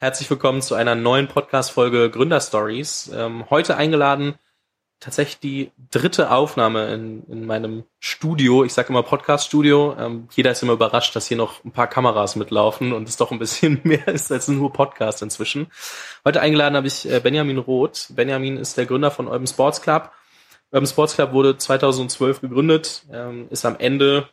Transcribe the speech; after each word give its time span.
Herzlich 0.00 0.30
willkommen 0.30 0.62
zu 0.62 0.76
einer 0.76 0.94
neuen 0.94 1.26
Podcast-Folge 1.26 2.08
Gründerstories. 2.08 3.10
Ähm, 3.12 3.50
heute 3.50 3.76
eingeladen 3.76 4.36
tatsächlich 5.00 5.40
die 5.40 5.72
dritte 5.90 6.30
Aufnahme 6.30 6.94
in, 6.94 7.24
in 7.24 7.44
meinem 7.44 7.82
Studio. 7.98 8.62
Ich 8.62 8.74
sage 8.74 8.90
immer 8.90 9.02
Podcast-Studio. 9.02 9.96
Ähm, 9.98 10.28
jeder 10.30 10.52
ist 10.52 10.62
immer 10.62 10.74
überrascht, 10.74 11.16
dass 11.16 11.26
hier 11.26 11.36
noch 11.36 11.64
ein 11.64 11.72
paar 11.72 11.88
Kameras 11.88 12.36
mitlaufen 12.36 12.92
und 12.92 13.08
es 13.08 13.16
doch 13.16 13.32
ein 13.32 13.40
bisschen 13.40 13.80
mehr 13.84 14.06
ist 14.06 14.30
als 14.30 14.46
nur 14.46 14.72
Podcast 14.72 15.20
inzwischen. 15.20 15.66
Heute 16.24 16.40
eingeladen 16.42 16.76
habe 16.76 16.86
ich 16.86 17.10
äh, 17.10 17.18
Benjamin 17.18 17.58
Roth. 17.58 18.06
Benjamin 18.10 18.56
ist 18.56 18.76
der 18.76 18.86
Gründer 18.86 19.10
von 19.10 19.26
Urban 19.26 19.48
Sports 19.48 19.82
Club. 19.82 20.12
Urban 20.70 20.86
Sports 20.86 21.16
Club 21.16 21.32
wurde 21.32 21.58
2012 21.58 22.40
gegründet, 22.40 23.02
ähm, 23.12 23.48
ist 23.50 23.66
am 23.66 23.74
Ende 23.80 24.28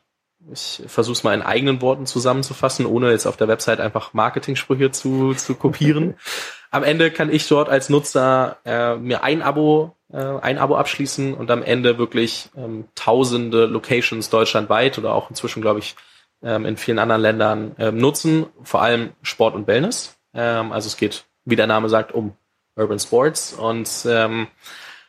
ich 0.51 0.83
versuche 0.87 1.13
es 1.13 1.23
mal 1.23 1.33
in 1.33 1.41
eigenen 1.41 1.81
Worten 1.81 2.05
zusammenzufassen, 2.05 2.85
ohne 2.85 3.11
jetzt 3.11 3.25
auf 3.25 3.37
der 3.37 3.47
Website 3.47 3.79
einfach 3.79 4.13
Marketing-Sprüche 4.13 4.91
zu, 4.91 5.33
zu 5.33 5.55
kopieren. 5.55 6.15
am 6.71 6.83
Ende 6.83 7.09
kann 7.09 7.31
ich 7.31 7.47
dort 7.47 7.69
als 7.69 7.89
Nutzer 7.89 8.57
äh, 8.65 8.95
mir 8.95 9.23
ein 9.23 9.41
Abo, 9.41 9.95
äh, 10.11 10.17
ein 10.17 10.57
Abo 10.57 10.75
abschließen 10.75 11.33
und 11.33 11.49
am 11.49 11.63
Ende 11.63 11.97
wirklich 11.97 12.49
ähm, 12.57 12.85
tausende 12.95 13.65
Locations 13.65 14.29
deutschlandweit 14.29 14.97
oder 14.97 15.13
auch 15.13 15.29
inzwischen, 15.29 15.61
glaube 15.61 15.79
ich, 15.79 15.95
ähm, 16.43 16.65
in 16.65 16.77
vielen 16.77 16.99
anderen 16.99 17.21
Ländern 17.21 17.75
ähm, 17.79 17.97
nutzen, 17.97 18.47
vor 18.63 18.81
allem 18.81 19.13
Sport 19.21 19.55
und 19.55 19.67
Wellness. 19.67 20.17
Ähm, 20.33 20.71
also 20.71 20.87
es 20.87 20.97
geht, 20.97 21.25
wie 21.45 21.55
der 21.55 21.67
Name 21.67 21.89
sagt, 21.89 22.11
um 22.11 22.33
Urban 22.75 22.99
Sports 22.99 23.53
und 23.53 23.89
ähm, 24.05 24.47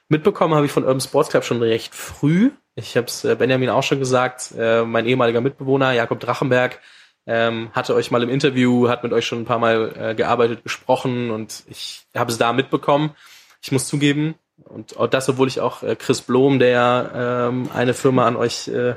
mitbekommen 0.08 0.54
habe 0.54 0.66
ich 0.66 0.72
von 0.72 0.84
Urban 0.84 1.00
Sports 1.00 1.30
Club 1.30 1.44
schon 1.44 1.60
recht 1.60 1.94
früh. 1.94 2.52
Ich 2.76 2.96
habe 2.96 3.06
es 3.06 3.24
äh, 3.24 3.34
Benjamin 3.34 3.70
auch 3.70 3.82
schon 3.82 3.98
gesagt, 3.98 4.52
äh, 4.56 4.84
mein 4.84 5.06
ehemaliger 5.06 5.40
Mitbewohner 5.40 5.92
Jakob 5.92 6.20
Drachenberg 6.20 6.78
ähm, 7.26 7.70
hatte 7.72 7.94
euch 7.94 8.10
mal 8.10 8.22
im 8.22 8.28
Interview, 8.28 8.88
hat 8.88 9.02
mit 9.02 9.12
euch 9.12 9.26
schon 9.26 9.40
ein 9.40 9.44
paar 9.46 9.58
Mal 9.58 9.92
äh, 9.98 10.14
gearbeitet, 10.14 10.62
gesprochen 10.62 11.30
und 11.30 11.64
ich 11.68 12.06
habe 12.14 12.30
es 12.30 12.38
da 12.38 12.52
mitbekommen. 12.52 13.16
Ich 13.62 13.72
muss 13.72 13.88
zugeben, 13.88 14.36
und 14.64 14.94
das, 15.10 15.28
obwohl 15.28 15.48
ich 15.48 15.60
auch 15.60 15.82
äh, 15.82 15.96
Chris 15.96 16.20
Blom, 16.20 16.58
der 16.58 17.48
ähm, 17.50 17.70
eine 17.74 17.94
Firma 17.94 18.26
an 18.26 18.36
euch 18.36 18.68
äh, 18.68 18.94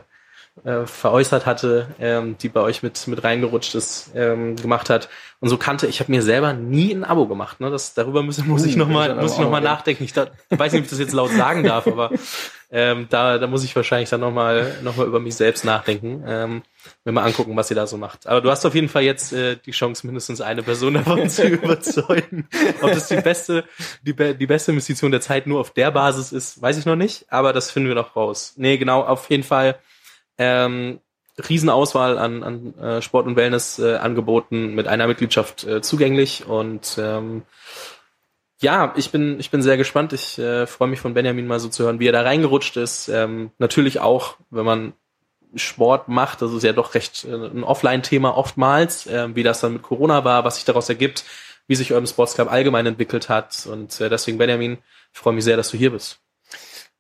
äh, 0.64 0.86
veräußert 0.86 1.45
hatte, 1.45 1.88
ähm, 1.99 2.38
die 2.38 2.49
bei 2.49 2.61
euch 2.61 2.83
mit 2.83 3.08
mit 3.08 3.23
reingerutscht 3.23 3.75
ist, 3.75 4.11
ähm, 4.14 4.58
gemacht 4.58 4.89
hat. 4.89 5.09
Und 5.39 5.49
so 5.49 5.58
kannte 5.58 5.88
ich 5.88 6.02
habe 6.02 6.11
mir 6.11 6.21
selber 6.21 6.52
nie 6.53 6.91
ein 6.93 7.05
Abo 7.05 7.27
gemacht. 7.27 7.61
Ne? 7.61 7.71
Das 7.71 7.93
darüber 7.93 8.23
muss, 8.23 8.43
muss 8.45 8.66
ich 8.66 8.75
uh, 8.75 8.80
noch 8.80 8.89
mal 8.89 9.16
muss 9.16 9.33
ich 9.33 9.39
noch 9.39 9.52
mal 9.52 9.61
nachdenken. 9.61 10.03
Ich 10.03 10.14
da, 10.14 10.27
weiß 10.49 10.73
nicht, 10.73 10.81
ob 10.81 10.86
ich 10.86 10.89
das 10.89 10.99
jetzt 10.99 11.14
laut 11.14 11.31
sagen 11.31 11.64
darf, 11.64 11.88
aber 11.88 12.11
ähm, 12.71 13.07
da 13.09 13.37
da 13.39 13.47
muss 13.47 13.63
ich 13.63 13.75
wahrscheinlich 13.75 14.09
dann 14.09 14.21
noch 14.21 14.31
mal 14.31 14.77
noch 14.83 14.95
mal 14.95 15.07
über 15.07 15.19
mich 15.19 15.35
selbst 15.35 15.65
nachdenken. 15.65 16.23
Ähm, 16.27 16.61
mir 17.03 17.11
mal 17.11 17.23
angucken, 17.23 17.55
was 17.55 17.69
ihr 17.71 17.75
da 17.75 17.87
so 17.87 17.97
macht. 17.97 18.27
Aber 18.27 18.41
du 18.41 18.51
hast 18.51 18.65
auf 18.65 18.75
jeden 18.75 18.89
Fall 18.89 19.03
jetzt 19.03 19.33
äh, 19.33 19.57
die 19.57 19.71
Chance, 19.71 20.05
mindestens 20.05 20.41
eine 20.41 20.63
Person 20.63 20.93
davon 20.95 21.29
zu 21.29 21.47
überzeugen. 21.47 22.47
Ob 22.81 22.91
das 22.91 23.07
die 23.07 23.21
beste, 23.21 23.65
die, 24.03 24.13
die 24.13 24.47
beste 24.47 24.71
Investition 24.71 25.11
der 25.11 25.21
Zeit 25.21 25.47
nur 25.47 25.59
auf 25.59 25.71
der 25.71 25.91
Basis 25.91 26.31
ist, 26.31 26.61
weiß 26.61 26.77
ich 26.77 26.85
noch 26.85 26.95
nicht. 26.95 27.25
Aber 27.29 27.53
das 27.53 27.71
finden 27.71 27.89
wir 27.89 27.95
noch 27.95 28.15
raus. 28.15 28.53
Nee, 28.57 28.77
genau, 28.77 29.01
auf 29.01 29.29
jeden 29.29 29.43
Fall 29.43 29.79
ähm, 30.37 30.99
Riesenauswahl 31.47 32.17
an, 32.17 32.43
an 32.43 32.77
äh, 32.77 33.01
Sport- 33.01 33.27
und 33.27 33.35
Wellness-Angeboten 33.35 34.69
äh, 34.69 34.75
mit 34.75 34.87
einer 34.87 35.07
Mitgliedschaft 35.07 35.63
äh, 35.65 35.81
zugänglich 35.81 36.45
und 36.47 36.97
ähm, 36.99 37.43
ja, 38.61 38.93
ich 38.97 39.11
bin, 39.11 39.39
ich 39.39 39.52
bin 39.52 39.61
sehr 39.61 39.77
gespannt. 39.77 40.13
Ich 40.13 40.38
äh, 40.38 40.67
freue 40.67 40.89
mich 40.89 40.99
von 40.99 41.13
Benjamin 41.13 41.47
mal 41.47 41.59
so 41.59 41.69
zu 41.69 41.83
hören, 41.83 41.99
wie 41.99 42.07
er 42.07 42.11
da 42.11 42.21
reingerutscht 42.21 42.77
ist. 42.77 43.07
Ähm, 43.07 43.52
natürlich 43.57 43.99
auch, 43.99 44.35
wenn 44.49 44.65
man 44.65 44.93
Sport 45.55 46.09
macht, 46.09 46.41
das 46.41 46.52
ist 46.52 46.63
ja 46.63 46.73
doch 46.73 46.93
recht 46.93 47.25
äh, 47.25 47.33
ein 47.33 47.63
Offline-Thema 47.63 48.37
oftmals, 48.37 49.07
äh, 49.07 49.33
wie 49.35 49.43
das 49.43 49.61
dann 49.61 49.73
mit 49.73 49.81
Corona 49.81 50.25
war, 50.25 50.43
was 50.43 50.55
sich 50.55 50.65
daraus 50.65 50.89
ergibt, 50.89 51.23
wie 51.67 51.75
sich 51.75 51.91
Urban 51.91 52.07
Sports 52.07 52.35
Club 52.35 52.52
allgemein 52.52 52.85
entwickelt 52.85 53.30
hat. 53.30 53.65
Und 53.65 53.99
äh, 54.02 54.09
deswegen, 54.09 54.37
Benjamin, 54.37 54.77
ich 55.13 55.19
freue 55.19 55.33
mich 55.33 55.45
sehr, 55.45 55.57
dass 55.57 55.71
du 55.71 55.77
hier 55.77 55.91
bist. 55.91 56.19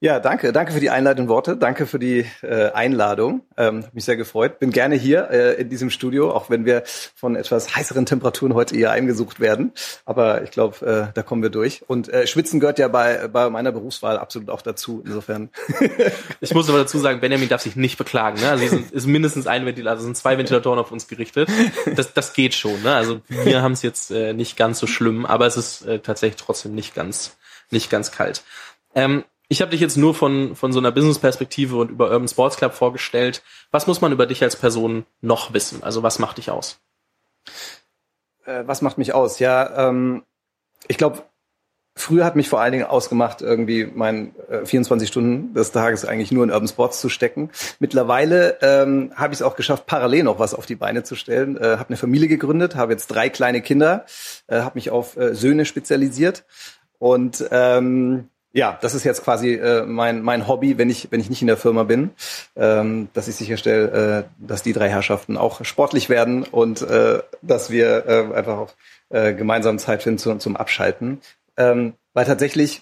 Ja, 0.01 0.21
danke. 0.21 0.53
Danke 0.53 0.71
für 0.71 0.79
die 0.79 0.89
einleitenden 0.89 1.27
Worte. 1.27 1.57
Danke 1.57 1.85
für 1.85 1.99
die 1.99 2.25
äh, 2.41 2.71
Einladung. 2.71 3.41
Ähm, 3.57 3.83
mich 3.91 4.05
sehr 4.05 4.15
gefreut. 4.15 4.57
Bin 4.57 4.71
gerne 4.71 4.95
hier 4.95 5.29
äh, 5.29 5.59
in 5.59 5.69
diesem 5.69 5.89
Studio, 5.89 6.31
auch 6.31 6.49
wenn 6.49 6.63
wir 6.63 6.83
von 6.85 7.35
etwas 7.35 7.75
heißeren 7.75 8.05
Temperaturen 8.05 8.53
heute 8.53 8.77
eher 8.77 8.91
eingesucht 8.91 9.41
werden. 9.41 9.73
Aber 10.05 10.41
ich 10.41 10.51
glaube, 10.51 11.09
äh, 11.09 11.13
da 11.13 11.21
kommen 11.21 11.43
wir 11.43 11.49
durch. 11.49 11.83
Und 11.85 12.07
äh, 12.07 12.27
Schwitzen 12.27 12.61
gehört 12.61 12.79
ja 12.79 12.87
bei, 12.87 13.27
bei 13.27 13.49
meiner 13.49 13.73
Berufswahl 13.73 14.17
absolut 14.17 14.49
auch 14.49 14.61
dazu. 14.61 15.03
Insofern. 15.05 15.49
ich 16.39 16.53
muss 16.53 16.69
aber 16.69 16.77
dazu 16.77 16.97
sagen, 16.97 17.19
Benjamin 17.19 17.49
darf 17.49 17.61
sich 17.61 17.75
nicht 17.75 17.97
beklagen. 17.97 18.39
Ne? 18.39 18.51
Also 18.51 18.63
es 18.63 18.91
ist 18.91 19.05
mindestens 19.05 19.47
ein 19.47 19.65
Ventilator, 19.65 19.97
es 19.97 20.05
sind 20.05 20.15
zwei 20.15 20.37
Ventilatoren 20.37 20.79
auf 20.79 20.93
uns 20.93 21.09
gerichtet. 21.09 21.49
Das, 21.97 22.13
das 22.13 22.31
geht 22.31 22.53
schon. 22.53 22.81
Ne? 22.83 22.95
Also 22.95 23.19
wir 23.27 23.61
haben 23.61 23.73
es 23.73 23.81
jetzt 23.81 24.11
äh, 24.11 24.31
nicht 24.31 24.55
ganz 24.55 24.79
so 24.79 24.87
schlimm, 24.87 25.25
aber 25.25 25.45
es 25.45 25.57
ist 25.57 25.85
äh, 25.85 25.99
tatsächlich 25.99 26.41
trotzdem 26.41 26.73
nicht 26.73 26.95
ganz, 26.95 27.37
nicht 27.69 27.89
ganz 27.89 28.13
kalt. 28.13 28.43
Ähm, 28.95 29.25
ich 29.49 29.61
habe 29.61 29.71
dich 29.71 29.81
jetzt 29.81 29.97
nur 29.97 30.13
von, 30.13 30.55
von 30.55 30.71
so 30.71 30.79
einer 30.79 30.91
Business-Perspektive 30.91 31.75
und 31.75 31.89
über 31.89 32.11
Urban 32.11 32.27
Sports 32.27 32.57
Club 32.57 32.73
vorgestellt. 32.73 33.41
Was 33.71 33.87
muss 33.87 33.99
man 33.99 34.11
über 34.11 34.27
dich 34.27 34.43
als 34.43 34.55
Person 34.55 35.05
noch 35.21 35.53
wissen? 35.53 35.83
Also 35.83 36.03
was 36.03 36.19
macht 36.19 36.37
dich 36.37 36.51
aus? 36.51 36.79
Äh, 38.45 38.63
was 38.67 38.83
macht 38.83 38.99
mich 38.99 39.13
aus? 39.13 39.39
Ja, 39.39 39.89
ähm, 39.89 40.23
ich 40.87 40.97
glaube, 40.97 41.23
früher 41.95 42.25
hat 42.25 42.35
mich 42.35 42.47
vor 42.47 42.61
allen 42.61 42.73
Dingen 42.73 42.85
ausgemacht, 42.85 43.41
irgendwie 43.41 43.85
mein 43.91 44.35
äh, 44.49 44.65
24 44.65 45.09
Stunden 45.09 45.55
des 45.55 45.71
Tages 45.71 46.05
eigentlich 46.05 46.31
nur 46.31 46.43
in 46.43 46.51
Urban 46.51 46.67
Sports 46.67 47.01
zu 47.01 47.09
stecken. 47.09 47.49
Mittlerweile 47.79 48.59
ähm, 48.61 49.11
habe 49.15 49.33
ich 49.33 49.39
es 49.39 49.43
auch 49.43 49.55
geschafft, 49.55 49.87
parallel 49.87 50.25
noch 50.25 50.37
was 50.37 50.53
auf 50.53 50.67
die 50.67 50.75
Beine 50.75 51.01
zu 51.01 51.15
stellen. 51.15 51.57
Äh, 51.57 51.77
habe 51.77 51.89
eine 51.89 51.97
Familie 51.97 52.27
gegründet, 52.27 52.75
habe 52.75 52.91
jetzt 52.91 53.07
drei 53.07 53.29
kleine 53.29 53.63
Kinder, 53.63 54.05
äh, 54.45 54.61
habe 54.61 54.75
mich 54.75 54.91
auf 54.91 55.17
äh, 55.17 55.33
Söhne 55.33 55.65
spezialisiert 55.65 56.45
und 56.99 57.43
ähm, 57.49 58.29
ja, 58.51 58.77
das 58.81 58.95
ist 58.95 59.03
jetzt 59.03 59.23
quasi 59.23 59.53
äh, 59.53 59.85
mein, 59.85 60.21
mein 60.21 60.47
Hobby, 60.47 60.77
wenn 60.77 60.89
ich, 60.89 61.11
wenn 61.11 61.19
ich 61.19 61.29
nicht 61.29 61.41
in 61.41 61.47
der 61.47 61.57
Firma 61.57 61.83
bin, 61.83 62.11
ähm, 62.55 63.09
dass 63.13 63.27
ich 63.27 63.35
sicherstelle, 63.35 64.25
äh, 64.39 64.45
dass 64.45 64.63
die 64.63 64.73
drei 64.73 64.89
Herrschaften 64.89 65.37
auch 65.37 65.63
sportlich 65.63 66.09
werden 66.09 66.43
und 66.43 66.81
äh, 66.81 67.21
dass 67.41 67.69
wir 67.69 68.07
äh, 68.07 68.35
einfach 68.35 68.57
auch 68.57 68.73
äh, 69.09 69.33
gemeinsam 69.33 69.77
Zeit 69.77 70.03
finden 70.03 70.17
zu, 70.17 70.35
zum 70.35 70.57
Abschalten. 70.57 71.21
Ähm, 71.57 71.93
weil 72.13 72.25
tatsächlich 72.25 72.81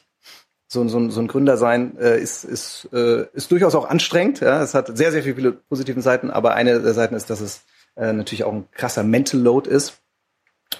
so, 0.68 0.88
so, 0.88 1.10
so 1.10 1.20
ein 1.20 1.28
Gründer 1.28 1.58
sein 1.58 1.98
äh, 1.98 2.20
ist, 2.20 2.44
ist, 2.44 2.90
äh, 2.94 3.26
ist 3.34 3.52
durchaus 3.52 3.76
auch 3.76 3.90
anstrengend. 3.90 4.40
Ja? 4.40 4.62
Es 4.62 4.74
hat 4.74 4.96
sehr, 4.98 5.12
sehr 5.12 5.24
viele 5.24 5.52
positive 5.52 6.02
Seiten, 6.02 6.30
aber 6.32 6.54
eine 6.54 6.82
der 6.82 6.94
Seiten 6.94 7.16
ist, 7.16 7.30
dass 7.30 7.42
es 7.42 7.64
äh, 7.96 8.14
natürlich 8.14 8.44
auch 8.44 8.54
ein 8.54 8.70
krasser 8.72 9.04
Mental 9.04 9.40
Load 9.40 9.70
ist. 9.70 10.00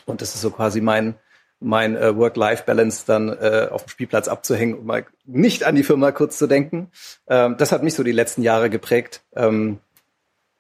Und 0.06 0.22
das 0.22 0.36
ist 0.36 0.42
so 0.42 0.52
quasi 0.52 0.82
mein, 0.82 1.16
mein 1.60 1.96
äh, 1.96 2.16
Work-Life-Balance 2.16 3.04
dann 3.08 3.30
äh, 3.30 3.68
auf 3.72 3.86
dem 3.86 3.90
Spielplatz 3.90 4.28
abzuhängen 4.28 4.76
und 4.76 4.86
mal 4.86 5.06
nicht 5.26 5.64
an 5.64 5.76
die 5.76 5.84
Firma 5.84 6.12
kurz 6.12 6.38
zu 6.38 6.48
denken. 6.48 6.92
Ähm, 7.28 7.56
das 7.58 7.72
hat 7.72 7.84
mich 7.84 7.96
so 7.96 8.04
die 8.04 8.12
letzten 8.12 8.44
Jahre 8.44 8.70
geprägt. 8.70 9.24
Ähm, 9.36 9.80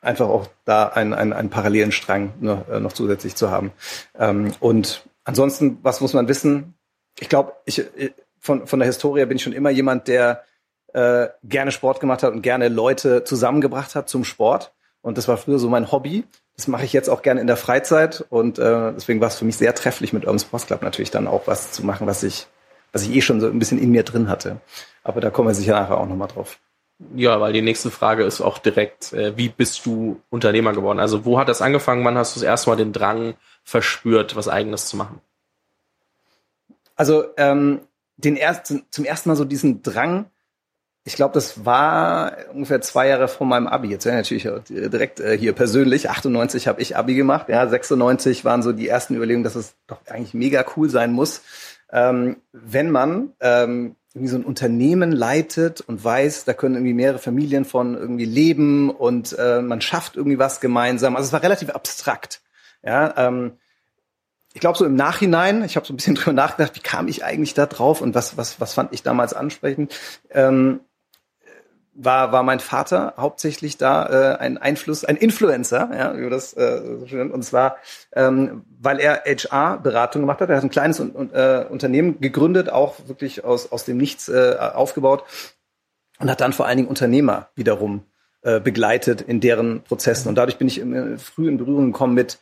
einfach 0.02 0.28
auch 0.28 0.48
da 0.66 0.88
einen, 0.88 1.14
einen, 1.14 1.34
einen 1.34 1.50
parallelen 1.50 1.92
Strang 1.92 2.34
ne, 2.40 2.66
äh, 2.72 2.80
noch 2.80 2.94
zusätzlich 2.94 3.36
zu 3.36 3.52
haben. 3.52 3.72
Ähm, 4.18 4.54
und 4.60 5.04
ansonsten, 5.24 5.80
was 5.84 6.02
muss 6.02 6.14
man 6.14 6.28
wissen? 6.28 6.74
Ich 7.20 7.30
glaube, 7.30 7.54
ich, 7.66 7.80
äh, 7.80 8.12
von, 8.40 8.68
von 8.68 8.80
der 8.80 8.88
Historie 8.88 9.26
bin 9.26 9.38
ich 9.38 9.44
schon 9.44 9.54
immer 9.54 9.70
jemand, 9.70 10.08
der 10.08 10.44
äh, 10.94 11.28
gerne 11.44 11.72
Sport 11.72 12.00
gemacht 12.00 12.24
hat 12.24 12.34
und 12.34 12.42
gerne 12.42 12.70
Leute 12.70 13.24
zusammengebracht 13.24 13.96
hat 13.96 14.10
zum 14.10 14.24
Sport. 14.24 14.74
Und 15.02 15.18
das 15.18 15.28
war 15.28 15.38
früher 15.38 15.60
so 15.60 15.70
mein 15.70 15.92
Hobby. 15.92 16.26
Das 16.58 16.68
mache 16.68 16.86
ich 16.86 16.94
jetzt 16.94 17.10
auch 17.10 17.22
gerne 17.22 17.40
in 17.40 17.48
der 17.48 17.56
Freizeit 17.56 18.26
und 18.30 18.58
äh, 18.58 18.92
deswegen 18.94 19.22
war 19.22 19.28
es 19.28 19.36
für 19.36 19.46
mich 19.46 19.58
sehr 19.58 19.76
trefflich 19.76 20.12
mit 20.12 20.26
Urban 20.26 20.40
Sports 20.40 20.66
Club 20.66 20.82
natürlich 20.82 21.12
dann 21.12 21.28
auch 21.28 21.46
was 21.46 21.72
zu 21.72 21.86
machen, 21.86 22.08
was 22.08 22.24
ich, 22.24 22.48
was 22.92 23.04
ich 23.04 23.16
eh 23.16 23.22
schon 23.22 23.40
so 23.40 23.48
ein 23.48 23.60
bisschen 23.60 23.80
in 23.80 23.92
mir 23.92 24.04
drin 24.04 24.28
hatte. 24.28 24.60
Aber 25.04 25.22
da 25.22 25.30
kommen 25.30 25.48
wir 25.48 25.54
sicher 25.54 25.80
nachher 25.80 26.00
auch 26.00 26.08
nochmal 26.08 26.28
drauf. 26.28 26.58
Ja, 27.16 27.40
weil 27.40 27.54
die 27.54 27.62
nächste 27.62 27.92
Frage 27.92 28.24
ist 28.24 28.42
auch 28.42 28.58
direkt, 28.58 29.14
äh, 29.14 29.38
wie 29.38 29.50
bist 29.50 29.86
du 29.86 30.20
Unternehmer 30.32 30.74
geworden? 30.74 31.00
Also 31.00 31.26
wo 31.26 31.38
hat 31.38 31.48
das 31.48 31.62
angefangen? 31.62 32.04
Wann 32.04 32.18
hast 32.18 32.36
du 32.36 32.40
das 32.40 32.48
erste 32.48 32.72
Mal 32.72 32.76
den 32.76 32.92
Drang 32.92 33.36
verspürt, 33.64 34.36
was 34.36 34.48
eigenes 34.48 34.88
zu 34.88 34.98
machen? 34.98 35.22
Also 36.96 37.26
ähm, 37.38 37.82
den 38.16 38.36
ersten, 38.36 38.84
zum 38.90 39.06
ersten 39.06 39.30
Mal 39.30 39.36
so 39.36 39.46
diesen 39.46 39.84
Drang, 39.84 40.26
ich 41.08 41.16
glaube, 41.16 41.34
das 41.34 41.64
war 41.66 42.34
ungefähr 42.54 42.82
zwei 42.82 43.08
Jahre 43.08 43.30
vor 43.30 43.48
meinem 43.48 43.66
Abi. 43.66 43.88
Jetzt 43.88 44.04
ja 44.04 44.14
natürlich 44.14 44.46
direkt 44.68 45.22
äh, 45.22 45.38
hier 45.38 45.54
persönlich. 45.54 46.10
98 46.10 46.68
habe 46.68 46.82
ich 46.82 46.98
Abi 46.98 47.16
gemacht. 47.16 47.48
Ja, 47.48 47.66
96 47.66 48.44
waren 48.44 48.62
so 48.62 48.74
die 48.74 48.90
ersten 48.90 49.16
Überlegungen, 49.16 49.46
dass 49.46 49.56
es 49.56 49.76
doch 49.88 50.00
eigentlich 50.10 50.34
mega 50.34 50.66
cool 50.76 50.90
sein 50.90 51.14
muss, 51.14 51.44
ähm, 51.94 52.36
wenn 52.52 52.92
man 52.92 53.32
ähm, 53.40 53.96
irgendwie 54.14 54.32
so 54.32 54.36
ein 54.36 54.44
Unternehmen 54.44 55.14
leitet 55.14 55.80
und 55.80 56.04
weiß, 56.04 56.44
da 56.44 56.52
können 56.52 56.76
irgendwie 56.76 56.94
mehrere 56.94 57.20
Familien 57.20 57.64
von 57.64 57.96
irgendwie 57.96 58.26
leben 58.26 58.90
und 58.90 59.32
äh, 59.40 59.62
man 59.62 59.80
schafft 59.80 60.18
irgendwie 60.18 60.40
was 60.40 60.60
gemeinsam. 60.60 61.16
Also 61.16 61.28
es 61.28 61.34
war 61.34 61.42
relativ 61.42 61.70
abstrakt. 61.70 62.42
Ja, 62.84 63.14
ähm, 63.16 63.54
ich 64.54 64.60
glaube 64.60 64.78
so 64.78 64.84
im 64.84 64.96
Nachhinein, 64.96 65.64
ich 65.64 65.78
habe 65.78 65.86
so 65.86 65.94
ein 65.94 65.96
bisschen 65.96 66.16
drüber 66.16 66.34
nachgedacht, 66.34 66.76
wie 66.76 66.82
kam 66.82 67.08
ich 67.08 67.24
eigentlich 67.24 67.54
da 67.54 67.66
drauf 67.66 68.02
und 68.02 68.14
was 68.14 68.36
was 68.36 68.60
was 68.60 68.74
fand 68.74 68.92
ich 68.92 69.04
damals 69.04 69.34
ansprechend. 69.34 69.98
War, 72.00 72.32
war 72.32 72.44
mein 72.44 72.60
Vater 72.60 73.16
hauptsächlich 73.18 73.78
da 73.78 74.06
äh, 74.06 74.38
ein 74.38 74.60
Einfluss, 74.60 75.04
ein 75.04 75.18
Influencer, 75.18 75.90
ja, 75.98 76.16
wie 76.16 76.30
das 76.30 76.54
äh, 76.54 76.80
so 77.00 77.08
schön, 77.08 77.32
und 77.32 77.42
zwar, 77.44 77.78
ähm, 78.14 78.66
weil 78.80 79.00
er 79.00 79.24
HR-Beratung 79.26 80.22
gemacht 80.22 80.40
hat. 80.40 80.50
Er 80.52 80.58
hat 80.58 80.64
ein 80.64 80.70
kleines 80.70 81.00
un, 81.00 81.34
äh, 81.34 81.66
Unternehmen 81.68 82.22
gegründet, 82.22 82.70
auch 82.70 82.96
wirklich 83.08 83.44
aus, 83.44 83.72
aus 83.72 83.84
dem 83.84 83.98
Nichts 83.98 84.30
äh, 84.30 84.58
aufgebaut 84.60 85.24
und 86.20 86.30
hat 86.30 86.40
dann 86.40 86.54
vor 86.54 86.68
allen 86.68 86.78
Dingen 86.78 86.90
Unternehmer 86.90 87.50
wiederum 87.56 88.04
äh, 88.44 88.60
begleitet 88.60 89.22
in 89.22 89.42
deren 89.42 89.82
Prozessen. 89.82 90.30
Und 90.30 90.36
dadurch 90.36 90.58
bin 90.58 90.68
ich 90.68 90.78
im, 90.78 91.18
früh 91.18 91.48
in 91.48 91.58
Berührung 91.58 91.92
gekommen 91.92 92.14
mit 92.14 92.38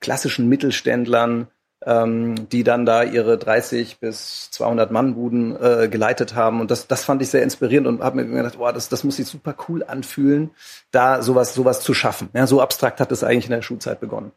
klassischen 0.00 0.48
Mittelständlern, 0.48 1.48
ähm, 1.86 2.48
die 2.48 2.64
dann 2.64 2.86
da 2.86 3.02
ihre 3.02 3.38
30 3.38 3.98
bis 4.00 4.50
200 4.50 4.90
Mannbuden 4.90 5.56
äh, 5.60 5.88
geleitet 5.88 6.34
haben. 6.34 6.60
Und 6.60 6.70
das, 6.70 6.86
das 6.86 7.04
fand 7.04 7.22
ich 7.22 7.30
sehr 7.30 7.42
inspirierend 7.42 7.86
und 7.86 8.02
habe 8.02 8.22
mir 8.22 8.42
gedacht, 8.42 8.58
boah, 8.58 8.72
das, 8.72 8.88
das 8.88 9.04
muss 9.04 9.16
sich 9.16 9.26
super 9.26 9.54
cool 9.68 9.84
anfühlen, 9.84 10.50
da 10.90 11.22
sowas, 11.22 11.54
sowas 11.54 11.80
zu 11.80 11.94
schaffen. 11.94 12.30
Ja, 12.32 12.46
so 12.46 12.60
abstrakt 12.60 13.00
hat 13.00 13.12
es 13.12 13.24
eigentlich 13.24 13.46
in 13.46 13.52
der 13.52 13.62
Schulzeit 13.62 14.00
begonnen. 14.00 14.32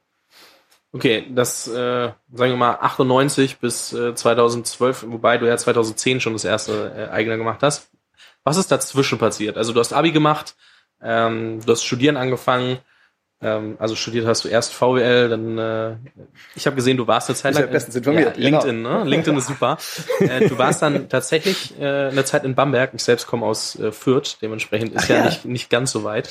Okay, 0.94 1.28
das, 1.34 1.68
äh, 1.68 2.12
sagen 2.34 2.52
wir 2.52 2.58
mal, 2.58 2.78
98 2.82 3.60
bis 3.60 3.94
äh, 3.94 4.16
2012, 4.16 5.06
wobei 5.10 5.38
du 5.38 5.46
ja 5.46 5.58
2010 5.58 6.22
schon 6.22 6.34
das 6.34 6.46
erste 6.46 6.94
äh, 6.96 7.12
eigene 7.12 7.38
gemacht 7.38 7.62
hast. 7.62 7.90
Was 8.44 8.58
ist 8.58 8.72
dazwischen 8.72 9.18
passiert? 9.18 9.58
Also 9.58 9.74
du 9.74 9.80
hast 9.80 9.94
Abi 9.94 10.12
gemacht, 10.12 10.56
ähm, 11.02 11.60
du 11.66 11.72
hast 11.72 11.84
studieren 11.84 12.18
angefangen, 12.18 12.80
also 13.40 13.96
studiert 13.96 14.26
hast 14.26 14.46
du 14.46 14.48
erst 14.48 14.74
VWL, 14.74 15.30
dann 15.30 15.58
äh, 15.60 15.96
ich 16.56 16.66
habe 16.66 16.76
gesehen, 16.76 16.98
du 16.98 17.06
warst 17.06 17.30
eine 17.30 17.36
Zeit 17.36 17.54
lang 17.54 17.70
bestens 17.70 17.96
informiert. 17.96 18.36
Ja, 18.36 18.44
LinkedIn, 18.44 18.78
genau. 18.78 19.04
ne? 19.04 19.10
LinkedIn 19.10 19.38
ist 19.38 19.48
super. 19.48 19.78
äh, 20.20 20.48
du 20.48 20.58
warst 20.58 20.82
dann 20.82 21.08
tatsächlich 21.08 21.80
äh, 21.80 22.08
eine 22.08 22.26
Zeit 22.26 22.44
in 22.46 22.56
Bamberg. 22.56 22.92
Ich 22.96 23.04
selbst 23.04 23.28
komme 23.28 23.46
aus 23.46 23.78
äh, 23.78 23.92
Fürth, 23.92 24.38
dementsprechend 24.42 24.96
ist 24.96 25.04
Ach, 25.04 25.10
ja, 25.10 25.16
ja, 25.18 25.26
Nicht, 25.26 25.46
nicht 25.46 25.70
ganz 25.70 25.92
so 25.92 26.04
weit. 26.04 26.30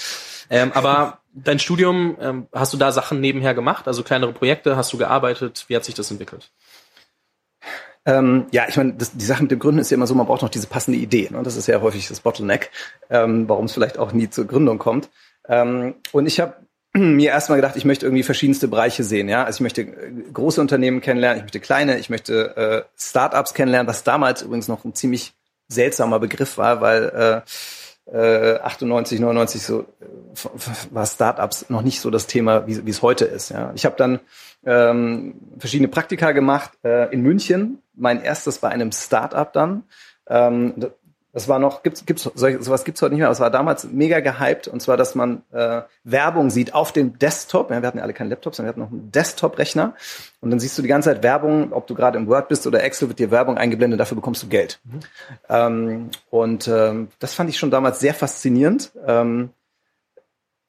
Ähm, 0.51 0.73
aber 0.75 1.21
dein 1.33 1.61
Studium, 1.61 2.17
ähm, 2.21 2.49
hast 2.53 2.73
du 2.73 2.77
da 2.77 2.91
Sachen 2.91 3.21
nebenher 3.21 3.55
gemacht? 3.55 3.87
Also 3.87 4.03
kleinere 4.03 4.33
Projekte, 4.33 4.77
hast 4.77 4.93
du 4.93 4.99
gearbeitet? 4.99 5.65
Wie 5.69 5.77
hat 5.77 5.85
sich 5.85 5.95
das 5.95 6.11
entwickelt? 6.11 6.51
Ähm, 8.05 8.47
ja, 8.51 8.67
ich 8.69 8.77
meine, 8.77 8.95
die 8.95 9.25
Sache 9.25 9.43
mit 9.43 9.51
dem 9.51 9.59
Gründen 9.59 9.81
ist 9.81 9.91
ja 9.91 9.97
immer 9.97 10.07
so, 10.07 10.15
man 10.15 10.27
braucht 10.27 10.43
noch 10.43 10.49
diese 10.49 10.69
passende 10.69 10.99
Idee. 10.99 11.29
Ne? 11.31 11.43
Das 11.43 11.57
ist 11.57 11.67
ja 11.67 11.81
häufig 11.81 12.09
das 12.09 12.21
Bottleneck, 12.21 12.71
ähm, 13.11 13.49
warum 13.49 13.67
es 13.67 13.73
vielleicht 13.73 13.99
auch 13.99 14.13
nie 14.13 14.31
zur 14.31 14.47
Gründung 14.47 14.79
kommt. 14.79 15.09
Ähm, 15.49 15.97
und 16.13 16.27
ich 16.27 16.41
habe 16.41 16.55
mir 16.97 17.31
erstmal 17.31 17.59
gedacht, 17.59 17.77
ich 17.77 17.85
möchte 17.85 18.07
irgendwie 18.07 18.23
verschiedenste 18.23 18.69
Bereiche 18.69 19.05
sehen. 19.05 19.29
Ja, 19.29 19.45
also 19.45 19.59
ich 19.59 19.61
möchte 19.61 19.83
äh, 19.83 20.13
große 20.33 20.61
Unternehmen 20.61 21.01
kennenlernen, 21.01 21.39
ich 21.39 21.45
möchte 21.45 21.61
kleine, 21.61 21.99
ich 21.99 22.11
möchte 22.11 22.57
äh, 22.57 22.83
Startups 22.99 23.55
kennenlernen, 23.55 23.89
was 23.89 24.05
damals 24.05 24.43
übrigens 24.43 24.69
noch 24.69 24.85
ein 24.85 24.95
ziemlich 24.95 25.33
seltsamer 25.69 26.21
Begriff 26.21 26.59
war, 26.59 26.81
weil 26.81 27.45
äh, 28.07 28.13
äh, 28.13 28.61
98, 28.61 29.21
99 29.21 29.63
so 29.63 29.81
äh, 29.81 29.85
war 30.91 31.07
Startups 31.07 31.71
noch 31.71 31.83
nicht 31.83 32.01
so 32.01 32.11
das 32.11 32.27
Thema, 32.27 32.67
wie, 32.67 32.91
es 32.91 33.03
heute 33.03 33.25
ist. 33.25 33.51
Ja, 33.51 33.73
ich 33.75 33.85
habe 33.85 33.97
dann 33.97 34.21
ähm, 34.65 35.35
verschiedene 35.59 35.89
Praktika 35.89 36.33
gemacht 36.33 36.73
äh, 36.85 37.13
in 37.13 37.23
München. 37.23 37.83
Mein 37.95 38.23
erstes 38.23 38.59
bei 38.59 38.69
einem 38.69 38.93
Startup 38.93 39.53
dann. 39.53 39.85
Ähm, 40.29 40.75
das 41.37 41.49
war 41.49 41.59
noch, 41.59 41.83
gibt's, 41.83 42.07
gibt's, 42.07 42.23
sowas 42.23 42.85
gibt's 42.85 43.03
heute 43.03 43.13
nicht 43.13 43.19
mehr, 43.19 43.27
aber 43.27 43.35
es 43.35 43.41
war 43.41 43.51
damals 43.51 43.85
mega 43.85 44.21
gehypt, 44.21 44.69
und 44.69 44.81
zwar, 44.81 44.97
dass 44.97 45.15
man 45.15 45.43
äh, 45.53 45.83
Werbung 46.03 46.49
sieht 46.49 46.73
auf 46.73 46.93
dem 46.93 47.19
Desktop. 47.19 47.71
Ja, 47.71 47.83
wir 47.83 47.87
hatten 47.87 47.99
ja 47.99 48.05
alle 48.05 48.15
keinen 48.15 48.31
Laptop, 48.31 48.55
sondern 48.55 48.69
wir 48.69 48.83
hatten 48.83 48.95
noch 48.95 48.99
einen 48.99 49.13
Desktop-Rechner. 49.13 49.95
Und 50.41 50.51
dann 50.51 50.61
siehst 50.61 50.79
du 50.79 50.83
die 50.83 50.89
ganze 50.89 51.11
Zeit 51.11 51.23
Werbung, 51.23 51.75
ob 51.75 51.87
du 51.89 51.95
gerade 51.95 52.17
im 52.17 52.27
Word 52.27 52.49
bist 52.49 52.67
oder 52.67 52.83
Excel, 52.83 53.09
wird 53.09 53.19
dir 53.19 53.31
Werbung 53.31 53.59
eingeblendet, 53.59 54.01
dafür 54.01 54.15
bekommst 54.15 54.45
du 54.45 54.49
Geld. 54.49 54.81
Mhm. 54.85 55.01
Ähm, 55.51 56.11
und 56.31 56.69
ähm, 56.69 57.09
das 57.19 57.35
fand 57.35 57.51
ich 57.51 57.59
schon 57.59 57.71
damals 57.71 58.01
sehr 58.01 58.15
faszinierend. 58.15 58.93
Ähm, 59.07 59.51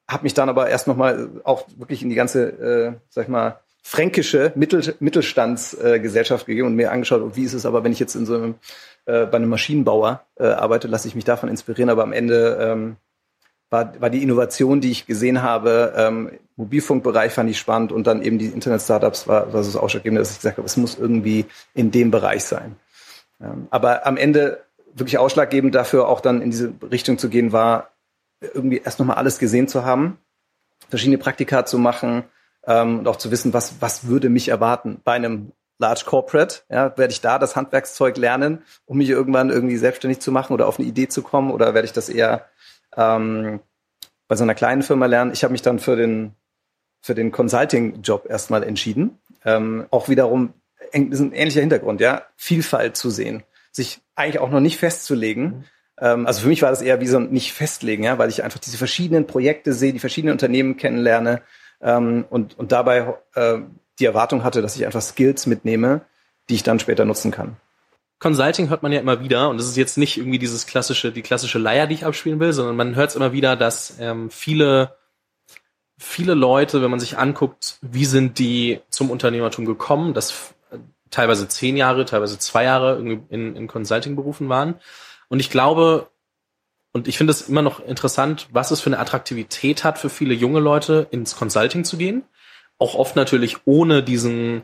habe 0.06 0.24
mich 0.24 0.34
dann 0.34 0.50
aber 0.50 0.68
erst 0.68 0.86
nochmal 0.86 1.30
auch 1.44 1.64
wirklich 1.78 2.02
in 2.02 2.10
die 2.10 2.14
ganze, 2.14 2.46
äh, 2.46 2.92
sag 3.08 3.22
ich 3.22 3.30
mal, 3.30 3.58
fränkische 3.88 4.52
Mittel, 4.54 4.94
Mittelstandsgesellschaft 5.00 6.44
gegeben 6.44 6.66
und 6.66 6.74
mir 6.74 6.92
angeschaut, 6.92 7.36
wie 7.36 7.44
ist 7.44 7.54
es 7.54 7.64
aber, 7.64 7.84
wenn 7.84 7.92
ich 7.92 7.98
jetzt 7.98 8.14
in 8.16 8.26
so 8.26 8.34
einem 8.34 8.54
äh, 9.06 9.24
bei 9.24 9.38
einem 9.38 9.48
Maschinenbauer 9.48 10.26
äh, 10.38 10.44
arbeite, 10.44 10.88
lasse 10.88 11.08
ich 11.08 11.14
mich 11.14 11.24
davon 11.24 11.48
inspirieren. 11.48 11.88
Aber 11.88 12.02
am 12.02 12.12
Ende 12.12 12.58
ähm, 12.60 12.96
war, 13.70 13.98
war 13.98 14.10
die 14.10 14.22
Innovation, 14.22 14.82
die 14.82 14.90
ich 14.90 15.06
gesehen 15.06 15.40
habe, 15.40 15.94
ähm, 15.96 16.32
Mobilfunkbereich 16.56 17.32
fand 17.32 17.48
ich 17.48 17.58
spannend 17.58 17.90
und 17.90 18.06
dann 18.06 18.20
eben 18.20 18.38
die 18.38 18.48
Internet-Startups 18.48 19.26
war, 19.26 19.54
war 19.54 19.62
so 19.62 19.72
das 19.72 19.80
Ausschlaggebende, 19.80 20.20
dass 20.20 20.32
ich 20.32 20.38
gesagt 20.38 20.58
habe, 20.58 20.66
es 20.66 20.76
muss 20.76 20.98
irgendwie 20.98 21.46
in 21.72 21.90
dem 21.90 22.10
Bereich 22.10 22.44
sein. 22.44 22.76
Ähm, 23.40 23.68
aber 23.70 24.06
am 24.06 24.18
Ende 24.18 24.64
wirklich 24.92 25.16
ausschlaggebend 25.16 25.74
dafür, 25.74 26.08
auch 26.08 26.20
dann 26.20 26.42
in 26.42 26.50
diese 26.50 26.74
Richtung 26.90 27.16
zu 27.16 27.30
gehen, 27.30 27.52
war 27.52 27.92
irgendwie 28.42 28.82
erst 28.84 28.98
nochmal 28.98 29.16
alles 29.16 29.38
gesehen 29.38 29.66
zu 29.66 29.86
haben, 29.86 30.18
verschiedene 30.90 31.16
Praktika 31.16 31.64
zu 31.64 31.78
machen 31.78 32.24
ähm, 32.68 33.00
und 33.00 33.08
auch 33.08 33.16
zu 33.16 33.32
wissen, 33.32 33.52
was, 33.52 33.80
was 33.80 34.06
würde 34.06 34.28
mich 34.28 34.48
erwarten 34.48 35.00
bei 35.02 35.14
einem 35.14 35.52
Large 35.78 36.02
Corporate, 36.06 36.60
ja, 36.68 36.96
werde 36.96 37.12
ich 37.12 37.20
da 37.20 37.38
das 37.38 37.56
Handwerkszeug 37.56 38.16
lernen, 38.16 38.62
um 38.84 38.98
mich 38.98 39.08
irgendwann 39.08 39.50
irgendwie 39.50 39.76
selbstständig 39.76 40.20
zu 40.20 40.32
machen 40.32 40.52
oder 40.52 40.66
auf 40.66 40.78
eine 40.78 40.88
Idee 40.88 41.08
zu 41.08 41.22
kommen 41.22 41.50
oder 41.50 41.72
werde 41.72 41.86
ich 41.86 41.92
das 41.92 42.08
eher 42.08 42.46
ähm, 42.96 43.60
bei 44.26 44.36
so 44.36 44.42
einer 44.42 44.54
kleinen 44.54 44.82
Firma 44.82 45.06
lernen? 45.06 45.32
Ich 45.32 45.44
habe 45.44 45.52
mich 45.52 45.62
dann 45.62 45.78
für 45.78 45.96
den 45.96 46.34
für 47.00 47.14
den 47.14 47.30
Consulting-Job 47.30 48.26
erstmal 48.28 48.64
entschieden. 48.64 49.18
Ähm, 49.44 49.86
auch 49.90 50.08
wiederum 50.08 50.52
ist 50.92 51.20
ein 51.20 51.32
ähnlicher 51.32 51.60
Hintergrund, 51.60 52.00
ja, 52.00 52.22
Vielfalt 52.36 52.96
zu 52.96 53.08
sehen, 53.08 53.44
sich 53.70 54.00
eigentlich 54.16 54.40
auch 54.40 54.50
noch 54.50 54.60
nicht 54.60 54.78
festzulegen. 54.78 55.44
Mhm. 55.44 55.64
Ähm, 56.00 56.26
also 56.26 56.42
für 56.42 56.48
mich 56.48 56.62
war 56.62 56.70
das 56.70 56.82
eher 56.82 57.00
wie 57.00 57.06
so 57.06 57.18
ein 57.18 57.30
nicht 57.30 57.52
festlegen, 57.52 58.02
ja, 58.02 58.18
weil 58.18 58.30
ich 58.30 58.42
einfach 58.42 58.58
diese 58.58 58.78
verschiedenen 58.78 59.28
Projekte 59.28 59.72
sehe, 59.72 59.92
die 59.92 60.00
verschiedenen 60.00 60.32
Unternehmen 60.32 60.76
kennenlerne 60.76 61.42
ähm, 61.80 62.24
und 62.30 62.58
und 62.58 62.72
dabei 62.72 63.16
äh, 63.34 63.58
die 63.98 64.06
Erwartung 64.06 64.44
hatte, 64.44 64.62
dass 64.62 64.76
ich 64.76 64.86
einfach 64.86 65.02
Skills 65.02 65.46
mitnehme, 65.46 66.02
die 66.48 66.54
ich 66.54 66.62
dann 66.62 66.78
später 66.80 67.04
nutzen 67.04 67.30
kann. 67.30 67.56
Consulting 68.20 68.68
hört 68.68 68.82
man 68.82 68.92
ja 68.92 69.00
immer 69.00 69.20
wieder 69.20 69.48
und 69.48 69.58
das 69.58 69.66
ist 69.66 69.76
jetzt 69.76 69.96
nicht 69.96 70.16
irgendwie 70.16 70.40
dieses 70.40 70.66
klassische, 70.66 71.12
die 71.12 71.22
klassische 71.22 71.58
Leier, 71.58 71.86
die 71.86 71.94
ich 71.94 72.04
abspielen 72.04 72.40
will, 72.40 72.52
sondern 72.52 72.76
man 72.76 72.96
hört 72.96 73.10
es 73.10 73.16
immer 73.16 73.32
wieder, 73.32 73.54
dass 73.54 73.94
ähm, 74.00 74.30
viele, 74.30 74.96
viele 75.98 76.34
Leute, 76.34 76.82
wenn 76.82 76.90
man 76.90 76.98
sich 76.98 77.16
anguckt, 77.16 77.78
wie 77.80 78.06
sind 78.06 78.40
die 78.40 78.80
zum 78.90 79.10
Unternehmertum 79.10 79.66
gekommen, 79.66 80.14
dass 80.14 80.52
teilweise 81.10 81.48
zehn 81.48 81.76
Jahre, 81.76 82.04
teilweise 82.04 82.38
zwei 82.38 82.64
Jahre 82.64 82.98
in, 82.98 83.26
in, 83.28 83.56
in 83.56 83.66
Consulting-Berufen 83.68 84.48
waren. 84.48 84.74
Und 85.28 85.38
ich 85.38 85.50
glaube, 85.50 86.08
und 86.92 87.08
ich 87.08 87.18
finde 87.18 87.32
es 87.32 87.48
immer 87.48 87.62
noch 87.62 87.80
interessant, 87.80 88.48
was 88.50 88.70
es 88.70 88.80
für 88.80 88.90
eine 88.90 88.98
Attraktivität 88.98 89.84
hat 89.84 89.98
für 89.98 90.10
viele 90.10 90.34
junge 90.34 90.60
Leute, 90.60 91.06
ins 91.10 91.36
Consulting 91.36 91.84
zu 91.84 91.96
gehen 91.96 92.24
auch 92.78 92.94
oft 92.94 93.16
natürlich 93.16 93.56
ohne 93.64 94.02
diesen 94.02 94.62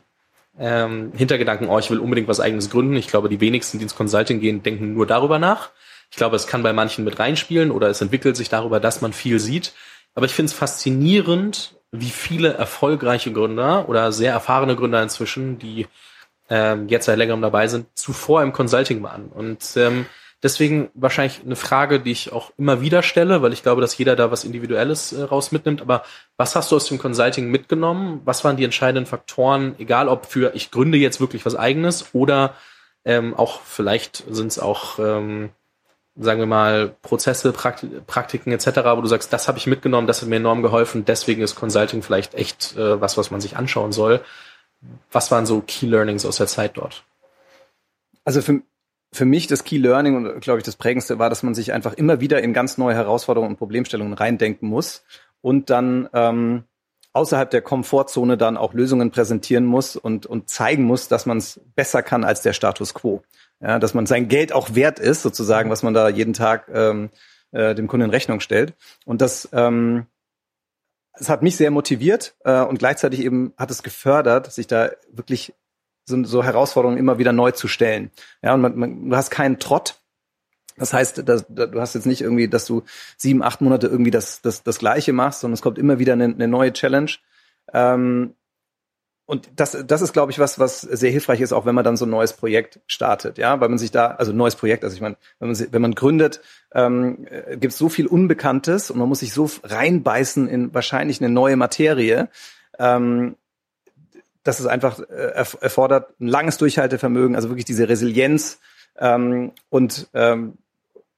ähm, 0.59 1.13
Hintergedanken, 1.15 1.69
oh, 1.69 1.79
ich 1.79 1.91
will 1.91 1.99
unbedingt 1.99 2.29
was 2.29 2.41
eigenes 2.41 2.71
gründen. 2.71 2.97
Ich 2.97 3.09
glaube, 3.09 3.29
die 3.29 3.41
wenigsten, 3.41 3.79
die 3.79 3.85
ins 3.85 3.97
Consulting 3.97 4.41
gehen, 4.41 4.63
denken 4.63 4.95
nur 4.95 5.07
darüber 5.07 5.39
nach. 5.39 5.71
Ich 6.11 6.17
glaube, 6.17 6.37
es 6.37 6.47
kann 6.47 6.63
bei 6.63 6.73
manchen 6.73 7.05
mit 7.05 7.19
reinspielen 7.19 7.73
oder 7.73 7.89
es 7.89 8.01
entwickelt 8.01 8.37
sich 8.37 8.49
darüber, 8.49 8.79
dass 8.79 9.01
man 9.01 9.13
viel 9.13 9.41
sieht. 9.41 9.73
Aber 10.15 10.27
ich 10.27 10.33
finde 10.33 10.51
es 10.51 10.57
faszinierend, 10.57 11.75
wie 11.91 12.11
viele 12.11 12.55
erfolgreiche 12.55 13.33
Gründer 13.33 13.89
oder 13.89 14.13
sehr 14.13 14.33
erfahrene 14.33 14.77
Gründer 14.77 15.03
inzwischen, 15.03 15.59
die 15.59 15.89
ähm, 16.49 16.89
jetzt 16.89 17.07
seit 17.07 17.19
längerem 17.19 17.43
dabei 17.43 17.67
sind, 17.67 17.87
zuvor 17.95 18.43
im 18.43 18.53
Consulting 18.53 19.03
waren. 19.03 19.27
Und 19.27 19.77
ähm, 19.77 20.07
Deswegen 20.45 20.91
wahrscheinlich 20.93 21.41
eine 21.43 21.57
Frage, 21.57 22.01
die 22.01 22.13
ich 22.13 22.31
auch 22.31 22.53
immer 22.59 22.83
wieder 22.83 23.03
stelle, 23.03 23.41
weil 23.41 23.55
ich 23.55 23.63
glaube, 23.63 23.81
dass 23.81 23.97
jeder 23.97 24.15
da 24.15 24.31
was 24.31 24.45
Individuelles 24.45 25.15
äh, 25.15 25.23
raus 25.23 25.53
mitnimmt. 25.53 25.81
Aber 25.81 26.05
was 26.37 26.55
hast 26.55 26.71
du 26.71 26.77
aus 26.77 26.87
dem 26.87 26.99
Consulting 26.99 27.51
mitgenommen? 27.51 28.21
Was 28.27 28.45
waren 28.45 28.59
die 28.59 28.65
entscheidenden 28.65 29.07
Faktoren, 29.07 29.75
egal 29.79 30.07
ob 30.07 30.27
für 30.27 30.55
ich 30.55 30.71
gründe 30.71 30.99
jetzt 30.99 31.19
wirklich 31.19 31.47
was 31.47 31.57
eigenes 31.57 32.11
oder 32.13 32.53
ähm, 33.07 33.35
auch 33.35 33.63
vielleicht 33.63 34.23
sind 34.29 34.49
es 34.49 34.59
auch, 34.59 34.99
ähm, 34.99 35.49
sagen 36.15 36.41
wir 36.41 36.47
mal, 36.47 36.95
Prozesse, 37.01 37.51
Prakti 37.53 37.89
Praktiken 38.07 38.53
etc., 38.53 38.67
wo 38.97 39.01
du 39.01 39.09
sagst, 39.09 39.33
das 39.33 39.49
habe 39.49 39.57
ich 39.57 39.67
mitgenommen, 39.67 40.07
das 40.07 40.21
hat 40.21 40.29
mir 40.29 40.37
enorm 40.37 40.61
geholfen, 40.61 41.07
deswegen 41.07 41.41
ist 41.41 41.55
Consulting 41.55 42.03
vielleicht 42.03 42.35
echt 42.35 42.77
äh, 42.77 43.01
was, 43.01 43.17
was 43.17 43.31
man 43.31 43.41
sich 43.41 43.57
anschauen 43.57 43.93
soll. 43.93 44.21
Was 45.11 45.31
waren 45.31 45.47
so 45.47 45.63
Key 45.67 45.87
Learnings 45.87 46.27
aus 46.27 46.37
der 46.37 46.49
Zeit 46.49 46.77
dort? 46.77 47.05
Also 48.27 48.43
für, 48.43 48.61
für 49.15 49.25
mich 49.25 49.47
das 49.47 49.65
Key 49.65 49.79
Learning 49.79 50.17
und 50.17 50.41
glaube 50.41 50.59
ich 50.59 50.65
das 50.65 50.77
prägendste 50.77 51.19
war, 51.19 51.31
dass 51.31 51.43
man 51.43 51.55
sich 51.55 51.73
einfach 51.73 51.95
immer 51.95 52.21
wieder 52.21 52.43
in 52.43 52.53
ganz 52.53 52.79
neue 52.79 52.95
Herausforderungen 52.95 53.53
und 53.53 53.59
Problemstellungen 53.59 54.13
reindenken 54.13 54.69
muss 54.69 55.05
und 55.41 55.71
dann 55.71 56.09
ähm, 56.13 56.65
außerhalb 57.13 57.49
der 57.49 57.63
Komfortzone 57.63 58.37
dann 58.37 58.57
auch 58.57 58.75
Lösungen 58.75 59.13
präsentieren 59.13 59.65
muss 59.65 59.95
und, 59.97 60.27
und 60.27 60.51
zeigen 60.51 60.83
muss, 60.83 61.07
dass 61.07 61.27
man 61.27 61.39
es 61.39 61.61
besser 61.77 62.03
kann 62.03 62.25
als 62.25 62.43
der 62.43 62.53
Status 62.53 62.93
quo. 62.93 63.23
Ja, 63.61 63.79
dass 63.79 63.95
man 63.95 64.07
sein 64.07 64.27
Geld 64.27 64.53
auch 64.53 64.75
wert 64.75 64.99
ist, 64.99 65.23
sozusagen, 65.23 65.71
was 65.71 65.85
man 65.85 65.95
da 65.95 66.09
jeden 66.09 66.33
Tag 66.33 66.69
ähm, 66.75 67.11
äh, 67.53 67.75
dem 67.77 67.87
Kunden 67.87 68.07
in 68.07 68.11
Rechnung 68.11 68.41
stellt. 68.41 68.75
Und 69.05 69.23
das, 69.23 69.49
ähm, 69.53 70.07
das 71.17 71.29
hat 71.29 71.43
mich 71.43 71.57
sehr 71.57 71.71
motiviert 71.71 72.35
äh, 72.45 72.61
und 72.63 72.81
gleichzeitig 72.81 73.21
eben 73.21 73.55
hat 73.57 73.71
es 73.71 73.85
gefördert, 73.85 74.53
sich 74.53 74.67
da 74.67 74.91
wirklich 75.13 75.55
so, 76.05 76.23
so 76.25 76.45
Herausforderungen 76.45 76.99
immer 76.99 77.19
wieder 77.19 77.33
neu 77.33 77.51
zu 77.53 77.69
stellen. 77.69 78.11
Ja, 78.43 78.55
und 78.55 78.61
man, 78.61 78.77
man, 78.77 79.11
du 79.11 79.17
hast 79.17 79.31
keinen 79.31 79.59
Trott, 79.59 79.97
Das 80.77 80.93
heißt, 80.93 81.29
dass, 81.29 81.47
du 81.49 81.81
hast 81.81 81.95
jetzt 81.95 82.07
nicht 82.07 82.21
irgendwie, 82.21 82.49
dass 82.49 82.67
du 82.67 82.83
sieben, 83.17 83.43
acht 83.43 83.61
Monate 83.61 83.87
irgendwie 83.87 84.11
das, 84.11 84.43
das, 84.43 84.63
das 84.63 84.79
Gleiche 84.79 85.13
machst, 85.13 85.41
sondern 85.41 85.55
es 85.55 85.63
kommt 85.63 85.79
immer 85.79 85.99
wieder 85.99 86.15
eine, 86.15 86.25
eine 86.25 86.49
neue 86.49 86.73
Challenge. 86.73 87.11
Ähm, 87.73 88.35
und 89.27 89.49
das, 89.57 89.77
das 89.87 90.03
ist, 90.03 90.13
glaube 90.13 90.33
ich, 90.33 90.39
was, 90.39 90.59
was 90.59 90.83
sehr 90.83 91.11
hilfreich 91.11 91.41
ist, 91.41 91.53
auch 91.53 91.65
wenn 91.65 91.75
man 91.75 91.85
dann 91.85 91.97
so 91.97 92.05
ein 92.05 92.11
neues 92.11 92.35
Projekt 92.35 92.81
startet, 92.87 93.39
ja, 93.39 93.59
weil 93.59 93.71
man 93.71 93.79
sich 93.79 93.91
da, 93.91 94.09
also 94.09 94.33
ein 94.33 94.37
neues 94.37 94.55
Projekt, 94.55 94.85
also 94.85 94.95
ich 94.95 95.01
meine, 95.01 95.17
wenn 95.39 95.49
man, 95.49 95.67
wenn 95.71 95.83
man 95.83 95.95
gründet, 95.95 96.43
ähm, 96.75 97.27
äh, 97.31 97.57
gibt 97.57 97.73
es 97.73 97.79
so 97.79 97.89
viel 97.89 98.07
Unbekanntes 98.07 98.91
und 98.91 98.99
man 98.99 99.09
muss 99.09 99.21
sich 99.21 99.33
so 99.33 99.49
reinbeißen 99.63 100.47
in 100.47 100.75
wahrscheinlich 100.75 101.23
eine 101.23 101.33
neue 101.33 101.57
Materie, 101.57 102.29
ähm, 102.79 103.37
dass 104.45 104.61
es 104.61 104.67
einfach 104.67 105.01
äh, 105.01 105.45
erfordert 105.61 106.21
ein 106.21 106.29
langes 106.29 106.59
Durchhaltevermögen, 106.59 107.35
also 107.35 107.49
wirklich 107.49 107.65
diese 107.65 107.89
Resilienz 107.89 108.61
ähm, 108.99 109.53
und 109.71 110.09
ähm, 110.15 110.59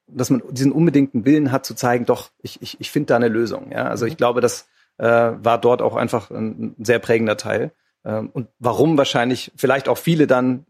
dass 0.08 0.30
man 0.30 0.42
diesen 0.50 0.72
unbedingten 0.72 1.24
Willen 1.24 1.52
hat 1.52 1.66
zu 1.66 1.74
zeigen, 1.74 2.06
doch, 2.06 2.30
ich, 2.40 2.62
ich, 2.62 2.80
ich 2.80 2.90
finde 2.90 3.08
da 3.08 3.16
eine 3.16 3.28
Lösung. 3.28 3.72
Ja? 3.72 3.88
Also 3.88 4.06
ich 4.06 4.14
mhm. 4.14 4.18
glaube, 4.18 4.40
das 4.40 4.68
äh, 4.98 5.04
war 5.04 5.60
dort 5.60 5.82
auch 5.82 5.96
einfach 5.96 6.30
ein, 6.30 6.74
ein 6.78 6.84
sehr 6.84 7.00
prägender 7.00 7.36
Teil. 7.36 7.72
Ähm, 8.04 8.30
und 8.32 8.48
warum 8.58 8.96
wahrscheinlich 8.96 9.52
vielleicht 9.56 9.88
auch 9.88 9.98
viele 9.98 10.26
dann 10.26 10.64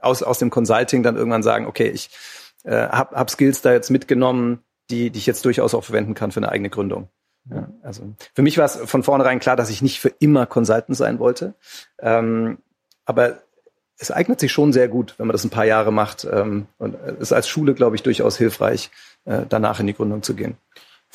aus, 0.00 0.22
aus 0.22 0.38
dem 0.38 0.50
Consulting 0.50 1.02
dann 1.02 1.16
irgendwann 1.16 1.42
sagen, 1.42 1.66
okay, 1.66 1.88
ich 1.88 2.10
äh, 2.64 2.88
habe 2.88 3.16
hab 3.16 3.30
Skills 3.30 3.62
da 3.62 3.72
jetzt 3.72 3.90
mitgenommen, 3.90 4.60
die, 4.90 5.10
die 5.10 5.18
ich 5.18 5.26
jetzt 5.26 5.44
durchaus 5.44 5.74
auch 5.74 5.84
verwenden 5.84 6.14
kann 6.14 6.32
für 6.32 6.40
eine 6.40 6.50
eigene 6.50 6.68
Gründung. 6.68 7.08
Ja, 7.50 7.68
also 7.82 8.14
für 8.34 8.42
mich 8.42 8.56
war 8.56 8.64
es 8.64 8.76
von 8.76 9.02
vornherein 9.02 9.38
klar, 9.38 9.56
dass 9.56 9.70
ich 9.70 9.82
nicht 9.82 10.00
für 10.00 10.12
immer 10.18 10.46
Consultant 10.46 10.96
sein 10.96 11.18
wollte. 11.18 11.54
Ähm, 11.98 12.58
aber 13.04 13.38
es 13.98 14.10
eignet 14.10 14.40
sich 14.40 14.52
schon 14.52 14.72
sehr 14.72 14.88
gut, 14.88 15.14
wenn 15.18 15.26
man 15.26 15.34
das 15.34 15.44
ein 15.44 15.50
paar 15.50 15.66
Jahre 15.66 15.92
macht. 15.92 16.26
Ähm, 16.30 16.66
und 16.78 16.94
ist 16.94 17.32
als 17.32 17.48
Schule, 17.48 17.74
glaube 17.74 17.96
ich, 17.96 18.02
durchaus 18.02 18.38
hilfreich, 18.38 18.90
äh, 19.24 19.42
danach 19.48 19.80
in 19.80 19.86
die 19.86 19.94
Gründung 19.94 20.22
zu 20.22 20.34
gehen. 20.34 20.56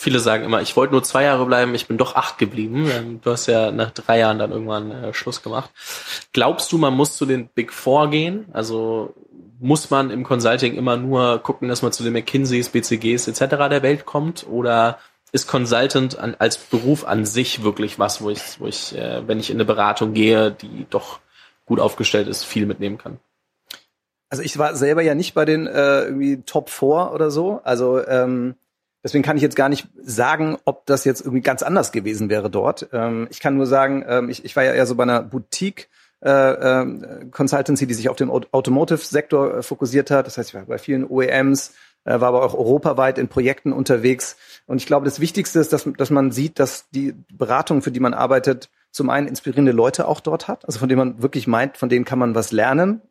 Viele 0.02 0.20
sagen 0.20 0.46
immer, 0.46 0.62
ich 0.62 0.78
wollte 0.78 0.94
nur 0.94 1.04
zwei 1.04 1.24
Jahre 1.24 1.46
bleiben, 1.46 1.76
ich 1.76 1.88
bin 1.88 1.98
doch 1.98 2.16
acht 2.16 2.38
geblieben. 2.38 2.90
Ähm, 2.90 3.20
du 3.22 3.32
hast 3.32 3.48
ja 3.48 3.72
nach 3.72 3.92
drei 3.92 4.20
Jahren 4.20 4.40
dann 4.40 4.52
irgendwann 4.52 4.92
äh, 4.92 5.14
Schluss 5.14 5.44
gemacht. 5.44 5.72
Glaubst 6.32 6.72
du, 6.72 6.78
man 6.78 6.94
muss 6.94 7.18
zu 7.18 7.26
den 7.26 7.50
Big 7.50 7.74
Four 7.74 8.10
gehen? 8.10 8.46
Also 8.54 9.14
muss 9.60 9.90
man 9.90 10.10
im 10.10 10.24
Consulting 10.24 10.76
immer 10.76 10.96
nur 10.96 11.40
gucken, 11.40 11.68
dass 11.68 11.82
man 11.82 11.92
zu 11.92 12.04
den 12.04 12.14
McKinseys, 12.14 12.70
BCGs 12.70 13.28
etc. 13.28 13.40
der 13.70 13.84
Welt 13.84 14.06
kommt? 14.06 14.48
Oder 14.48 15.00
ist 15.32 15.48
Consultant 15.48 16.18
an, 16.18 16.36
als 16.40 16.58
Beruf 16.58 17.06
an 17.06 17.26
sich 17.26 17.64
wirklich 17.64 18.00
was, 18.00 18.22
wo 18.22 18.30
ich, 18.30 18.60
wo 18.60 18.68
ich, 18.68 18.98
äh, 18.98 19.28
wenn 19.28 19.40
ich 19.40 19.50
in 19.50 19.58
eine 19.58 19.66
Beratung 19.66 20.14
gehe, 20.14 20.52
die 20.52 20.86
doch 20.90 21.20
gut 21.66 21.80
aufgestellt 21.80 22.28
ist, 22.28 22.44
viel 22.44 22.66
mitnehmen 22.66 22.98
kann? 22.98 23.20
Also 24.30 24.44
ich 24.44 24.58
war 24.58 24.76
selber 24.76 25.02
ja 25.02 25.16
nicht 25.16 25.34
bei 25.34 25.46
den 25.46 25.68
äh, 25.68 26.04
irgendwie 26.04 26.42
Top 26.44 26.70
4 26.70 27.12
oder 27.14 27.32
so. 27.32 27.62
Also 27.64 28.06
ähm, 28.06 28.56
Deswegen 29.04 29.24
kann 29.24 29.38
ich 29.38 29.44
jetzt 29.44 29.56
gar 29.56 29.70
nicht 29.70 29.88
sagen, 30.02 30.58
ob 30.66 30.86
das 30.86 31.06
jetzt 31.06 31.22
irgendwie 31.22 31.42
ganz 31.42 31.64
anders 31.64 31.92
gewesen 31.92 32.30
wäre 32.30 32.50
dort. 32.50 32.90
Ähm, 32.92 33.28
ich 33.32 33.40
kann 33.40 33.56
nur 33.56 33.66
sagen, 33.66 34.04
ähm, 34.08 34.30
ich, 34.30 34.44
ich 34.44 34.56
war 34.56 34.64
ja 34.64 34.74
eher 34.74 34.86
so 34.86 34.96
bei 34.96 35.04
einer 35.04 35.24
Boutique 35.24 35.88
äh, 36.22 36.30
äh, 36.30 37.26
Consultancy, 37.32 37.88
die 37.88 37.94
sich 37.94 38.10
auf 38.10 38.18
den 38.18 38.30
Automotive-Sektor 38.30 39.60
äh, 39.60 39.64
fokussiert 39.64 40.12
hat. 40.12 40.28
Das 40.28 40.38
heißt, 40.38 40.50
ich 40.50 40.56
war 40.56 40.66
bei 40.66 40.78
vielen 40.78 41.08
OEMs, 41.08 41.74
äh, 42.06 42.20
war 42.20 42.30
aber 42.30 42.44
auch 42.44 42.54
europaweit 42.54 43.18
in 43.18 43.28
Projekten 43.28 43.74
unterwegs. 43.74 44.38
Und 44.66 44.78
ich 44.78 44.86
glaube, 44.86 45.06
das 45.06 45.20
Wichtigste 45.20 45.60
ist, 45.60 45.74
dass, 45.74 45.88
dass 45.98 46.10
man 46.10 46.32
sieht, 46.32 46.60
dass 46.60 46.90
die 46.90 47.16
Beratung, 47.32 47.82
für 47.82 47.92
die 47.92 48.00
man 48.00 48.14
arbeitet, 48.14 48.70
zum 48.92 49.10
einen 49.10 49.28
inspirierende 49.28 49.72
Leute 49.72 50.08
auch 50.08 50.20
dort 50.20 50.48
hat, 50.48 50.66
also 50.66 50.80
von 50.80 50.90
denen 50.90 51.00
man 51.00 51.22
wirklich 51.22 51.46
meint, 51.46 51.78
von 51.78 51.90
denen 51.90 52.06
kann 52.06 52.20
man 52.20 52.34
was 52.34 52.52
lernen, 52.52 53.02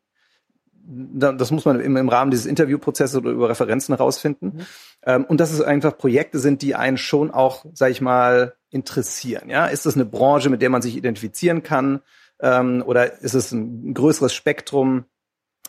das 0.89 1.51
muss 1.51 1.67
man 1.67 1.81
im, 1.81 1.97
im 1.97 2.09
Rahmen 2.09 2.31
dieses 2.31 2.47
Interviewprozesses 2.47 3.17
oder 3.17 3.31
über 3.31 3.51
Referenzen 3.51 3.95
rausfinden. 3.95 4.55
Mhm. 4.55 4.67
Ähm, 5.05 5.25
und 5.27 5.39
dass 5.39 5.53
es 5.53 5.61
einfach 5.61 5.99
Projekte 5.99 6.39
sind, 6.39 6.63
die 6.63 6.75
einen 6.75 6.97
schon 6.97 7.31
auch, 7.31 7.67
sag 7.75 7.91
ich 7.91 8.01
mal, 8.01 8.55
interessieren. 8.71 9.51
Ja, 9.51 9.67
ist 9.67 9.85
das 9.87 9.95
eine 9.95 10.07
Branche, 10.07 10.49
mit 10.49 10.63
der 10.63 10.71
man 10.71 10.81
sich 10.81 10.97
identifizieren 10.97 11.63
kann? 11.63 12.01
Ähm, 12.41 12.83
oder 12.87 13.21
ist 13.21 13.35
es 13.35 13.53
ein 13.53 13.93
größeres 13.93 14.33
Spektrum 14.33 15.05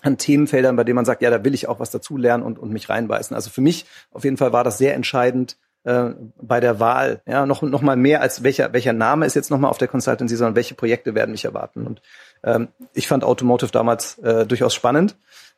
an 0.01 0.18
Themenfeldern, 0.18 0.75
bei 0.75 0.84
denen 0.84 0.96
man 0.96 1.06
sagt, 1.06 1.22
ja, 1.22 1.29
da 1.29 1.44
will 1.44 1.53
ich 1.53 1.68
auch 1.68 1.79
was 1.79 1.91
dazulernen 1.91 2.44
und, 2.44 2.60
und 2.60 2.72
mich 2.72 2.89
reinbeißen. 2.89 3.36
Also 3.36 3.50
für 3.50 3.62
mich 3.62 3.86
auf 4.12 4.24
jeden 4.24 4.38
Fall 4.38 4.53
war 4.53 4.63
das 4.63 4.77
sehr 4.77 4.96
entscheidend, 4.96 5.58
äh, 5.84 6.10
bei 6.41 6.60
der 6.60 6.79
Wahl. 6.79 7.22
Ja, 7.25 7.46
noch, 7.46 7.62
noch 7.62 7.82
mal 7.82 7.96
mehr 7.96 8.22
als 8.22 8.44
welcher, 8.44 8.74
welcher 8.74 8.94
Name 8.94 9.25
ist 9.25 9.36
jetzt 9.36 9.50
noch 9.50 9.60
mal 9.60 9.70
auf 9.70 9.77
der 9.77 9.88
Consultancy, 9.88 10.36
sondern 10.36 10.56
welche 10.56 10.75
Projekte 10.75 11.15
werden 11.15 11.32
mich 11.32 11.46
erwarten. 11.46 11.88
Und 11.88 12.01
ähm, 12.44 12.70
ich 12.94 13.08
fand 13.08 13.24
Automotive 13.24 13.72
damals 13.72 14.18
äh, 14.20 14.46
durchaus 14.46 14.74
spannend. 14.74 15.15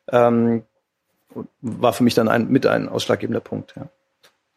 Ähm, 0.08 0.62
war 1.60 1.92
für 1.92 2.04
mich 2.04 2.14
dann 2.14 2.28
ein, 2.28 2.48
mit 2.48 2.66
ein 2.66 2.88
ausschlaggebender 2.88 3.40
Punkt. 3.40 3.74
Ja. 3.76 3.88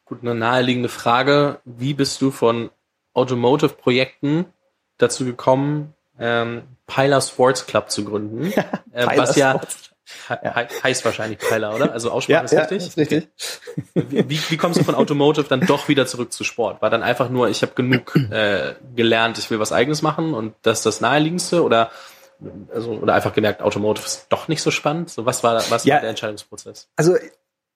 Gut, 0.06 0.20
eine 0.22 0.36
naheliegende 0.36 0.90
Frage. 0.90 1.60
Wie 1.66 1.94
bist 1.94 2.22
du 2.22 2.32
von 2.32 2.70
Automotive-Projekten 3.14 4.46
dazu 4.98 5.26
gekommen, 5.26 5.94
ähm, 6.20 6.64
Pilar 6.88 7.22
Sports 7.22 7.66
Club 7.66 7.90
zu 7.90 8.06
gründen? 8.06 8.52
äh, 8.92 9.18
was 9.18 9.36
ja 9.36 9.60
ja. 10.30 10.68
heißt 10.84 11.04
wahrscheinlich 11.06 11.40
Peiler, 11.40 11.76
oder? 11.76 11.92
Also 11.92 12.12
Aussprache 12.12 12.46
ja, 12.56 12.62
ist 12.62 12.72
richtig? 12.72 12.82
Ja, 12.82 12.88
ist 12.88 12.98
richtig. 12.98 13.28
Wie, 13.94 14.30
wie, 14.30 14.40
wie 14.50 14.58
kommst 14.58 14.80
du 14.80 14.84
von 14.84 14.96
Automotive 14.96 15.48
dann 15.48 15.62
doch 15.62 15.88
wieder 15.88 16.06
zurück 16.06 16.32
zu 16.32 16.44
Sport? 16.44 16.82
War 16.82 16.90
dann 16.90 17.04
einfach 17.04 17.30
nur, 17.30 17.50
ich 17.50 17.62
habe 17.62 17.74
genug 17.74 18.16
äh, 18.16 18.76
gelernt, 18.96 19.38
ich 19.38 19.50
will 19.50 19.60
was 19.60 19.72
eigenes 19.72 20.02
machen 20.02 20.34
und 20.34 20.54
das 20.62 20.80
ist 20.80 20.86
das 20.86 21.02
naheliegendste 21.02 21.64
oder 21.64 21.92
also 22.74 22.92
oder 22.92 23.14
einfach 23.14 23.34
gemerkt, 23.34 23.62
Automotive 23.62 24.06
ist 24.06 24.28
doch 24.30 24.48
nicht 24.48 24.62
so 24.62 24.70
spannend? 24.70 25.10
So 25.10 25.26
was 25.26 25.44
war 25.44 25.56
was 25.70 25.86
ja, 25.86 25.96
war 25.96 26.02
der 26.02 26.10
Entscheidungsprozess? 26.12 26.90
Also 26.96 27.16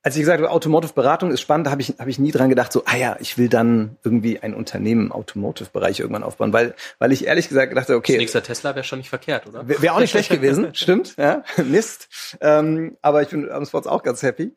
als 0.02 0.16
ich 0.16 0.22
gesagt 0.22 0.42
habe, 0.42 0.52
Automotive-Beratung 0.52 1.32
ist 1.32 1.42
spannend, 1.42 1.68
da 1.68 1.72
habe 1.72 1.82
ich, 1.82 1.96
hab 2.00 2.08
ich 2.08 2.20
nie 2.20 2.32
dran 2.32 2.50
gedacht, 2.50 2.72
so, 2.72 2.84
ah 2.86 2.96
ja, 2.96 3.18
ich 3.20 3.38
will 3.38 3.50
dann 3.50 3.98
irgendwie 4.04 4.40
ein 4.40 4.54
Unternehmen 4.54 5.08
im 5.08 5.12
Automotive-Bereich 5.12 6.00
irgendwann 6.00 6.24
aufbauen, 6.24 6.54
weil, 6.54 6.74
weil 7.00 7.12
ich 7.12 7.26
ehrlich 7.26 7.50
gesagt 7.50 7.76
dachte, 7.76 7.96
okay. 7.96 8.14
Das 8.14 8.20
nächste 8.20 8.42
Tesla 8.42 8.76
wäre 8.76 8.86
schon 8.86 9.00
nicht 9.00 9.10
verkehrt, 9.10 9.48
oder? 9.48 9.68
Wäre 9.68 9.82
wär 9.82 9.94
auch 9.94 10.00
nicht 10.00 10.12
schlecht 10.12 10.30
gewesen, 10.30 10.70
stimmt, 10.74 11.16
ja, 11.18 11.44
Mist. 11.66 12.08
Ähm, 12.40 12.98
aber 13.02 13.22
ich 13.24 13.30
bin 13.30 13.50
am 13.52 13.66
Sports 13.66 13.88
auch 13.88 14.04
ganz 14.04 14.24
happy. 14.24 14.54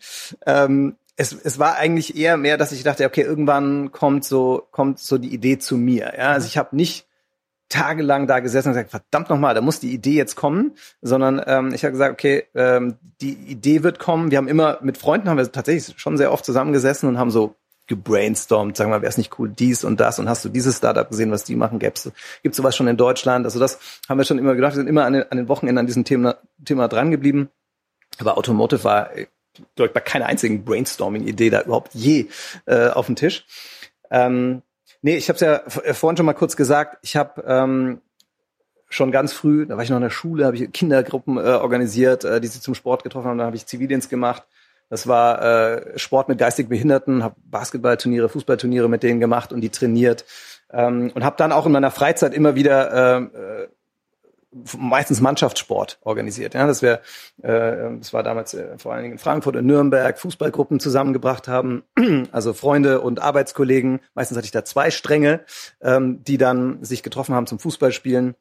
Ähm, 0.46 0.96
es, 1.16 1.32
es 1.32 1.58
war 1.58 1.76
eigentlich 1.76 2.16
eher 2.16 2.36
mehr, 2.36 2.56
dass 2.56 2.72
ich 2.72 2.84
dachte, 2.84 3.04
okay, 3.04 3.22
irgendwann 3.22 3.90
kommt 3.90 4.24
so, 4.24 4.66
kommt 4.70 5.00
so 5.00 5.18
die 5.18 5.34
Idee 5.34 5.58
zu 5.58 5.76
mir, 5.76 6.14
ja. 6.16 6.30
Also 6.30 6.46
ich 6.46 6.56
habe 6.56 6.76
nicht 6.76 7.06
tagelang 7.72 8.26
da 8.26 8.40
gesessen 8.40 8.68
und 8.68 8.74
gesagt, 8.74 8.90
verdammt 8.90 9.30
nochmal, 9.30 9.54
da 9.54 9.62
muss 9.62 9.80
die 9.80 9.92
Idee 9.92 10.14
jetzt 10.14 10.36
kommen, 10.36 10.72
sondern 11.00 11.42
ähm, 11.46 11.72
ich 11.72 11.84
habe 11.84 11.92
gesagt, 11.92 12.12
okay, 12.12 12.44
ähm, 12.54 12.96
die 13.20 13.32
Idee 13.32 13.82
wird 13.82 13.98
kommen. 13.98 14.30
Wir 14.30 14.38
haben 14.38 14.48
immer 14.48 14.78
mit 14.82 14.98
Freunden 14.98 15.28
haben 15.28 15.38
wir 15.38 15.50
tatsächlich 15.50 15.98
schon 15.98 16.18
sehr 16.18 16.32
oft 16.32 16.44
zusammengesessen 16.44 17.08
und 17.08 17.18
haben 17.18 17.30
so 17.30 17.54
gebrainstormt, 17.86 18.76
sagen 18.76 18.90
wir 18.90 19.02
wäre 19.02 19.08
es 19.08 19.18
nicht 19.18 19.38
cool, 19.38 19.48
dies 19.48 19.84
und 19.84 20.00
das 20.00 20.18
und 20.18 20.28
hast 20.28 20.44
du 20.44 20.48
dieses 20.48 20.76
Startup 20.76 21.08
gesehen, 21.08 21.30
was 21.30 21.44
die 21.44 21.56
machen, 21.56 21.78
gäb's, 21.78 22.10
gibt's 22.42 22.56
sowas 22.56 22.76
schon 22.76 22.88
in 22.88 22.96
Deutschland? 22.96 23.44
Also 23.46 23.58
das 23.58 23.78
haben 24.08 24.18
wir 24.18 24.24
schon 24.24 24.38
immer 24.38 24.54
gedacht, 24.54 24.72
wir 24.72 24.76
sind 24.76 24.86
immer 24.86 25.04
an 25.04 25.14
den, 25.14 25.24
an 25.30 25.38
den 25.38 25.48
Wochenenden 25.48 25.78
an 25.78 25.86
diesem 25.86 26.04
Thema, 26.04 26.36
Thema 26.64 26.88
dran 26.88 27.10
geblieben. 27.10 27.48
Aber 28.18 28.36
Automotive 28.36 28.84
war, 28.84 29.10
glaube 29.74 29.88
ich, 29.88 29.92
bei 29.92 30.00
keiner 30.00 30.26
einzigen 30.26 30.64
Brainstorming-Idee 30.64 31.50
da 31.50 31.62
überhaupt 31.62 31.94
je 31.94 32.26
äh, 32.66 32.88
auf 32.88 33.06
dem 33.06 33.16
Tisch. 33.16 33.46
Ähm, 34.10 34.62
Nee, 35.02 35.16
ich 35.16 35.28
habe 35.28 35.34
es 35.34 35.40
ja 35.40 35.56
äh, 35.82 35.94
vorhin 35.94 36.16
schon 36.16 36.26
mal 36.26 36.32
kurz 36.32 36.56
gesagt. 36.56 36.98
Ich 37.02 37.16
habe 37.16 37.42
ähm, 37.46 38.00
schon 38.88 39.10
ganz 39.10 39.32
früh, 39.32 39.66
da 39.66 39.76
war 39.76 39.82
ich 39.82 39.90
noch 39.90 39.96
in 39.96 40.02
der 40.02 40.10
Schule, 40.10 40.46
habe 40.46 40.56
ich 40.56 40.72
Kindergruppen 40.72 41.38
äh, 41.38 41.40
organisiert, 41.40 42.24
äh, 42.24 42.40
die 42.40 42.46
sich 42.46 42.62
zum 42.62 42.74
Sport 42.74 43.02
getroffen 43.02 43.28
haben. 43.28 43.38
Dann 43.38 43.48
habe 43.48 43.56
ich 43.56 43.66
Zivildienst 43.66 44.08
gemacht. 44.08 44.44
Das 44.88 45.06
war 45.06 45.42
äh, 45.42 45.98
Sport 45.98 46.28
mit 46.28 46.38
geistig 46.38 46.68
Behinderten, 46.68 47.24
habe 47.24 47.34
Basketballturniere, 47.44 48.28
Fußballturniere 48.28 48.88
mit 48.88 49.02
denen 49.02 49.20
gemacht 49.20 49.52
und 49.52 49.60
die 49.60 49.70
trainiert. 49.70 50.24
Ähm, 50.70 51.10
und 51.14 51.24
habe 51.24 51.36
dann 51.36 51.50
auch 51.50 51.66
in 51.66 51.72
meiner 51.72 51.90
Freizeit 51.90 52.34
immer 52.34 52.54
wieder 52.54 52.92
äh, 52.92 53.22
äh 53.22 53.68
meistens 54.78 55.20
Mannschaftssport 55.20 55.98
organisiert. 56.02 56.54
Ja, 56.54 56.66
das 56.66 56.82
wäre, 56.82 57.00
äh, 57.42 57.96
das 57.98 58.12
war 58.12 58.22
damals 58.22 58.54
äh, 58.54 58.78
vor 58.78 58.92
allen 58.92 59.02
Dingen 59.02 59.12
in 59.12 59.18
Frankfurt 59.18 59.56
und 59.56 59.66
Nürnberg 59.66 60.18
Fußballgruppen 60.18 60.80
zusammengebracht 60.80 61.48
haben, 61.48 61.82
also 62.32 62.52
Freunde 62.52 63.00
und 63.00 63.20
Arbeitskollegen. 63.20 64.00
Meistens 64.14 64.36
hatte 64.36 64.44
ich 64.44 64.52
da 64.52 64.64
zwei 64.64 64.90
Stränge, 64.90 65.40
ähm, 65.80 66.22
die 66.24 66.38
dann 66.38 66.84
sich 66.84 67.02
getroffen 67.02 67.34
haben 67.34 67.46
zum 67.46 67.58
Fußballspielen 67.58 68.34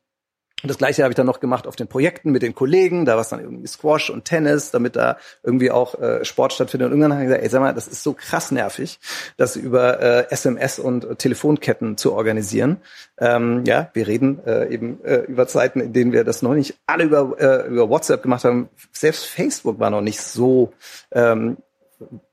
und 0.63 0.69
das 0.69 0.77
gleiche 0.77 1.03
habe 1.03 1.11
ich 1.11 1.15
dann 1.15 1.25
noch 1.25 1.39
gemacht 1.39 1.67
auf 1.67 1.75
den 1.75 1.87
Projekten 1.87 2.31
mit 2.31 2.41
den 2.41 2.53
Kollegen. 2.53 3.05
Da 3.05 3.13
war 3.13 3.21
es 3.21 3.29
dann 3.29 3.39
irgendwie 3.39 3.67
Squash 3.67 4.09
und 4.09 4.25
Tennis, 4.25 4.71
damit 4.71 4.95
da 4.95 5.17
irgendwie 5.43 5.71
auch 5.71 5.99
äh, 5.99 6.23
Sport 6.23 6.53
stattfindet. 6.53 6.87
Und 6.87 6.91
irgendwann 6.91 7.13
habe 7.13 7.23
ich 7.23 7.27
gesagt, 7.27 7.43
ey, 7.43 7.49
sag 7.49 7.61
mal, 7.61 7.73
das 7.73 7.87
ist 7.87 8.03
so 8.03 8.13
krass 8.13 8.51
nervig, 8.51 8.99
das 9.37 9.55
über 9.55 9.99
äh, 10.01 10.31
SMS 10.31 10.79
und 10.79 11.05
äh, 11.05 11.15
Telefonketten 11.15 11.97
zu 11.97 12.13
organisieren. 12.13 12.77
Ähm, 13.17 13.63
ja, 13.65 13.89
wir 13.93 14.07
reden 14.07 14.39
äh, 14.45 14.71
eben 14.71 15.03
äh, 15.03 15.19
über 15.21 15.47
Zeiten, 15.47 15.79
in 15.79 15.93
denen 15.93 16.11
wir 16.11 16.23
das 16.23 16.41
noch 16.41 16.53
nicht 16.53 16.75
alle 16.85 17.05
über, 17.05 17.35
äh, 17.39 17.67
über 17.67 17.89
WhatsApp 17.89 18.21
gemacht 18.21 18.43
haben. 18.43 18.69
Selbst 18.91 19.25
Facebook 19.25 19.79
war 19.79 19.89
noch 19.89 20.01
nicht 20.01 20.21
so 20.21 20.73
ähm, 21.11 21.57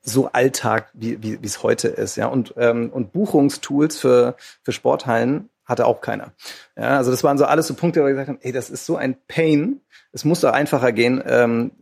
so 0.01 0.31
Alltag, 0.33 0.89
wie 0.95 1.23
wie 1.23 1.39
es 1.43 1.63
heute 1.63 1.89
ist, 1.89 2.17
ja 2.17 2.27
und 2.27 2.55
ähm, 2.57 2.89
und 2.91 3.13
Buchungstools 3.13 3.99
für 3.99 4.37
für 4.63 4.73
Sporthallen 4.73 5.51
hatte 5.69 5.87
auch 5.87 6.01
keiner. 6.01 6.33
Ja, 6.77 6.97
also 6.97 7.11
das 7.11 7.23
waren 7.23 7.39
so 7.39 7.45
alles 7.45 7.67
so 7.67 7.75
Punkte, 7.75 8.01
wo 8.01 8.05
wir 8.05 8.13
gesagt 8.13 8.29
haben, 8.29 8.39
ey, 8.41 8.53
das 8.53 8.71
ist 8.71 8.87
so 8.87 8.97
ein 8.97 9.17
Pain. 9.29 9.83
Es 10.13 10.25
muss 10.25 10.41
doch 10.41 10.53
einfacher 10.53 10.93
gehen, 10.93 11.23
ähm, 11.27 11.73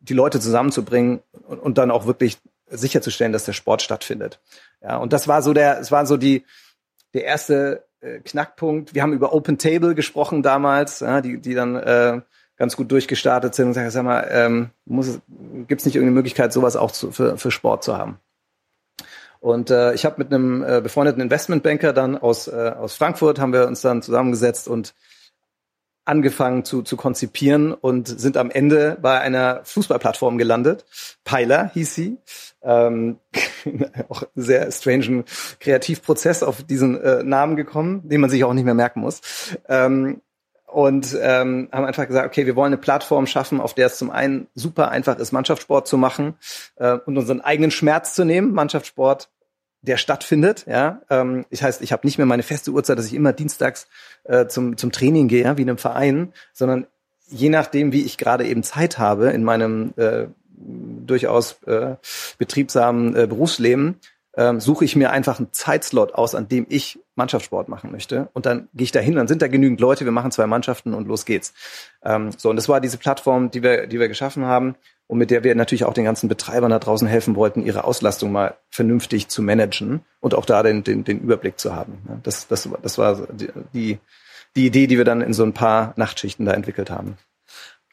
die 0.00 0.14
Leute 0.14 0.38
zusammenzubringen 0.38 1.20
und, 1.46 1.58
und 1.58 1.76
dann 1.76 1.90
auch 1.90 2.06
wirklich 2.06 2.38
sicherzustellen, 2.68 3.32
dass 3.32 3.44
der 3.44 3.52
Sport 3.52 3.82
stattfindet. 3.82 4.40
Ja, 4.80 4.96
und 4.96 5.12
das 5.12 5.26
war 5.26 5.42
so 5.42 5.52
der, 5.52 5.80
es 5.80 5.90
war 5.90 6.06
so 6.06 6.16
die, 6.16 6.44
der 7.14 7.24
erste 7.24 7.84
äh, 8.00 8.20
Knackpunkt. 8.20 8.94
Wir 8.94 9.02
haben 9.02 9.12
über 9.12 9.32
Open 9.32 9.58
Table 9.58 9.94
gesprochen 9.94 10.42
damals, 10.42 11.00
ja, 11.00 11.20
die, 11.20 11.38
die 11.38 11.54
dann 11.54 11.76
äh, 11.76 12.20
ganz 12.56 12.76
gut 12.76 12.90
durchgestartet 12.90 13.54
sind 13.54 13.68
und 13.68 13.74
sagen, 13.74 13.90
sag 13.90 14.04
mal, 14.04 14.28
ähm, 14.30 14.70
muss 14.84 15.20
gibt 15.66 15.80
es 15.80 15.84
nicht 15.84 15.96
irgendeine 15.96 16.14
Möglichkeit, 16.14 16.52
sowas 16.52 16.76
auch 16.76 16.92
zu, 16.92 17.10
für, 17.10 17.36
für 17.38 17.50
Sport 17.50 17.84
zu 17.84 17.96
haben? 17.96 18.18
Und 19.40 19.70
äh, 19.70 19.94
ich 19.94 20.04
habe 20.04 20.16
mit 20.18 20.32
einem 20.32 20.64
äh, 20.64 20.80
befreundeten 20.80 21.22
Investmentbanker 21.22 21.92
dann 21.92 22.16
aus, 22.16 22.48
äh, 22.48 22.72
aus 22.76 22.94
Frankfurt 22.94 23.38
haben 23.38 23.52
wir 23.52 23.66
uns 23.66 23.80
dann 23.80 24.02
zusammengesetzt 24.02 24.68
und 24.68 24.94
angefangen 26.06 26.64
zu, 26.64 26.82
zu 26.82 26.96
konzipieren 26.96 27.72
und 27.72 28.06
sind 28.06 28.36
am 28.36 28.50
Ende 28.50 28.96
bei 29.02 29.20
einer 29.20 29.60
Fußballplattform 29.64 30.38
gelandet. 30.38 30.84
Peiler 31.24 31.70
hieß 31.74 31.94
sie. 31.94 32.18
Ähm, 32.62 33.18
auch 34.08 34.22
sehr 34.34 34.70
strangen 34.70 35.24
Kreativprozess 35.60 36.42
auf 36.42 36.62
diesen 36.62 37.00
äh, 37.00 37.22
Namen 37.24 37.56
gekommen, 37.56 38.08
den 38.08 38.20
man 38.20 38.30
sich 38.30 38.44
auch 38.44 38.54
nicht 38.54 38.64
mehr 38.64 38.74
merken 38.74 39.00
muss. 39.00 39.20
Ähm, 39.68 40.22
und 40.76 41.16
ähm, 41.22 41.70
haben 41.72 41.86
einfach 41.86 42.06
gesagt, 42.06 42.26
okay, 42.26 42.44
wir 42.44 42.54
wollen 42.54 42.66
eine 42.66 42.76
Plattform 42.76 43.26
schaffen, 43.26 43.62
auf 43.62 43.72
der 43.72 43.86
es 43.86 43.96
zum 43.96 44.10
einen 44.10 44.46
super 44.54 44.90
einfach 44.90 45.16
ist, 45.16 45.32
Mannschaftssport 45.32 45.88
zu 45.88 45.96
machen 45.96 46.34
äh, 46.76 46.98
und 47.06 47.16
unseren 47.16 47.40
eigenen 47.40 47.70
Schmerz 47.70 48.12
zu 48.12 48.26
nehmen. 48.26 48.52
Mannschaftssport 48.52 49.30
der 49.80 49.96
stattfindet. 49.96 50.66
Ja, 50.68 51.00
ähm, 51.08 51.46
ich 51.48 51.62
heißt, 51.62 51.80
ich 51.80 51.92
habe 51.92 52.06
nicht 52.06 52.18
mehr 52.18 52.26
meine 52.26 52.42
feste 52.42 52.72
Uhrzeit, 52.72 52.98
dass 52.98 53.06
ich 53.06 53.14
immer 53.14 53.32
dienstags 53.32 53.88
äh, 54.24 54.48
zum 54.48 54.76
zum 54.76 54.92
Training 54.92 55.28
gehe, 55.28 55.44
ja, 55.44 55.56
wie 55.56 55.62
in 55.62 55.70
einem 55.70 55.78
Verein, 55.78 56.34
sondern 56.52 56.86
je 57.26 57.48
nachdem, 57.48 57.92
wie 57.92 58.04
ich 58.04 58.18
gerade 58.18 58.46
eben 58.46 58.62
Zeit 58.62 58.98
habe 58.98 59.30
in 59.30 59.44
meinem 59.44 59.94
äh, 59.96 60.26
durchaus 60.58 61.62
äh, 61.62 61.96
betriebsamen 62.36 63.16
äh, 63.16 63.26
Berufsleben, 63.26 63.98
ähm, 64.36 64.60
suche 64.60 64.84
ich 64.84 64.94
mir 64.94 65.10
einfach 65.10 65.38
einen 65.38 65.54
Zeitslot 65.54 66.12
aus, 66.12 66.34
an 66.34 66.48
dem 66.48 66.66
ich 66.68 66.98
Mannschaftssport 67.16 67.68
machen 67.68 67.90
möchte. 67.90 68.28
Und 68.32 68.46
dann 68.46 68.68
gehe 68.74 68.84
ich 68.84 68.92
da 68.92 69.00
hin, 69.00 69.14
dann 69.14 69.28
sind 69.28 69.42
da 69.42 69.48
genügend 69.48 69.80
Leute, 69.80 70.04
wir 70.04 70.12
machen 70.12 70.30
zwei 70.30 70.46
Mannschaften 70.46 70.94
und 70.94 71.08
los 71.08 71.24
geht's. 71.24 71.54
Ähm, 72.04 72.30
so, 72.36 72.50
und 72.50 72.56
das 72.56 72.68
war 72.68 72.80
diese 72.80 72.98
Plattform, 72.98 73.50
die 73.50 73.62
wir, 73.62 73.86
die 73.86 73.98
wir 73.98 74.08
geschaffen 74.08 74.44
haben 74.44 74.76
und 75.06 75.18
mit 75.18 75.30
der 75.30 75.44
wir 75.44 75.54
natürlich 75.54 75.84
auch 75.84 75.94
den 75.94 76.04
ganzen 76.04 76.28
Betreibern 76.28 76.70
da 76.70 76.78
draußen 76.78 77.08
helfen 77.08 77.36
wollten, 77.36 77.64
ihre 77.64 77.84
Auslastung 77.84 78.32
mal 78.32 78.56
vernünftig 78.70 79.28
zu 79.28 79.42
managen 79.42 80.00
und 80.20 80.34
auch 80.34 80.44
da 80.44 80.62
den, 80.62 80.84
den, 80.84 81.04
den 81.04 81.20
Überblick 81.20 81.58
zu 81.58 81.74
haben. 81.74 82.20
Das, 82.22 82.48
das, 82.48 82.68
das 82.82 82.98
war 82.98 83.26
die, 83.72 83.98
die 84.56 84.66
Idee, 84.66 84.86
die 84.86 84.98
wir 84.98 85.04
dann 85.04 85.20
in 85.20 85.32
so 85.32 85.44
ein 85.44 85.52
paar 85.52 85.92
Nachtschichten 85.96 86.46
da 86.46 86.52
entwickelt 86.52 86.90
haben. 86.90 87.16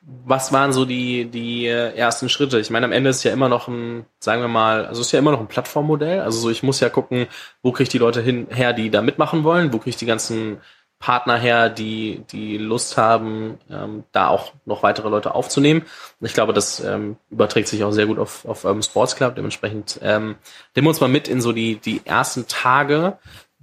Was 0.05 0.51
waren 0.51 0.73
so 0.73 0.83
die, 0.83 1.25
die 1.25 1.65
ersten 1.65 2.27
Schritte? 2.27 2.59
Ich 2.59 2.69
meine, 2.69 2.85
am 2.85 2.91
Ende 2.91 3.09
ist 3.09 3.23
ja 3.23 3.31
immer 3.31 3.47
noch 3.47 3.69
ein, 3.69 4.05
sagen 4.19 4.41
wir 4.41 4.49
mal, 4.49 4.85
also 4.85 5.01
ist 5.01 5.13
ja 5.13 5.19
immer 5.19 5.31
noch 5.31 5.39
ein 5.39 5.47
Plattformmodell. 5.47 6.19
Also 6.19 6.39
so, 6.39 6.49
ich 6.49 6.61
muss 6.61 6.81
ja 6.81 6.89
gucken, 6.89 7.27
wo 7.61 7.71
kriege 7.71 7.83
ich 7.83 7.89
die 7.89 7.99
Leute 7.99 8.21
hin, 8.21 8.47
her, 8.49 8.73
die 8.73 8.89
da 8.89 9.01
mitmachen 9.01 9.45
wollen, 9.45 9.71
wo 9.71 9.77
kriege 9.77 9.91
ich 9.91 9.97
die 9.97 10.05
ganzen 10.05 10.59
Partner 10.99 11.37
her, 11.37 11.69
die, 11.69 12.23
die 12.31 12.57
Lust 12.57 12.95
haben, 12.95 13.59
ähm, 13.69 14.05
da 14.13 14.29
auch 14.29 14.53
noch 14.63 14.83
weitere 14.83 15.09
Leute 15.09 15.35
aufzunehmen. 15.35 15.81
Und 16.19 16.25
ich 16.25 16.33
glaube, 16.33 16.53
das 16.53 16.79
ähm, 16.81 17.17
überträgt 17.29 17.67
sich 17.67 17.83
auch 17.83 17.91
sehr 17.91 18.05
gut 18.05 18.19
auf, 18.19 18.45
auf 18.45 18.63
Urban 18.63 18.83
Sports 18.83 19.17
Club. 19.17 19.35
Dementsprechend 19.35 19.99
ähm, 20.01 20.35
nehmen 20.75 20.85
wir 20.85 20.89
uns 20.89 21.01
mal 21.01 21.09
mit 21.09 21.27
in 21.27 21.41
so 21.41 21.51
die, 21.51 21.75
die 21.75 22.01
ersten 22.05 22.47
Tage. 22.47 23.17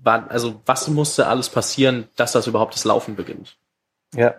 Also 0.04 0.60
was 0.66 0.88
musste 0.88 1.28
alles 1.28 1.48
passieren, 1.48 2.08
dass 2.16 2.32
das 2.32 2.46
überhaupt 2.46 2.74
das 2.74 2.84
Laufen 2.84 3.16
beginnt? 3.16 3.56
Ja, 4.14 4.34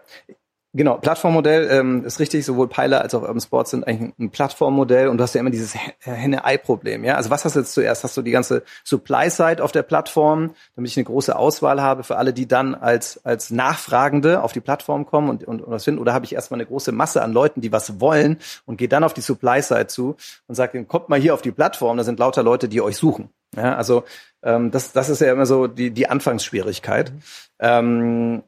Genau, 0.74 0.98
Plattformmodell 0.98 1.68
ähm, 1.70 2.06
ist 2.06 2.22
richtig, 2.22 2.46
sowohl 2.46 2.70
Peiler 2.70 3.02
als 3.02 3.14
auch 3.14 3.24
Urban 3.24 3.42
Sports 3.42 3.72
sind 3.72 3.86
eigentlich 3.86 4.14
ein 4.18 4.30
Plattformmodell 4.30 5.10
und 5.10 5.18
du 5.18 5.24
hast 5.24 5.36
ja 5.36 5.42
immer 5.42 5.50
dieses 5.50 5.76
Henne-Ei-Problem. 6.00 7.04
Ja? 7.04 7.16
Also 7.16 7.30
was 7.30 7.44
hast 7.44 7.58
du 7.58 7.60
jetzt 7.60 7.74
zuerst? 7.74 8.06
Hast 8.06 8.16
du 8.16 8.22
die 8.22 8.32
ganze 8.32 8.64
Supply-Side 8.86 9.62
auf 9.62 9.74
der 9.74 9.84
Plattform, 9.84 10.52
damit 10.78 10.90
ich 10.90 10.96
eine 10.96 11.04
große 11.04 11.36
Auswahl 11.36 11.82
habe 11.82 12.04
für 12.04 12.16
alle, 12.16 12.32
die 12.32 12.48
dann 12.48 12.74
als, 12.74 13.20
als 13.26 13.50
Nachfragende 13.50 14.42
auf 14.42 14.54
die 14.54 14.62
Plattform 14.62 15.06
kommen 15.06 15.30
und, 15.30 15.44
und, 15.44 15.62
und 15.62 15.72
was 15.72 15.84
finden? 15.84 16.00
Oder 16.00 16.14
habe 16.14 16.24
ich 16.24 16.34
erstmal 16.34 16.62
eine 16.62 16.68
große 16.68 16.94
Masse 16.94 17.22
an 17.22 17.34
Leuten, 17.34 17.60
die 17.60 17.74
was 17.74 18.00
wollen 18.00 18.38
und 18.66 18.78
gehe 18.78 18.88
dann 18.88 19.04
auf 19.04 19.14
die 19.14 19.20
Supply-Side 19.22 19.88
zu 19.88 20.16
und 20.48 20.56
sage, 20.56 20.86
kommt 20.86 21.10
mal 21.10 21.20
hier 21.20 21.34
auf 21.34 21.42
die 21.42 21.52
Plattform, 21.52 21.98
da 21.98 22.06
sind 22.06 22.18
lauter 22.18 22.44
Leute, 22.44 22.70
die 22.70 22.80
euch 22.80 22.96
suchen. 22.96 23.30
Ja, 23.58 23.76
also 23.76 24.06
ähm, 24.42 24.72
das, 24.72 24.94
das 24.94 25.10
ist 25.10 25.20
ja 25.20 25.34
immer 25.34 25.46
so 25.46 25.68
die, 25.68 25.92
die 25.92 26.08
Anfangsschwierigkeit. 26.08 27.12
Mhm. 27.12 27.22
Ähm, 27.60 28.44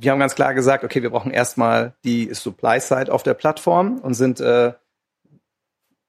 wir 0.00 0.12
haben 0.12 0.18
ganz 0.18 0.34
klar 0.34 0.54
gesagt, 0.54 0.84
okay, 0.84 1.02
wir 1.02 1.10
brauchen 1.10 1.30
erstmal 1.30 1.94
die 2.04 2.32
Supply-Side 2.32 3.12
auf 3.12 3.22
der 3.22 3.34
Plattform 3.34 3.98
und 3.98 4.14
sind 4.14 4.40
äh, 4.40 4.72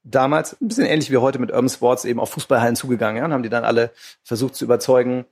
damals 0.03 0.59
ein 0.61 0.67
bisschen 0.67 0.85
ähnlich 0.85 1.11
wie 1.11 1.17
heute 1.17 1.39
mit 1.39 1.51
Urban 1.51 1.69
Sports 1.69 2.05
eben 2.05 2.19
auf 2.19 2.31
Fußballhallen 2.31 2.75
zugegangen 2.75 3.17
ja, 3.17 3.25
und 3.25 3.33
haben 3.33 3.43
die 3.43 3.49
dann 3.49 3.65
alle 3.65 3.91
versucht 4.23 4.55
zu 4.55 4.65
überzeugen, 4.65 5.25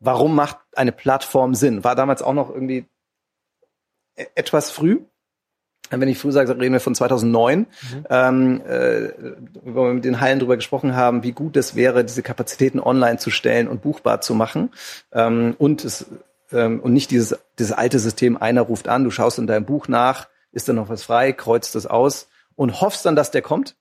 warum 0.00 0.34
macht 0.34 0.58
eine 0.74 0.92
Plattform 0.92 1.54
Sinn? 1.54 1.84
War 1.84 1.94
damals 1.94 2.22
auch 2.22 2.34
noch 2.34 2.50
irgendwie 2.50 2.86
e-, 4.16 4.26
etwas 4.34 4.70
früh. 4.70 5.00
Wenn 5.90 6.08
ich 6.08 6.18
früh 6.18 6.32
sage, 6.32 6.50
reden 6.58 6.72
wir 6.72 6.80
von 6.80 6.96
2009, 6.96 7.60
mhm. 7.60 7.66
ähm, 8.10 8.60
äh, 8.66 9.10
wo 9.62 9.84
wir 9.84 9.94
mit 9.94 10.04
den 10.04 10.20
Hallen 10.20 10.40
drüber 10.40 10.56
gesprochen 10.56 10.96
haben, 10.96 11.22
wie 11.22 11.30
gut 11.30 11.56
es 11.56 11.76
wäre, 11.76 12.04
diese 12.04 12.24
Kapazitäten 12.24 12.80
online 12.80 13.18
zu 13.18 13.30
stellen 13.30 13.68
und 13.68 13.82
buchbar 13.82 14.20
zu 14.20 14.34
machen. 14.34 14.70
Ähm, 15.12 15.54
und 15.58 15.84
es 15.84 16.06
ähm, 16.52 16.80
und 16.80 16.92
nicht 16.92 17.10
dieses, 17.10 17.38
dieses 17.58 17.72
alte 17.72 17.98
System, 17.98 18.36
einer 18.36 18.62
ruft 18.62 18.88
an, 18.88 19.04
du 19.04 19.10
schaust 19.10 19.38
in 19.38 19.46
deinem 19.46 19.64
Buch 19.64 19.88
nach, 19.88 20.28
ist 20.52 20.68
da 20.68 20.72
noch 20.72 20.88
was 20.88 21.02
frei, 21.02 21.32
kreuzt 21.32 21.74
das 21.74 21.86
aus 21.86 22.28
und 22.54 22.80
hoffst 22.80 23.04
dann, 23.06 23.16
dass 23.16 23.30
der 23.30 23.42
kommt. 23.42 23.76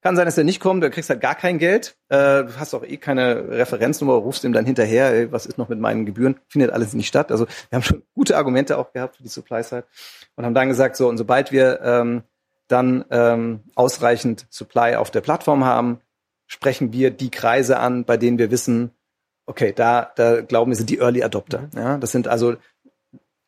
Kann 0.00 0.14
sein, 0.14 0.26
dass 0.26 0.36
der 0.36 0.44
nicht 0.44 0.60
kommt, 0.60 0.84
du 0.84 0.90
kriegst 0.90 1.10
halt 1.10 1.20
gar 1.20 1.34
kein 1.34 1.58
Geld, 1.58 1.96
äh, 2.08 2.44
hast 2.56 2.72
auch 2.72 2.84
eh 2.84 2.98
keine 2.98 3.48
Referenznummer, 3.48 4.14
rufst 4.14 4.44
ihm 4.44 4.52
dann 4.52 4.64
hinterher, 4.64 5.12
ey, 5.12 5.32
was 5.32 5.44
ist 5.44 5.58
noch 5.58 5.68
mit 5.68 5.80
meinen 5.80 6.06
Gebühren, 6.06 6.38
findet 6.46 6.70
alles 6.70 6.92
nicht 6.92 7.08
statt. 7.08 7.32
Also 7.32 7.46
wir 7.46 7.76
haben 7.76 7.82
schon 7.82 8.02
gute 8.14 8.36
Argumente 8.36 8.78
auch 8.78 8.92
gehabt 8.92 9.16
für 9.16 9.24
die 9.24 9.28
Supply-Side 9.28 9.84
und 10.36 10.44
haben 10.44 10.54
dann 10.54 10.68
gesagt, 10.68 10.96
so, 10.96 11.08
und 11.08 11.18
sobald 11.18 11.50
wir 11.50 11.80
ähm, 11.82 12.22
dann 12.68 13.06
ähm, 13.10 13.60
ausreichend 13.74 14.46
Supply 14.50 14.94
auf 14.94 15.10
der 15.10 15.20
Plattform 15.20 15.64
haben, 15.64 16.00
sprechen 16.46 16.92
wir 16.92 17.10
die 17.10 17.30
Kreise 17.30 17.78
an, 17.78 18.04
bei 18.04 18.16
denen 18.16 18.38
wir 18.38 18.50
wissen, 18.50 18.92
okay, 19.48 19.72
da, 19.74 20.12
da 20.14 20.42
glauben 20.42 20.70
wir, 20.70 20.76
sind 20.76 20.90
die 20.90 20.98
Early 20.98 21.22
Adopter. 21.22 21.68
Ja, 21.74 21.98
das 21.98 22.12
sind 22.12 22.28
also 22.28 22.56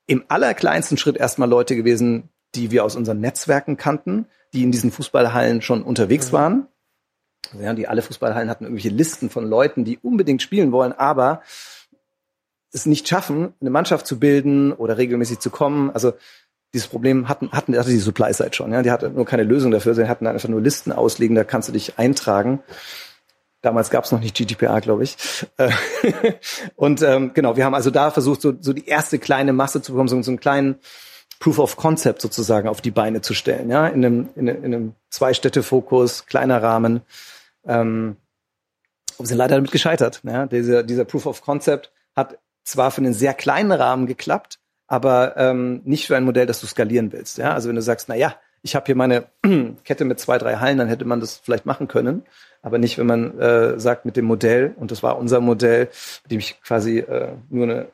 im 0.06 0.24
allerkleinsten 0.28 0.98
Schritt 0.98 1.16
erstmal 1.16 1.48
Leute 1.48 1.76
gewesen, 1.76 2.30
die 2.54 2.70
wir 2.70 2.84
aus 2.84 2.96
unseren 2.96 3.20
Netzwerken 3.20 3.76
kannten, 3.76 4.26
die 4.52 4.62
in 4.62 4.72
diesen 4.72 4.90
Fußballhallen 4.90 5.62
schon 5.62 5.82
unterwegs 5.82 6.28
mhm. 6.28 6.32
waren. 6.32 6.66
Ja, 7.60 7.74
die 7.74 7.88
alle 7.88 8.02
Fußballhallen 8.02 8.50
hatten 8.50 8.64
irgendwelche 8.64 8.94
Listen 8.94 9.30
von 9.30 9.48
Leuten, 9.48 9.84
die 9.84 9.98
unbedingt 9.98 10.42
spielen 10.42 10.72
wollen, 10.72 10.92
aber 10.92 11.42
es 12.72 12.86
nicht 12.86 13.08
schaffen, 13.08 13.54
eine 13.60 13.70
Mannschaft 13.70 14.06
zu 14.06 14.18
bilden 14.18 14.72
oder 14.72 14.98
regelmäßig 14.98 15.40
zu 15.40 15.50
kommen. 15.50 15.90
Also 15.90 16.12
dieses 16.72 16.88
Problem 16.88 17.28
hatten, 17.28 17.50
hatten 17.50 17.76
hatte 17.76 17.90
die 17.90 17.98
Supply 17.98 18.32
Side 18.32 18.52
schon. 18.52 18.72
Ja, 18.72 18.82
die 18.82 18.90
hatten 18.90 19.14
nur 19.14 19.26
keine 19.26 19.42
Lösung 19.42 19.70
dafür. 19.70 19.94
Sie 19.94 20.08
hatten 20.08 20.26
einfach 20.26 20.48
nur 20.48 20.60
Listen 20.60 20.92
auslegen, 20.92 21.34
da 21.34 21.44
kannst 21.44 21.68
du 21.68 21.72
dich 21.72 21.98
eintragen. 21.98 22.62
Damals 23.62 23.90
gab 23.90 24.04
es 24.04 24.12
noch 24.12 24.20
nicht 24.20 24.36
GDPR, 24.36 24.80
glaube 24.80 25.04
ich. 25.04 25.16
Äh, 25.58 25.70
und 26.76 27.02
ähm, 27.02 27.32
genau, 27.34 27.56
wir 27.56 27.64
haben 27.64 27.74
also 27.74 27.90
da 27.90 28.10
versucht, 28.10 28.40
so, 28.40 28.54
so 28.58 28.72
die 28.72 28.86
erste 28.86 29.18
kleine 29.18 29.52
Masse 29.52 29.82
zu 29.82 29.92
bekommen, 29.92 30.08
so, 30.08 30.20
so 30.22 30.30
einen 30.30 30.40
kleinen 30.40 30.76
Proof 31.40 31.58
of 31.58 31.76
Concept 31.76 32.22
sozusagen 32.22 32.68
auf 32.68 32.80
die 32.80 32.90
Beine 32.90 33.20
zu 33.20 33.34
stellen, 33.34 33.70
ja, 33.70 33.86
in 33.86 34.04
einem, 34.04 34.28
in 34.34 34.48
in 34.48 34.64
einem 34.64 34.94
Zwei-Städte-Fokus, 35.10 36.26
kleiner 36.26 36.62
Rahmen. 36.62 37.02
Ähm, 37.66 38.16
wir 39.18 39.26
sind 39.26 39.38
leider 39.38 39.56
damit 39.56 39.72
gescheitert. 39.72 40.20
Ja. 40.22 40.46
Dieser, 40.46 40.82
dieser 40.82 41.04
Proof 41.04 41.26
of 41.26 41.42
Concept 41.42 41.92
hat 42.16 42.38
zwar 42.64 42.90
für 42.90 43.02
einen 43.02 43.14
sehr 43.14 43.34
kleinen 43.34 43.72
Rahmen 43.72 44.06
geklappt, 44.06 44.58
aber 44.86 45.36
ähm, 45.36 45.82
nicht 45.84 46.06
für 46.06 46.16
ein 46.16 46.24
Modell, 46.24 46.46
das 46.46 46.60
du 46.60 46.66
skalieren 46.66 47.12
willst. 47.12 47.38
Ja. 47.38 47.52
Also 47.52 47.68
wenn 47.68 47.76
du 47.76 47.82
sagst, 47.82 48.08
na 48.08 48.14
ja, 48.14 48.36
ich 48.62 48.74
habe 48.74 48.86
hier 48.86 48.96
meine 48.96 49.26
Kette 49.84 50.04
mit 50.04 50.20
zwei, 50.20 50.38
drei 50.38 50.56
Hallen, 50.56 50.78
dann 50.78 50.88
hätte 50.88 51.04
man 51.04 51.20
das 51.20 51.36
vielleicht 51.36 51.66
machen 51.66 51.88
können 51.88 52.24
aber 52.62 52.78
nicht, 52.78 52.98
wenn 52.98 53.06
man 53.06 53.38
äh, 53.38 53.78
sagt 53.78 54.04
mit 54.04 54.16
dem 54.16 54.26
Modell, 54.26 54.74
und 54.76 54.90
das 54.90 55.02
war 55.02 55.18
unser 55.18 55.40
Modell, 55.40 55.88
mit 56.24 56.32
dem 56.32 56.38
ich 56.38 56.60
quasi 56.62 56.98
äh, 56.98 57.32
nur 57.48 57.64
eine 57.64 57.86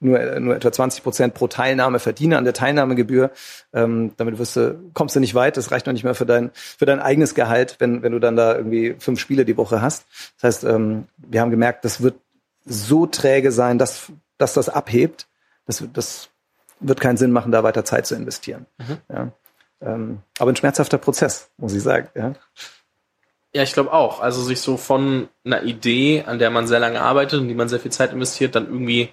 nur, 0.00 0.40
nur 0.40 0.54
etwa 0.54 0.70
20 0.70 1.02
Prozent 1.02 1.34
pro 1.34 1.48
Teilnahme 1.48 1.98
verdiene 1.98 2.38
an 2.38 2.44
der 2.44 2.54
Teilnahmegebühr. 2.54 3.30
Ähm, 3.72 4.12
damit 4.16 4.38
wirst 4.38 4.56
du, 4.56 4.78
kommst 4.94 5.16
du 5.16 5.20
nicht 5.20 5.34
weit. 5.34 5.56
Das 5.56 5.70
reicht 5.72 5.86
noch 5.86 5.92
nicht 5.92 6.04
mehr 6.04 6.14
für 6.14 6.26
dein, 6.26 6.50
für 6.54 6.86
dein 6.86 7.00
eigenes 7.00 7.34
Gehalt, 7.34 7.76
wenn, 7.80 8.02
wenn 8.02 8.12
du 8.12 8.18
dann 8.18 8.36
da 8.36 8.54
irgendwie 8.54 8.94
fünf 8.98 9.18
Spiele 9.18 9.44
die 9.44 9.56
Woche 9.56 9.82
hast. 9.82 10.06
Das 10.36 10.44
heißt, 10.44 10.64
ähm, 10.64 11.08
wir 11.16 11.40
haben 11.40 11.50
gemerkt, 11.50 11.84
das 11.84 12.00
wird 12.00 12.14
so 12.64 13.06
träge 13.06 13.50
sein, 13.50 13.78
dass, 13.78 14.12
dass 14.36 14.54
das 14.54 14.68
abhebt. 14.68 15.26
Das, 15.66 15.82
das 15.92 16.30
wird 16.80 17.00
keinen 17.00 17.16
Sinn 17.16 17.32
machen, 17.32 17.50
da 17.50 17.64
weiter 17.64 17.84
Zeit 17.84 18.06
zu 18.06 18.14
investieren. 18.14 18.66
Mhm. 18.78 18.98
Ja. 19.12 19.32
Ähm, 19.80 20.18
aber 20.38 20.52
ein 20.52 20.56
schmerzhafter 20.56 20.98
Prozess, 20.98 21.50
muss 21.56 21.74
ich 21.74 21.82
sagen. 21.82 22.08
Ja. 22.14 22.34
Ja, 23.54 23.62
ich 23.62 23.72
glaube 23.72 23.92
auch. 23.92 24.20
Also 24.20 24.42
sich 24.42 24.60
so 24.60 24.76
von 24.76 25.28
einer 25.44 25.62
Idee, 25.62 26.24
an 26.26 26.38
der 26.38 26.50
man 26.50 26.66
sehr 26.66 26.80
lange 26.80 27.00
arbeitet 27.00 27.40
und 27.40 27.48
die 27.48 27.54
man 27.54 27.68
sehr 27.68 27.80
viel 27.80 27.92
Zeit 27.92 28.12
investiert, 28.12 28.54
dann 28.54 28.66
irgendwie 28.66 29.10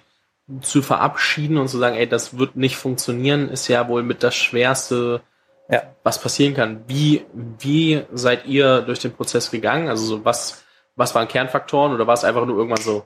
zu 0.60 0.82
verabschieden 0.82 1.58
und 1.58 1.68
zu 1.68 1.78
sagen, 1.78 1.96
ey, 1.96 2.08
das 2.08 2.38
wird 2.38 2.56
nicht 2.56 2.76
funktionieren, 2.76 3.48
ist 3.48 3.66
ja 3.68 3.88
wohl 3.88 4.02
mit 4.02 4.22
das 4.22 4.36
Schwerste, 4.36 5.22
ja. 5.68 5.94
was 6.04 6.20
passieren 6.20 6.54
kann. 6.54 6.84
Wie, 6.86 7.24
wie 7.32 8.04
seid 8.12 8.46
ihr 8.46 8.82
durch 8.82 9.00
den 9.00 9.12
Prozess 9.12 9.50
gegangen? 9.50 9.88
Also 9.88 10.04
so 10.04 10.24
was, 10.24 10.64
was 10.94 11.14
waren 11.14 11.28
Kernfaktoren 11.28 11.92
oder 11.92 12.06
war 12.06 12.14
es 12.14 12.24
einfach 12.24 12.46
nur 12.46 12.56
irgendwann 12.56 12.82
so, 12.82 13.04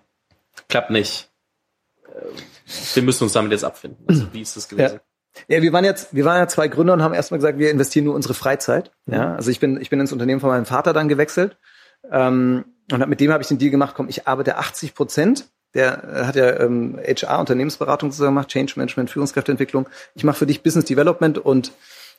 klappt 0.69 0.91
nicht? 0.91 1.31
Äh, 2.07 2.95
wir 2.95 3.03
müssen 3.03 3.25
uns 3.25 3.33
damit 3.33 3.53
jetzt 3.53 3.65
abfinden. 3.65 4.05
Also 4.07 4.33
wie 4.33 4.43
ist 4.43 4.57
das 4.57 4.69
gewesen? 4.69 4.97
Ja. 4.97 5.10
Ja, 5.49 5.63
wir 5.63 5.73
waren 5.73 5.85
jetzt, 5.85 6.15
wir 6.15 6.25
waren 6.25 6.39
ja 6.39 6.49
zwei 6.49 6.69
Gründer 6.69 6.93
und 6.93 7.03
haben 7.03 7.15
erstmal 7.15 7.39
gesagt, 7.39 7.59
wir 7.59 7.71
investieren 7.71 8.05
nur 8.05 8.15
unsere 8.15 8.35
Freizeit. 8.35 8.91
Mhm. 9.07 9.15
Ja, 9.15 9.35
also 9.35 9.51
ich 9.51 9.61
bin, 9.61 9.81
ich 9.81 9.91
bin 9.91 10.01
ins 10.01 10.13
Unternehmen 10.13 10.41
von 10.41 10.51
meinem 10.51 10.67
Vater 10.67 10.93
dann 10.93 11.09
gewechselt 11.09 11.57
ähm, 12.11 12.65
und 12.91 13.09
mit 13.09 13.21
dem 13.21 13.33
habe 13.33 13.43
ich 13.43 13.49
den 13.49 13.59
Deal 13.59 13.71
gemacht. 13.71 13.95
Komm, 13.97 14.09
ich 14.09 14.27
arbeite 14.27 14.57
80 14.57 14.95
Prozent. 14.95 15.49
Der 15.75 16.03
äh, 16.05 16.25
hat 16.25 16.37
ja 16.37 16.61
ähm, 16.61 16.99
HR 16.99 17.39
Unternehmensberatung 17.39 18.11
zusammen 18.11 18.37
gemacht, 18.37 18.49
Change 18.49 18.75
Management, 18.77 19.11
Führungskräfteentwicklung. 19.11 19.89
Ich 20.15 20.25
mache 20.25 20.39
für 20.39 20.47
dich 20.47 20.63
Business 20.63 20.87
Development 20.87 21.39
und 21.39 21.73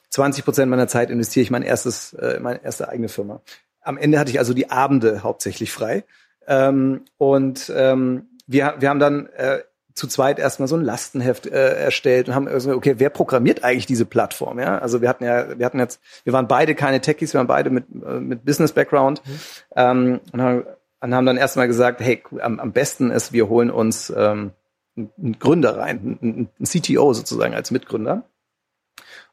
20 0.10 0.45
Prozent 0.45 0.69
meiner 0.69 0.88
Zeit 0.88 1.10
investiere 1.10 1.43
ich 1.43 1.52
mein 1.52 1.63
erstes, 1.63 2.13
äh, 2.13 2.39
meine 2.39 2.63
erste 2.63 2.89
eigene 2.89 3.10
Firma. 3.10 3.41
Am 3.82 3.97
Ende 3.97 4.19
hatte 4.19 4.32
ich 4.32 4.39
also 4.39 4.54
die 4.54 4.69
Abende 4.69 5.24
hauptsächlich 5.24 5.71
frei. 5.71 6.06
Ähm, 6.47 7.06
und 7.17 7.71
ähm, 7.76 8.30
wir, 8.47 8.76
wir 8.80 8.89
haben 8.89 9.00
dann 9.00 9.28
äh, 9.28 9.60
zu 9.94 10.08
zweit 10.08 10.40
erstmal 10.40 10.68
so 10.68 10.76
ein 10.76 10.84
Lastenheft 10.84 11.48
äh, 11.48 11.76
erstellt 11.76 12.30
und 12.30 12.36
haben 12.36 12.46
gesagt, 12.46 12.76
okay, 12.76 12.96
wer 12.98 13.10
programmiert 13.10 13.64
eigentlich 13.64 13.86
diese 13.86 14.06
Plattform? 14.06 14.60
Ja, 14.60 14.78
also 14.80 15.02
wir 15.02 15.10
hatten 15.10 15.24
ja, 15.24 15.58
wir 15.58 15.66
hatten 15.66 15.80
jetzt, 15.80 16.02
wir 16.24 16.34
waren 16.34 16.48
beide 16.48 16.76
keine 16.76 17.02
Techies, 17.02 17.34
wir 17.34 17.40
waren 17.40 17.48
beide 17.48 17.70
mit 17.70 17.86
äh, 18.06 18.20
mit 18.20 18.46
Business 18.46 18.74
Background 18.74 19.22
mhm. 19.26 19.40
ähm, 19.76 20.20
und, 20.32 20.42
haben, 20.42 20.64
und 21.02 21.16
haben 21.16 21.26
dann 21.26 21.38
erstmal 21.38 21.68
gesagt, 21.68 22.02
hey, 22.02 22.24
am, 22.40 22.60
am 22.60 22.72
besten 22.72 23.12
ist, 23.12 23.34
wir 23.34 23.50
holen 23.50 23.72
uns 23.72 24.12
ähm, 24.16 24.52
einen 24.96 25.40
Gründer 25.40 25.78
rein, 25.78 26.20
einen, 26.22 26.50
einen 26.58 26.66
CTO 26.66 27.14
sozusagen 27.14 27.54
als 27.54 27.72
Mitgründer. 27.72 28.24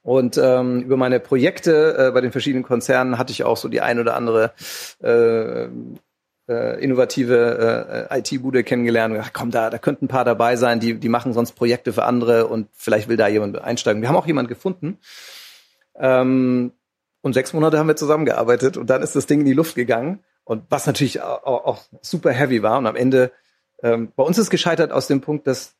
Und 0.03 0.38
ähm, 0.38 0.83
über 0.83 0.97
meine 0.97 1.21
Projekte 1.21 1.97
äh, 1.99 2.11
bei 2.12 2.21
den 2.21 2.33
verschiedenen 2.33 2.64
Konzernen 2.64 3.18
hatte 3.18 3.33
ich 3.33 3.44
auch 3.44 3.57
so 3.57 3.68
die 3.68 3.81
ein 3.81 3.99
oder 3.99 4.16
andere 4.16 4.53
äh, 5.03 5.68
äh, 6.48 6.82
innovative 6.82 8.08
äh, 8.11 8.18
IT-Bude 8.18 8.64
kennengelernt. 8.64 9.16
Ach, 9.20 9.30
komm, 9.32 9.50
da, 9.50 9.70
da 9.70 9.78
könnten 9.78 10.06
ein 10.06 10.08
paar 10.08 10.24
dabei 10.24 10.56
sein, 10.56 10.80
die, 10.80 10.94
die 10.94 11.08
machen 11.08 11.32
sonst 11.32 11.52
Projekte 11.52 11.92
für 11.92 12.04
andere 12.04 12.46
und 12.46 12.68
vielleicht 12.72 13.08
will 13.08 13.16
da 13.16 13.28
jemand 13.28 13.61
einsteigen. 13.61 14.02
Wir 14.02 14.08
haben 14.08 14.16
auch 14.16 14.26
jemanden 14.26 14.48
gefunden. 14.48 14.98
Ähm, 15.96 16.72
und 17.20 17.32
sechs 17.34 17.52
Monate 17.52 17.78
haben 17.78 17.88
wir 17.88 17.96
zusammengearbeitet 17.96 18.76
und 18.76 18.88
dann 18.88 19.02
ist 19.02 19.16
das 19.16 19.26
Ding 19.26 19.40
in 19.40 19.46
die 19.46 19.52
Luft 19.52 19.74
gegangen. 19.74 20.20
Und 20.44 20.64
was 20.70 20.87
natürlich 20.87 21.20
auch, 21.20 21.44
auch 21.44 21.82
super 22.00 22.30
heavy 22.30 22.62
war. 22.62 22.78
Und 22.78 22.87
am 22.87 22.96
Ende, 22.96 23.32
ähm, 23.82 24.12
bei 24.16 24.22
uns 24.22 24.38
ist 24.38 24.48
gescheitert 24.48 24.92
aus 24.92 25.06
dem 25.06 25.20
Punkt, 25.20 25.46
dass 25.46 25.74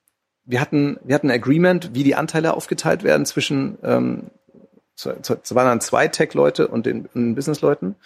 wir 0.45 0.61
hatten, 0.61 0.99
wir 1.05 1.15
hatten 1.15 1.31
ein 1.31 1.39
Agreement, 1.39 1.95
wie 1.95 2.05
die 2.05 2.15
Anteile 2.15 2.55
aufgeteilt 2.55 3.03
werden 3.03 3.25
zwischen, 3.25 3.79
ähm, 3.83 4.31
waren 5.05 5.67
dann 5.67 5.81
zwei 5.81 6.09
Tech-Leute 6.09 6.69
und 6.69 6.85
den, 6.85 7.09
den 7.15 7.35
Business-Leuten. 7.35 7.97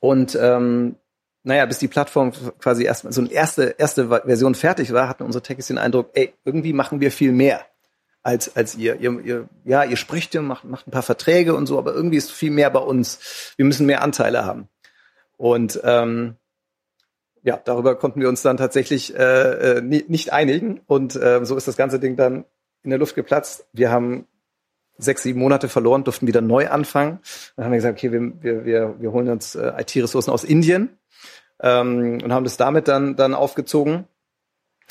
Und 0.00 0.38
ähm, 0.40 0.96
naja, 1.44 1.66
bis 1.66 1.78
die 1.78 1.88
Plattform 1.88 2.32
quasi 2.58 2.84
erstmal 2.84 3.12
so 3.12 3.20
eine 3.20 3.32
erste, 3.32 3.74
erste 3.78 4.08
Version 4.08 4.54
fertig 4.54 4.92
war, 4.92 5.08
hatten 5.08 5.24
unsere 5.24 5.42
Techies 5.42 5.66
den 5.66 5.78
Eindruck, 5.78 6.10
ey, 6.14 6.32
irgendwie 6.44 6.72
machen 6.72 7.00
wir 7.00 7.10
viel 7.10 7.32
mehr 7.32 7.66
als, 8.22 8.54
als 8.56 8.76
ihr. 8.76 9.00
ihr, 9.00 9.20
ihr 9.20 9.48
ja, 9.64 9.82
ihr 9.84 9.96
spricht 9.96 10.34
ja, 10.34 10.42
macht, 10.42 10.64
macht 10.64 10.86
ein 10.86 10.92
paar 10.92 11.02
Verträge 11.02 11.54
und 11.54 11.66
so, 11.66 11.78
aber 11.78 11.94
irgendwie 11.94 12.16
ist 12.16 12.30
viel 12.30 12.52
mehr 12.52 12.70
bei 12.70 12.80
uns. 12.80 13.54
Wir 13.56 13.64
müssen 13.64 13.86
mehr 13.86 14.02
Anteile 14.02 14.44
haben. 14.44 14.68
Und 15.36 15.80
ähm, 15.82 16.36
ja, 17.42 17.60
darüber 17.64 17.96
konnten 17.96 18.20
wir 18.20 18.28
uns 18.28 18.42
dann 18.42 18.56
tatsächlich 18.56 19.16
äh, 19.16 19.78
äh 19.78 19.80
nicht 19.80 20.32
einigen. 20.32 20.80
Und 20.86 21.16
äh, 21.16 21.44
so 21.44 21.56
ist 21.56 21.66
das 21.66 21.76
ganze 21.76 21.98
Ding 21.98 22.16
dann 22.16 22.44
in 22.84 22.90
der 22.90 23.00
Luft 23.00 23.16
geplatzt. 23.16 23.66
Wir 23.72 23.90
haben 23.90 24.28
sechs, 24.98 25.24
sieben 25.24 25.40
Monate 25.40 25.68
verloren, 25.68 26.04
durften 26.04 26.28
wieder 26.28 26.40
neu 26.40 26.68
anfangen. 26.68 27.18
Dann 27.56 27.64
haben 27.64 27.72
wir 27.72 27.78
gesagt, 27.78 27.98
okay, 27.98 28.12
wir, 28.12 28.64
wir, 28.64 29.00
wir 29.00 29.12
holen 29.12 29.28
uns 29.28 29.56
äh, 29.56 29.72
IT-Ressourcen 29.78 30.30
aus 30.30 30.44
Indien 30.44 30.96
ähm, 31.62 32.20
und 32.22 32.32
haben 32.32 32.44
das 32.44 32.56
damit 32.56 32.88
dann, 32.88 33.16
dann 33.16 33.34
aufgezogen. 33.34 34.04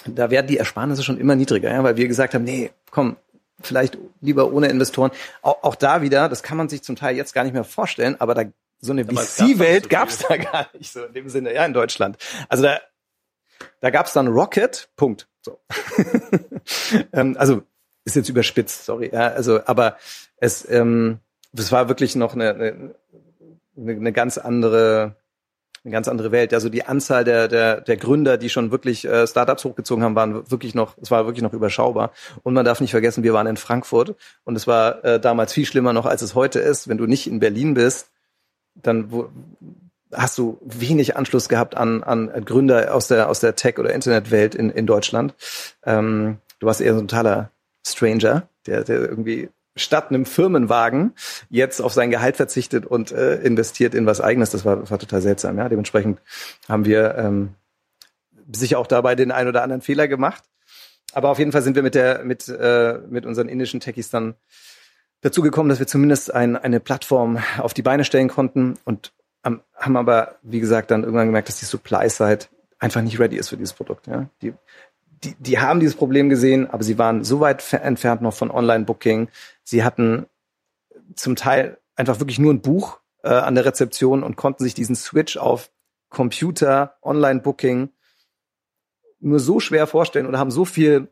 Da 0.06 0.32
werden 0.32 0.48
die 0.48 0.58
Ersparnisse 0.58 1.04
schon 1.04 1.20
immer 1.20 1.36
niedriger, 1.36 1.70
ja, 1.72 1.84
weil 1.84 1.98
wir 1.98 2.08
gesagt 2.08 2.34
haben, 2.34 2.44
nee, 2.44 2.72
komm, 2.90 3.18
vielleicht 3.62 3.98
lieber 4.22 4.52
ohne 4.52 4.68
Investoren. 4.68 5.12
Auch, 5.42 5.64
auch 5.64 5.76
da 5.76 6.02
wieder, 6.02 6.30
das 6.30 6.42
kann 6.42 6.58
man 6.58 6.70
sich 6.70 6.82
zum 6.82 6.96
Teil 6.96 7.16
jetzt 7.16 7.34
gar 7.34 7.44
nicht 7.44 7.54
mehr 7.54 7.64
vorstellen, 7.64 8.16
aber 8.20 8.34
da 8.34 8.44
so 8.80 8.94
eine 8.94 9.06
VC-Welt 9.06 9.90
gab 9.90 10.10
es 10.10 10.20
da 10.20 10.38
gar 10.38 10.68
nicht 10.74 10.92
so 10.92 11.06
in 11.06 11.14
dem 11.14 11.30
Sinne, 11.30 11.54
ja, 11.54 11.66
in 11.66 11.74
Deutschland. 11.74 12.18
Also 12.50 12.64
da, 12.64 12.80
da 13.80 13.92
gab 13.92 14.08
es 14.08 14.14
dann 14.14 14.28
Rocket, 14.28 14.90
Punkt. 14.96 15.28
So. 15.42 15.60
ähm, 17.14 17.36
also 17.38 17.62
ist 18.06 18.16
jetzt 18.16 18.30
überspitzt, 18.30 18.86
sorry. 18.86 19.12
Ja, 19.14 19.28
also, 19.28 19.64
aber 19.66 19.98
es, 20.38 20.68
ähm, 20.70 21.20
es 21.56 21.72
war 21.72 21.90
wirklich 21.90 22.16
noch 22.16 22.34
eine, 22.34 22.54
eine, 22.56 22.96
eine 23.76 24.12
ganz 24.12 24.40
andere 24.40 25.16
eine 25.84 25.92
ganz 25.92 26.08
andere 26.08 26.32
Welt. 26.32 26.54
Also 26.54 26.70
die 26.70 26.86
Anzahl 26.86 27.24
der, 27.24 27.48
der, 27.48 27.82
der 27.82 27.98
Gründer, 27.98 28.38
die 28.38 28.50
schon 28.50 28.72
wirklich 28.72 29.06
äh, 29.06 29.26
Startups 29.26 29.66
hochgezogen 29.66 30.04
haben, 30.04 30.16
waren 30.16 30.52
wirklich 30.52 30.76
noch, 30.76 30.96
es 31.02 31.10
war 31.10 31.26
wirklich 31.26 31.42
noch 31.42 31.54
überschaubar. 31.54 32.12
Und 32.44 32.54
man 32.54 32.66
darf 32.66 32.82
nicht 32.82 32.92
vergessen, 32.92 33.24
wir 33.24 33.34
waren 33.34 33.48
in 33.48 33.58
Frankfurt 33.58 34.16
und 34.44 34.56
es 34.56 34.68
war 34.68 35.04
äh, 35.04 35.20
damals 35.20 35.54
viel 35.54 35.66
schlimmer 35.66 35.94
noch, 35.94 36.06
als 36.06 36.22
es 36.22 36.36
heute 36.36 36.60
ist. 36.60 36.88
Wenn 36.88 36.98
du 36.98 37.08
nicht 37.08 37.28
in 37.28 37.40
Berlin 37.40 37.74
bist, 37.74 38.10
dann 38.76 39.12
hast 40.14 40.38
du 40.38 40.60
wenig 40.62 41.16
Anschluss 41.16 41.50
gehabt 41.50 41.76
an, 41.76 42.04
an 42.04 42.30
Gründer 42.46 42.94
aus 42.94 43.08
der, 43.08 43.30
aus 43.30 43.40
der 43.40 43.56
Tech- 43.56 43.80
oder 43.80 43.94
Internetwelt 43.94 44.56
in, 44.56 44.70
in 44.70 44.86
Deutschland. 44.86 45.34
Ähm, 45.84 46.38
du 46.60 46.68
warst 46.68 46.82
eher 46.82 46.94
so 46.94 47.00
ein 47.00 47.08
totaler 47.08 47.50
Stranger, 47.86 48.48
der, 48.68 48.84
der 48.84 49.00
irgendwie 49.00 49.50
statt 49.76 50.10
einem 50.10 50.26
Firmenwagen 50.26 51.14
jetzt 51.50 51.82
auf 51.82 51.94
sein 51.94 52.12
Gehalt 52.12 52.38
verzichtet 52.38 52.86
und 52.86 53.12
äh, 53.12 53.36
investiert 53.38 53.96
in 53.96 54.06
was 54.06 54.22
eigenes. 54.22 54.50
Das 54.50 54.66
war, 54.66 54.90
war 54.90 55.00
total 55.00 55.22
seltsam. 55.22 55.58
Ja? 55.58 55.70
Dementsprechend 55.70 56.20
haben 56.68 56.86
wir 56.86 57.16
ähm, 57.16 57.56
sicher 58.52 58.80
auch 58.80 58.88
dabei 58.88 59.16
den 59.16 59.32
ein 59.32 59.48
oder 59.48 59.64
anderen 59.64 59.82
Fehler 59.82 60.08
gemacht. 60.08 60.44
Aber 61.14 61.30
auf 61.30 61.40
jeden 61.40 61.52
Fall 61.52 61.62
sind 61.62 61.76
wir 61.76 61.84
mit 61.84 61.96
der 61.96 62.24
mit 62.24 62.48
äh, 62.48 63.00
mit 63.10 63.26
unseren 63.26 63.50
indischen 63.50 63.80
Techies 63.80 64.10
dann 64.10 64.36
dazu 65.22 65.42
gekommen, 65.42 65.70
dass 65.70 65.80
wir 65.80 65.88
zumindest 65.88 66.34
ein, 66.34 66.56
eine 66.56 66.80
Plattform 66.80 67.40
auf 67.58 67.74
die 67.74 67.82
Beine 67.82 68.04
stellen 68.04 68.30
konnten 68.30 68.76
und 68.86 69.14
ähm, 69.44 69.62
haben 69.76 69.98
aber 69.98 70.36
wie 70.42 70.60
gesagt 70.60 70.92
dann 70.92 71.04
irgendwann 71.04 71.28
gemerkt, 71.28 71.48
dass 71.48 71.60
die 71.60 71.66
Supply 71.66 72.10
Side 72.10 72.46
einfach 72.80 73.02
nicht 73.02 73.20
ready 73.20 73.38
ist 73.38 73.50
für 73.50 73.58
dieses 73.58 73.74
Produkt. 73.74 74.08
Ja? 74.08 74.28
Die, 74.42 74.54
die, 75.24 75.36
die 75.36 75.60
haben 75.60 75.80
dieses 75.80 75.96
Problem 75.96 76.30
gesehen, 76.30 76.70
aber 76.70 76.84
sie 76.84 76.98
waren 76.98 77.24
so 77.24 77.40
weit 77.40 77.74
entfernt 77.74 78.22
noch 78.22 78.34
von 78.34 78.50
Online-Booking. 78.50 79.30
Sie 79.72 79.86
hatten 79.86 80.26
zum 81.16 81.38
Teil 81.38 81.78
einfach 81.96 82.20
wirklich 82.20 82.40
nur 82.40 82.54
ein 82.54 82.62
Buch 82.62 83.00
äh, 83.24 83.30
an 83.30 83.56
der 83.56 83.64
Rezeption 83.64 84.22
und 84.22 84.36
konnten 84.36 84.66
sich 84.66 84.74
diesen 84.74 84.98
Switch 84.98 85.38
auf 85.38 85.72
Computer, 86.10 86.98
Online-Booking 87.02 87.88
nur 89.22 89.40
so 89.40 89.62
schwer 89.62 89.88
vorstellen 89.88 90.26
oder 90.26 90.40
haben 90.40 90.52
so 90.52 90.66
viel 90.66 91.08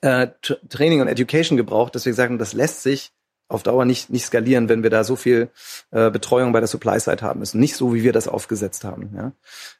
äh, 0.00 0.26
Training 0.68 1.00
und 1.00 1.06
Education 1.06 1.56
gebraucht, 1.56 1.94
dass 1.94 2.06
wir 2.06 2.14
haben, 2.16 2.38
das 2.38 2.54
lässt 2.54 2.82
sich 2.82 3.12
auf 3.46 3.62
Dauer 3.62 3.84
nicht, 3.84 4.10
nicht 4.10 4.24
skalieren, 4.26 4.68
wenn 4.68 4.82
wir 4.82 4.90
da 4.90 5.04
so 5.04 5.14
viel 5.14 5.50
äh, 5.92 6.10
Betreuung 6.10 6.52
bei 6.52 6.58
der 6.58 6.66
Supply-Side 6.66 7.22
haben 7.22 7.38
müssen. 7.38 7.60
Nicht 7.60 7.76
so, 7.76 7.94
wie 7.94 8.02
wir 8.02 8.12
das 8.12 8.26
aufgesetzt 8.26 8.82
haben. 8.82 9.14
Ja? 9.14 9.32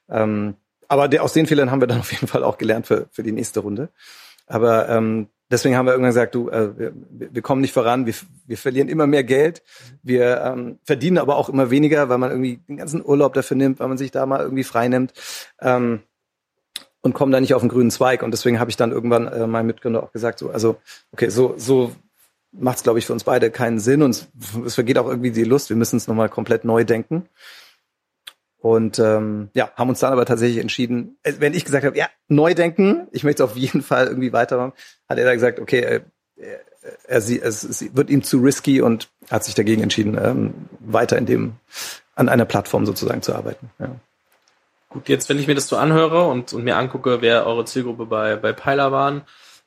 Ähm, 0.09 0.55
aber 0.87 1.09
der, 1.09 1.25
aus 1.25 1.33
den 1.33 1.49
Fehlern 1.49 1.73
haben 1.73 1.81
wir 1.81 1.88
dann 1.88 1.99
auf 2.03 2.12
jeden 2.12 2.29
Fall 2.29 2.45
auch 2.45 2.57
gelernt 2.57 2.87
für, 2.87 3.09
für 3.11 3.25
die 3.25 3.33
nächste 3.33 3.59
Runde. 3.59 3.88
Aber 4.47 4.88
ähm, 4.88 5.29
deswegen 5.51 5.77
haben 5.77 5.87
wir 5.87 5.93
irgendwann 5.93 6.11
gesagt, 6.11 6.35
du, 6.35 6.49
äh, 6.49 6.79
wir, 6.79 6.93
wir 7.11 7.43
kommen 7.43 7.61
nicht 7.61 7.73
voran, 7.73 8.07
wir, 8.07 8.15
wir 8.47 8.59
verlieren 8.59 8.89
immer 8.89 9.07
mehr 9.07 9.25
Geld, 9.25 9.63
wir 10.03 10.41
ähm, 10.43 10.79
verdienen 10.85 11.19
aber 11.19 11.37
auch 11.37 11.49
immer 11.49 11.71
weniger, 11.71 12.09
weil 12.09 12.19
man 12.19 12.31
irgendwie 12.31 12.59
den 12.69 12.77
ganzen 12.77 13.05
Urlaub 13.05 13.35
dafür 13.35 13.57
nimmt, 13.57 13.81
weil 13.81 13.89
man 13.89 13.99
sich 13.99 14.11
da 14.11 14.27
mal 14.27 14.41
irgendwie 14.41 14.65
frei 14.65 14.89
nimmt 14.89 15.13
ähm, 15.61 16.03
und 17.01 17.15
kommen 17.15 17.33
da 17.33 17.41
nicht 17.41 17.55
auf 17.55 17.63
den 17.63 17.69
grünen 17.69 17.91
Zweig. 17.91 18.23
Und 18.23 18.33
deswegen 18.33 18.59
habe 18.59 18.71
ich 18.71 18.77
dann 18.77 18.93
irgendwann 18.93 19.27
äh, 19.29 19.47
meinem 19.47 19.67
Mitgründer 19.67 20.03
auch 20.03 20.13
gesagt, 20.13 20.39
so, 20.39 20.51
also 20.51 20.77
okay, 21.13 21.29
so 21.29 21.55
so 21.57 21.93
macht 22.59 22.79
es, 22.79 22.83
glaube 22.83 22.99
ich, 22.99 23.07
für 23.07 23.13
uns 23.13 23.25
beide 23.25 23.51
keinen 23.51 23.79
Sinn 23.79 24.03
und 24.03 24.11
es, 24.11 24.29
es 24.65 24.75
vergeht 24.75 24.99
auch 24.99 25.07
irgendwie 25.07 25.31
die 25.31 25.45
Lust. 25.45 25.69
Wir 25.69 25.77
müssen 25.77 25.97
es 25.97 26.09
nochmal 26.09 26.29
komplett 26.29 26.65
neu 26.65 26.85
denken. 26.85 27.29
Und 28.59 28.99
ähm, 28.99 29.51
ja, 29.55 29.71
haben 29.77 29.90
uns 29.90 30.01
dann 30.01 30.12
aber 30.12 30.25
tatsächlich 30.25 30.59
entschieden, 30.59 31.19
äh, 31.23 31.35
wenn 31.38 31.55
ich 31.55 31.64
gesagt 31.64 31.85
habe, 31.85 31.97
ja, 31.97 32.09
neu 32.29 32.55
denken, 32.55 33.07
ich 33.12 33.23
möchte 33.23 33.45
auf 33.45 33.57
jeden 33.57 33.83
Fall 33.83 34.07
irgendwie 34.07 34.33
weitermachen, 34.33 34.73
hat 35.09 35.19
er 35.19 35.25
da 35.25 35.35
gesagt, 35.35 35.61
okay, 35.61 35.81
äh, 35.81 36.01
er, 36.37 36.61
er, 37.07 37.21
sie, 37.21 37.40
es, 37.40 37.62
es 37.62 37.95
wird 37.95 38.11
ihm 38.11 38.23
zu 38.23 38.38
risky 38.38 38.81
und 38.81 39.09
hat 39.31 39.45
sich 39.45 39.55
dagegen 39.55 39.83
entschieden, 39.83 40.19
ähm, 40.21 40.55
weiter 40.81 41.16
in 41.19 41.27
dem, 41.27 41.53
an 42.14 42.29
einer 42.29 42.45
Plattform 42.45 42.87
sozusagen 42.87 43.23
zu 43.23 43.35
arbeiten. 43.35 43.71
Ja. 43.79 43.90
Gut, 44.88 45.09
jetzt, 45.09 45.29
wenn 45.29 45.38
ich 45.38 45.47
mir 45.47 45.55
das 45.55 45.69
so 45.69 45.77
anhöre 45.77 46.27
und, 46.29 46.53
und 46.53 46.64
mir 46.64 46.77
angucke, 46.77 47.21
wer 47.21 47.47
eure 47.47 47.64
Zielgruppe 47.64 48.07
bei, 48.07 48.37
bei 48.37 48.53
Peiler 48.53 48.92
waren, 48.92 49.23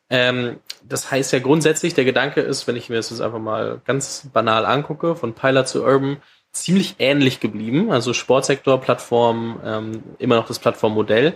ähm, 0.10 0.58
das 0.84 1.12
heißt 1.12 1.32
ja 1.34 1.40
grundsätzlich, 1.40 1.94
der 1.94 2.06
Gedanke 2.06 2.42
ist, 2.42 2.68
wenn 2.68 2.76
ich 2.76 2.90
mir 2.90 2.96
das 2.96 3.12
jetzt 3.12 3.22
einfach 3.22 3.40
mal 3.40 3.82
ganz 3.86 4.28
banal 4.34 4.66
angucke, 4.66 5.16
von 5.16 5.34
Peiler 5.34 5.66
zu 5.66 5.84
Urban, 5.84 6.18
ziemlich 6.52 6.96
ähnlich 7.00 7.40
geblieben. 7.40 7.92
Also 7.92 8.14
Sportsektor, 8.14 8.80
Plattform, 8.82 9.60
ähm, 9.64 10.04
immer 10.18 10.36
noch 10.36 10.48
das 10.48 10.60
Plattformmodell. 10.60 11.36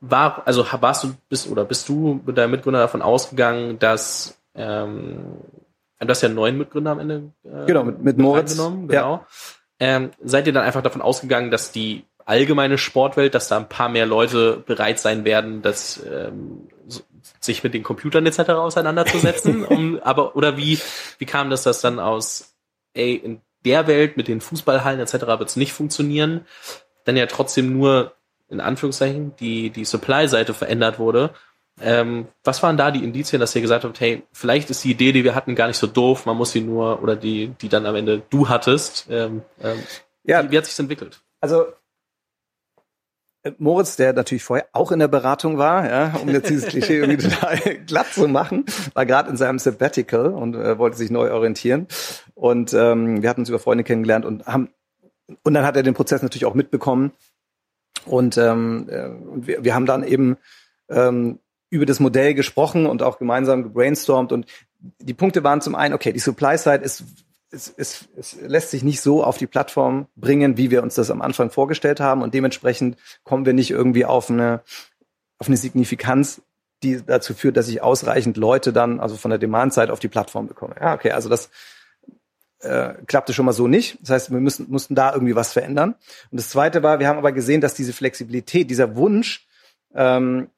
War, 0.00 0.42
also 0.46 0.64
warst 0.80 1.04
du 1.04 1.14
bist 1.28 1.50
oder 1.50 1.64
bist 1.64 1.88
du 1.88 2.20
mit 2.24 2.38
deinem 2.38 2.52
Mitgründer 2.52 2.80
davon 2.80 3.02
ausgegangen, 3.02 3.78
dass 3.78 4.38
ähm, 4.54 5.38
du 6.00 6.08
hast 6.08 6.22
ja 6.22 6.28
neun 6.28 6.56
Mitgründer 6.56 6.92
am 6.92 7.00
Ende. 7.00 7.32
Äh, 7.44 7.66
genau, 7.66 7.84
mit, 7.84 8.02
mit 8.02 8.18
Moritz. 8.18 8.56
Genau. 8.56 8.86
Ja. 8.90 9.26
Ähm, 9.80 10.10
seid 10.22 10.46
ihr 10.46 10.52
dann 10.52 10.64
einfach 10.64 10.82
davon 10.82 11.02
ausgegangen, 11.02 11.50
dass 11.50 11.72
die 11.72 12.04
allgemeine 12.24 12.78
Sportwelt, 12.78 13.34
dass 13.34 13.48
da 13.48 13.56
ein 13.56 13.68
paar 13.68 13.88
mehr 13.88 14.06
Leute 14.06 14.62
bereit 14.66 14.98
sein 14.98 15.24
werden, 15.24 15.62
das 15.62 16.00
ähm, 16.04 16.68
sich 17.40 17.64
mit 17.64 17.74
den 17.74 17.82
Computern 17.82 18.26
etc. 18.26 18.50
auseinanderzusetzen? 18.50 19.64
um, 19.64 20.00
aber 20.02 20.36
oder 20.36 20.56
wie 20.56 20.78
wie 21.18 21.26
kam 21.26 21.50
das, 21.50 21.62
dass 21.62 21.80
dann 21.80 21.98
aus 21.98 22.54
ey 22.92 23.14
in 23.14 23.40
der 23.64 23.86
Welt 23.86 24.16
mit 24.16 24.28
den 24.28 24.40
Fußballhallen 24.40 25.00
etc. 25.00 25.14
wird 25.14 25.48
es 25.48 25.56
nicht 25.56 25.72
funktionieren, 25.72 26.46
dann 27.04 27.16
ja 27.16 27.26
trotzdem 27.26 27.72
nur 27.72 28.14
in 28.48 28.60
Anführungszeichen 28.60 29.36
die 29.36 29.70
die 29.70 29.84
Supply-Seite 29.84 30.54
verändert 30.54 30.98
wurde 30.98 31.34
ähm, 31.80 32.28
was 32.44 32.62
waren 32.62 32.76
da 32.76 32.90
die 32.90 33.04
Indizien, 33.04 33.40
dass 33.40 33.54
ihr 33.54 33.62
gesagt 33.62 33.84
habt, 33.84 34.00
hey, 34.00 34.22
vielleicht 34.32 34.70
ist 34.70 34.82
die 34.84 34.90
Idee, 34.90 35.12
die 35.12 35.24
wir 35.24 35.34
hatten, 35.34 35.54
gar 35.54 35.68
nicht 35.68 35.76
so 35.76 35.86
doof, 35.86 36.26
man 36.26 36.36
muss 36.36 36.52
sie 36.52 36.60
nur, 36.60 37.02
oder 37.02 37.16
die, 37.16 37.48
die 37.60 37.68
dann 37.68 37.86
am 37.86 37.94
Ende 37.94 38.22
du 38.30 38.48
hattest, 38.48 39.06
ähm, 39.10 39.42
ähm, 39.62 39.82
ja. 40.24 40.42
wie, 40.44 40.50
wie 40.50 40.58
hat 40.58 40.66
sich 40.66 40.78
entwickelt? 40.78 41.20
Also 41.40 41.66
Moritz, 43.58 43.96
der 43.96 44.12
natürlich 44.12 44.42
vorher 44.42 44.66
auch 44.72 44.90
in 44.92 44.98
der 44.98 45.08
Beratung 45.08 45.58
war, 45.58 45.88
ja, 45.88 46.16
um 46.20 46.28
jetzt 46.28 46.50
dieses 46.50 46.66
Klischee 46.66 46.98
irgendwie 46.98 47.28
total 47.28 47.58
glatt 47.86 48.12
zu 48.12 48.28
machen, 48.28 48.64
war 48.94 49.06
gerade 49.06 49.30
in 49.30 49.36
seinem 49.36 49.58
Sabbatical 49.58 50.26
und 50.26 50.54
äh, 50.54 50.78
wollte 50.78 50.96
sich 50.96 51.10
neu 51.10 51.32
orientieren. 51.32 51.86
Und 52.34 52.74
ähm, 52.74 53.22
wir 53.22 53.30
hatten 53.30 53.42
uns 53.42 53.48
über 53.48 53.58
Freunde 53.58 53.84
kennengelernt 53.84 54.24
und 54.24 54.46
haben 54.46 54.70
und 55.42 55.54
dann 55.54 55.64
hat 55.64 55.76
er 55.76 55.82
den 55.82 55.94
Prozess 55.94 56.22
natürlich 56.22 56.46
auch 56.46 56.54
mitbekommen. 56.54 57.12
Und 58.06 58.38
ähm, 58.38 58.88
äh, 58.88 59.10
wir, 59.34 59.64
wir 59.64 59.74
haben 59.74 59.86
dann 59.86 60.02
eben 60.02 60.36
ähm, 60.88 61.38
über 61.70 61.86
das 61.86 62.00
Modell 62.00 62.34
gesprochen 62.34 62.86
und 62.86 63.02
auch 63.02 63.18
gemeinsam 63.18 63.62
gebrainstormt. 63.62 64.32
Und 64.32 64.46
die 65.00 65.14
Punkte 65.14 65.44
waren 65.44 65.60
zum 65.60 65.74
einen, 65.74 65.94
okay, 65.94 66.12
die 66.12 66.18
Supply-Side 66.18 66.82
ist 66.82 67.04
es, 67.50 67.72
es, 67.76 68.08
es 68.16 68.36
lässt 68.40 68.70
sich 68.70 68.82
nicht 68.82 69.00
so 69.00 69.24
auf 69.24 69.38
die 69.38 69.46
Plattform 69.46 70.06
bringen, 70.16 70.56
wie 70.56 70.70
wir 70.70 70.82
uns 70.82 70.94
das 70.94 71.10
am 71.10 71.22
Anfang 71.22 71.50
vorgestellt 71.50 72.00
haben. 72.00 72.22
Und 72.22 72.34
dementsprechend 72.34 72.96
kommen 73.24 73.46
wir 73.46 73.52
nicht 73.52 73.70
irgendwie 73.70 74.04
auf 74.04 74.30
eine, 74.30 74.62
auf 75.38 75.46
eine 75.46 75.56
Signifikanz, 75.56 76.42
die 76.82 77.02
dazu 77.04 77.34
führt, 77.34 77.56
dass 77.56 77.68
ich 77.68 77.82
ausreichend 77.82 78.36
Leute 78.36 78.72
dann, 78.72 79.00
also 79.00 79.16
von 79.16 79.30
der 79.30 79.38
Demand-Seite 79.38 79.92
auf 79.92 79.98
die 79.98 80.08
Plattform 80.08 80.46
bekomme. 80.46 80.76
Ja, 80.80 80.94
okay, 80.94 81.12
also 81.12 81.28
das 81.28 81.50
äh, 82.60 82.94
klappte 83.06 83.32
schon 83.32 83.46
mal 83.46 83.52
so 83.52 83.66
nicht. 83.66 83.98
Das 84.02 84.10
heißt, 84.10 84.30
wir 84.30 84.40
müssen, 84.40 84.70
mussten 84.70 84.94
da 84.94 85.12
irgendwie 85.12 85.34
was 85.34 85.52
verändern. 85.52 85.94
Und 86.30 86.38
das 86.38 86.50
Zweite 86.50 86.82
war, 86.82 87.00
wir 87.00 87.08
haben 87.08 87.18
aber 87.18 87.32
gesehen, 87.32 87.60
dass 87.60 87.74
diese 87.74 87.92
Flexibilität, 87.92 88.70
dieser 88.70 88.96
Wunsch, 88.96 89.46
ähm, 89.94 90.48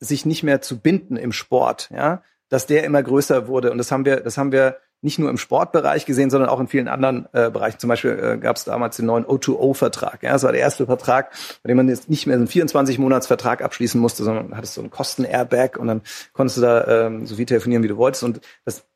sich 0.00 0.26
nicht 0.26 0.42
mehr 0.42 0.60
zu 0.60 0.78
binden 0.78 1.16
im 1.16 1.32
Sport, 1.32 1.88
ja, 1.90 2.22
dass 2.48 2.66
der 2.66 2.84
immer 2.84 3.02
größer 3.02 3.48
wurde. 3.48 3.72
Und 3.72 3.78
das 3.78 3.90
haben 3.90 4.04
wir, 4.04 4.20
das 4.20 4.36
haben 4.36 4.52
wir 4.52 4.78
nicht 5.04 5.18
nur 5.18 5.30
im 5.30 5.36
Sportbereich 5.36 6.06
gesehen, 6.06 6.30
sondern 6.30 6.48
auch 6.48 6.58
in 6.58 6.66
vielen 6.66 6.88
anderen 6.88 7.28
äh, 7.32 7.50
Bereichen. 7.50 7.78
Zum 7.78 7.88
Beispiel 7.88 8.18
äh, 8.18 8.38
gab 8.38 8.56
es 8.56 8.64
damals 8.64 8.96
den 8.96 9.06
neuen 9.06 9.24
O2O-Vertrag. 9.24 10.22
Ja, 10.22 10.32
das 10.32 10.42
war 10.42 10.52
der 10.52 10.62
erste 10.62 10.86
Vertrag, 10.86 11.30
bei 11.62 11.68
dem 11.68 11.76
man 11.76 11.88
jetzt 11.88 12.08
nicht 12.08 12.26
mehr 12.26 12.36
so 12.36 12.40
einen 12.40 12.68
24-Monats-Vertrag 12.68 13.62
abschließen 13.62 14.00
musste, 14.00 14.24
sondern 14.24 14.56
hattest 14.56 14.74
so 14.74 14.80
einen 14.80 14.90
Kosten-Airbag 14.90 15.76
und 15.78 15.88
dann 15.88 16.02
konntest 16.32 16.56
du 16.56 16.62
da 16.62 17.06
ähm, 17.06 17.26
so 17.26 17.36
viel 17.36 17.46
telefonieren, 17.46 17.82
wie 17.82 17.88
du 17.88 17.98
wolltest. 17.98 18.24
Und 18.24 18.40
das 18.64 18.86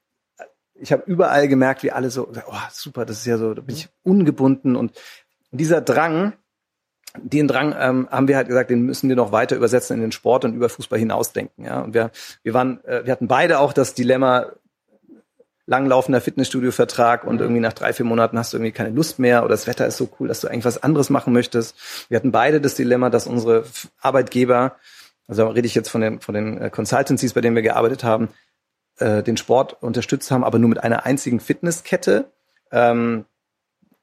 ich 0.80 0.92
habe 0.92 1.02
überall 1.06 1.48
gemerkt, 1.48 1.82
wie 1.82 1.90
alle 1.90 2.08
so, 2.08 2.28
oh, 2.28 2.54
super, 2.70 3.04
das 3.04 3.18
ist 3.18 3.26
ja 3.26 3.36
so, 3.36 3.52
da 3.52 3.62
bin 3.62 3.74
ich 3.74 3.88
ungebunden 4.02 4.76
und 4.76 4.92
dieser 5.50 5.80
Drang, 5.80 6.34
den 7.20 7.48
Drang 7.48 7.74
ähm, 7.78 8.08
haben 8.10 8.28
wir 8.28 8.36
halt 8.36 8.48
gesagt, 8.48 8.70
den 8.70 8.82
müssen 8.82 9.08
wir 9.08 9.16
noch 9.16 9.32
weiter 9.32 9.56
übersetzen 9.56 9.96
in 9.96 10.02
den 10.02 10.12
Sport 10.12 10.44
und 10.44 10.54
über 10.54 10.68
Fußball 10.68 10.98
hinausdenken. 10.98 11.64
Ja, 11.64 11.80
und 11.80 11.94
wir 11.94 12.10
wir 12.42 12.54
waren, 12.54 12.84
äh, 12.84 13.04
wir 13.04 13.12
hatten 13.12 13.28
beide 13.28 13.58
auch 13.58 13.72
das 13.72 13.94
Dilemma 13.94 14.46
langlaufender 15.68 16.22
Fitnessstudio-Vertrag 16.22 17.24
und 17.24 17.42
irgendwie 17.42 17.60
nach 17.60 17.74
drei 17.74 17.92
vier 17.92 18.06
Monaten 18.06 18.38
hast 18.38 18.52
du 18.52 18.56
irgendwie 18.56 18.72
keine 18.72 18.88
Lust 18.88 19.18
mehr 19.18 19.42
oder 19.42 19.50
das 19.50 19.66
Wetter 19.66 19.86
ist 19.86 19.98
so 19.98 20.08
cool, 20.18 20.26
dass 20.26 20.40
du 20.40 20.48
eigentlich 20.48 20.64
was 20.64 20.82
anderes 20.82 21.10
machen 21.10 21.34
möchtest. 21.34 21.76
Wir 22.08 22.16
hatten 22.16 22.32
beide 22.32 22.60
das 22.62 22.74
Dilemma, 22.74 23.10
dass 23.10 23.26
unsere 23.26 23.64
Arbeitgeber, 24.00 24.76
also 25.26 25.46
rede 25.46 25.66
ich 25.66 25.74
jetzt 25.74 25.90
von 25.90 26.00
den 26.00 26.20
von 26.20 26.34
den 26.34 26.58
äh, 26.58 26.70
Consultancies, 26.70 27.34
bei 27.34 27.42
denen 27.42 27.54
wir 27.54 27.62
gearbeitet 27.62 28.02
haben, 28.02 28.30
äh, 28.96 29.22
den 29.22 29.36
Sport 29.36 29.76
unterstützt 29.82 30.30
haben, 30.30 30.42
aber 30.42 30.58
nur 30.58 30.70
mit 30.70 30.82
einer 30.82 31.04
einzigen 31.04 31.38
Fitnesskette. 31.38 32.32
Ähm, 32.72 33.26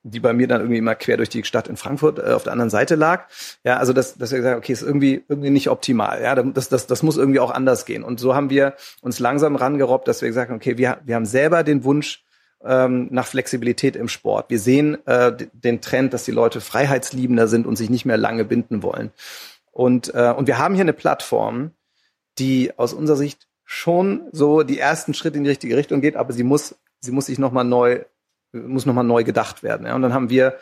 die 0.07 0.19
bei 0.19 0.33
mir 0.33 0.47
dann 0.47 0.61
irgendwie 0.61 0.77
immer 0.77 0.93
quer 0.93 1.17
durch 1.17 1.29
die 1.29 1.43
Stadt 1.43 1.67
in 1.67 1.77
Frankfurt 1.77 2.19
äh, 2.19 2.33
auf 2.33 2.43
der 2.43 2.51
anderen 2.51 2.69
Seite 2.69 2.95
lag. 2.95 3.27
Ja, 3.63 3.77
also 3.77 3.91
das, 3.91 4.17
dass 4.17 4.31
wir 4.31 4.37
gesagt 4.37 4.57
okay, 4.57 4.71
ist 4.71 4.83
irgendwie 4.83 5.23
irgendwie 5.27 5.49
nicht 5.49 5.69
optimal. 5.69 6.21
Ja, 6.21 6.35
das, 6.35 6.69
das, 6.69 6.85
das 6.85 7.01
muss 7.01 7.17
irgendwie 7.17 7.39
auch 7.39 7.51
anders 7.51 7.85
gehen. 7.85 8.03
Und 8.03 8.19
so 8.19 8.35
haben 8.35 8.49
wir 8.49 8.75
uns 9.01 9.19
langsam 9.19 9.55
rangerobbt, 9.55 10.07
dass 10.07 10.21
wir 10.21 10.27
gesagt 10.27 10.49
haben, 10.49 10.57
okay, 10.57 10.77
wir, 10.77 10.99
wir 11.05 11.15
haben 11.15 11.25
selber 11.25 11.63
den 11.63 11.83
Wunsch 11.83 12.23
ähm, 12.63 13.07
nach 13.09 13.25
Flexibilität 13.25 13.95
im 13.95 14.07
Sport. 14.07 14.49
Wir 14.49 14.59
sehen 14.59 14.97
äh, 15.07 15.35
den 15.53 15.81
Trend, 15.81 16.13
dass 16.13 16.23
die 16.23 16.31
Leute 16.31 16.61
freiheitsliebender 16.61 17.47
sind 17.47 17.65
und 17.65 17.75
sich 17.75 17.89
nicht 17.89 18.05
mehr 18.05 18.17
lange 18.17 18.45
binden 18.45 18.83
wollen. 18.83 19.11
Und, 19.71 20.13
äh, 20.13 20.33
und 20.35 20.47
wir 20.47 20.59
haben 20.59 20.75
hier 20.75 20.83
eine 20.83 20.93
Plattform, 20.93 21.71
die 22.37 22.77
aus 22.77 22.93
unserer 22.93 23.17
Sicht 23.17 23.47
schon 23.63 24.27
so 24.31 24.61
die 24.61 24.77
ersten 24.77 25.15
Schritte 25.15 25.37
in 25.37 25.43
die 25.43 25.49
richtige 25.49 25.75
Richtung 25.75 26.01
geht, 26.01 26.15
aber 26.15 26.31
sie 26.31 26.43
muss, 26.43 26.75
sie 26.99 27.11
muss 27.11 27.25
sich 27.25 27.39
nochmal 27.39 27.65
neu 27.65 28.01
muss 28.55 28.85
nochmal 28.85 29.03
neu 29.03 29.23
gedacht 29.23 29.63
werden. 29.63 29.85
Ja. 29.85 29.95
Und 29.95 30.01
dann 30.01 30.13
haben 30.13 30.29
wir 30.29 30.57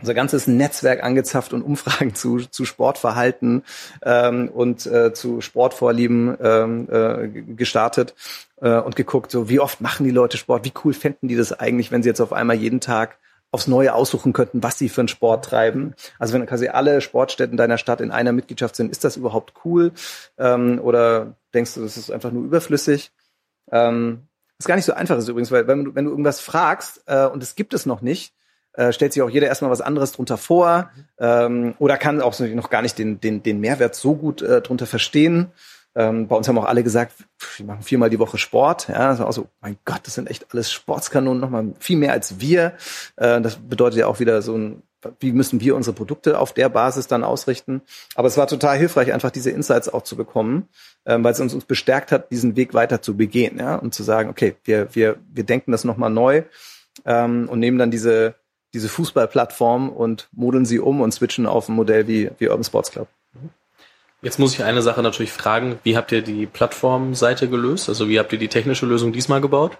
unser 0.00 0.14
ganzes 0.14 0.46
Netzwerk 0.46 1.02
angezapft 1.02 1.52
und 1.52 1.62
Umfragen 1.62 2.14
zu, 2.14 2.38
zu 2.38 2.64
Sportverhalten 2.64 3.64
ähm, 4.02 4.48
und 4.48 4.86
äh, 4.86 5.12
zu 5.12 5.40
Sportvorlieben 5.40 6.36
ähm, 6.40 6.88
äh, 6.90 7.28
gestartet 7.54 8.14
äh, 8.60 8.78
und 8.78 8.96
geguckt, 8.96 9.30
so 9.30 9.48
wie 9.48 9.60
oft 9.60 9.80
machen 9.80 10.04
die 10.04 10.12
Leute 10.12 10.36
Sport, 10.36 10.64
wie 10.64 10.72
cool 10.84 10.94
fänden 10.94 11.28
die 11.28 11.36
das 11.36 11.52
eigentlich, 11.52 11.90
wenn 11.90 12.02
sie 12.02 12.08
jetzt 12.08 12.20
auf 12.20 12.32
einmal 12.32 12.56
jeden 12.56 12.80
Tag 12.80 13.18
aufs 13.50 13.66
Neue 13.66 13.94
aussuchen 13.94 14.34
könnten, 14.34 14.62
was 14.62 14.78
sie 14.78 14.90
für 14.90 15.00
einen 15.00 15.08
Sport 15.08 15.46
treiben. 15.46 15.94
Also 16.18 16.34
wenn 16.34 16.44
quasi 16.44 16.68
alle 16.68 17.00
Sportstätten 17.00 17.56
deiner 17.56 17.78
Stadt 17.78 18.02
in 18.02 18.10
einer 18.10 18.32
Mitgliedschaft 18.32 18.76
sind, 18.76 18.90
ist 18.90 19.04
das 19.04 19.16
überhaupt 19.16 19.54
cool? 19.64 19.92
Ähm, 20.36 20.80
oder 20.82 21.34
denkst 21.54 21.74
du, 21.74 21.80
das 21.80 21.96
ist 21.96 22.10
einfach 22.10 22.30
nur 22.30 22.44
überflüssig? 22.44 23.10
Ähm, 23.72 24.27
was 24.58 24.66
gar 24.66 24.76
nicht 24.76 24.84
so 24.84 24.92
einfach 24.92 25.16
ist 25.16 25.28
übrigens, 25.28 25.50
weil 25.50 25.66
wenn 25.66 25.84
du, 25.84 25.94
wenn 25.94 26.04
du 26.04 26.10
irgendwas 26.10 26.40
fragst 26.40 27.02
äh, 27.06 27.26
und 27.26 27.42
es 27.42 27.54
gibt 27.54 27.74
es 27.74 27.86
noch 27.86 28.02
nicht, 28.02 28.34
äh, 28.72 28.92
stellt 28.92 29.12
sich 29.12 29.22
auch 29.22 29.30
jeder 29.30 29.46
erstmal 29.46 29.70
was 29.70 29.80
anderes 29.80 30.12
drunter 30.12 30.36
vor 30.36 30.90
ähm, 31.18 31.74
oder 31.78 31.96
kann 31.96 32.20
auch 32.20 32.38
noch 32.38 32.70
gar 32.70 32.82
nicht 32.82 32.98
den, 32.98 33.20
den, 33.20 33.42
den 33.42 33.60
Mehrwert 33.60 33.94
so 33.94 34.14
gut 34.14 34.42
äh, 34.42 34.60
drunter 34.60 34.86
verstehen. 34.86 35.52
Ähm, 35.94 36.28
bei 36.28 36.36
uns 36.36 36.46
haben 36.46 36.58
auch 36.58 36.64
alle 36.64 36.82
gesagt, 36.82 37.12
wir 37.56 37.66
machen 37.66 37.82
viermal 37.82 38.10
die 38.10 38.18
Woche 38.18 38.38
Sport. 38.38 38.88
Ja, 38.88 39.10
das 39.10 39.18
war 39.20 39.28
auch 39.28 39.32
so, 39.32 39.48
mein 39.60 39.78
Gott, 39.84 40.00
das 40.04 40.14
sind 40.14 40.30
echt 40.30 40.46
alles 40.52 40.70
Sportskanonen, 40.70 41.40
nochmal 41.40 41.72
viel 41.78 41.96
mehr 41.96 42.12
als 42.12 42.40
wir. 42.40 42.74
Äh, 43.16 43.40
das 43.40 43.56
bedeutet 43.56 43.98
ja 43.98 44.06
auch 44.06 44.20
wieder 44.20 44.42
so 44.42 44.56
ein 44.56 44.82
wie 45.20 45.32
müssen 45.32 45.60
wir 45.60 45.76
unsere 45.76 45.94
Produkte 45.94 46.38
auf 46.38 46.52
der 46.52 46.68
Basis 46.68 47.06
dann 47.06 47.24
ausrichten. 47.24 47.82
Aber 48.14 48.28
es 48.28 48.36
war 48.36 48.46
total 48.46 48.76
hilfreich, 48.78 49.12
einfach 49.12 49.30
diese 49.30 49.50
Insights 49.50 49.88
auch 49.88 50.02
zu 50.02 50.16
bekommen, 50.16 50.68
ähm, 51.06 51.22
weil 51.22 51.32
es 51.32 51.40
uns, 51.40 51.54
uns 51.54 51.64
bestärkt 51.64 52.12
hat, 52.12 52.30
diesen 52.30 52.56
Weg 52.56 52.74
weiter 52.74 53.00
zu 53.00 53.16
begehen, 53.16 53.58
ja, 53.58 53.76
und 53.76 53.94
zu 53.94 54.02
sagen, 54.02 54.28
okay, 54.28 54.56
wir, 54.64 54.94
wir, 54.94 55.16
wir 55.32 55.44
denken 55.44 55.72
das 55.72 55.84
nochmal 55.84 56.10
neu 56.10 56.42
ähm, 57.04 57.48
und 57.48 57.60
nehmen 57.60 57.78
dann 57.78 57.90
diese, 57.90 58.34
diese 58.74 58.88
Fußballplattform 58.88 59.88
und 59.90 60.28
modeln 60.32 60.66
sie 60.66 60.80
um 60.80 61.00
und 61.00 61.12
switchen 61.12 61.46
auf 61.46 61.68
ein 61.68 61.74
Modell 61.74 62.06
wie, 62.08 62.30
wie 62.38 62.48
Urban 62.48 62.64
Sports 62.64 62.90
Club. 62.90 63.08
Jetzt 64.20 64.40
muss 64.40 64.52
ich 64.54 64.64
eine 64.64 64.82
Sache 64.82 65.00
natürlich 65.02 65.30
fragen, 65.30 65.78
wie 65.84 65.96
habt 65.96 66.10
ihr 66.10 66.22
die 66.22 66.46
Plattformseite 66.46 67.48
gelöst? 67.48 67.88
Also 67.88 68.08
wie 68.08 68.18
habt 68.18 68.32
ihr 68.32 68.38
die 68.38 68.48
technische 68.48 68.84
Lösung 68.84 69.12
diesmal 69.12 69.40
gebaut? 69.40 69.78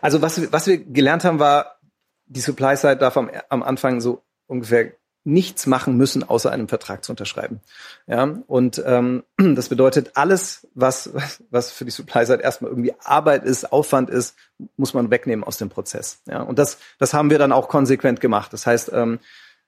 Also 0.00 0.22
was, 0.22 0.52
was 0.52 0.68
wir 0.68 0.78
gelernt 0.78 1.24
haben, 1.24 1.40
war, 1.40 1.78
die 2.26 2.40
Supply-Side 2.40 2.98
darf 2.98 3.16
am, 3.16 3.30
am 3.48 3.62
Anfang 3.62 4.00
so 4.00 4.22
ungefähr 4.46 4.92
nichts 5.26 5.66
machen 5.66 5.96
müssen, 5.96 6.22
außer 6.22 6.52
einen 6.52 6.68
Vertrag 6.68 7.04
zu 7.04 7.12
unterschreiben. 7.12 7.60
Ja, 8.06 8.38
und 8.46 8.82
ähm, 8.86 9.24
das 9.36 9.68
bedeutet, 9.68 10.12
alles, 10.14 10.68
was, 10.74 11.10
was 11.50 11.72
für 11.72 11.84
die 11.84 11.90
Supply-Side 11.90 12.42
erstmal 12.42 12.70
irgendwie 12.70 12.94
Arbeit 13.00 13.44
ist, 13.44 13.72
Aufwand 13.72 14.08
ist, 14.08 14.36
muss 14.76 14.94
man 14.94 15.10
wegnehmen 15.10 15.44
aus 15.44 15.58
dem 15.58 15.68
Prozess. 15.68 16.22
Ja, 16.26 16.42
und 16.42 16.58
das, 16.58 16.78
das 16.98 17.12
haben 17.12 17.30
wir 17.30 17.38
dann 17.38 17.52
auch 17.52 17.68
konsequent 17.68 18.20
gemacht. 18.20 18.52
Das 18.52 18.66
heißt, 18.66 18.92
ähm, 18.94 19.18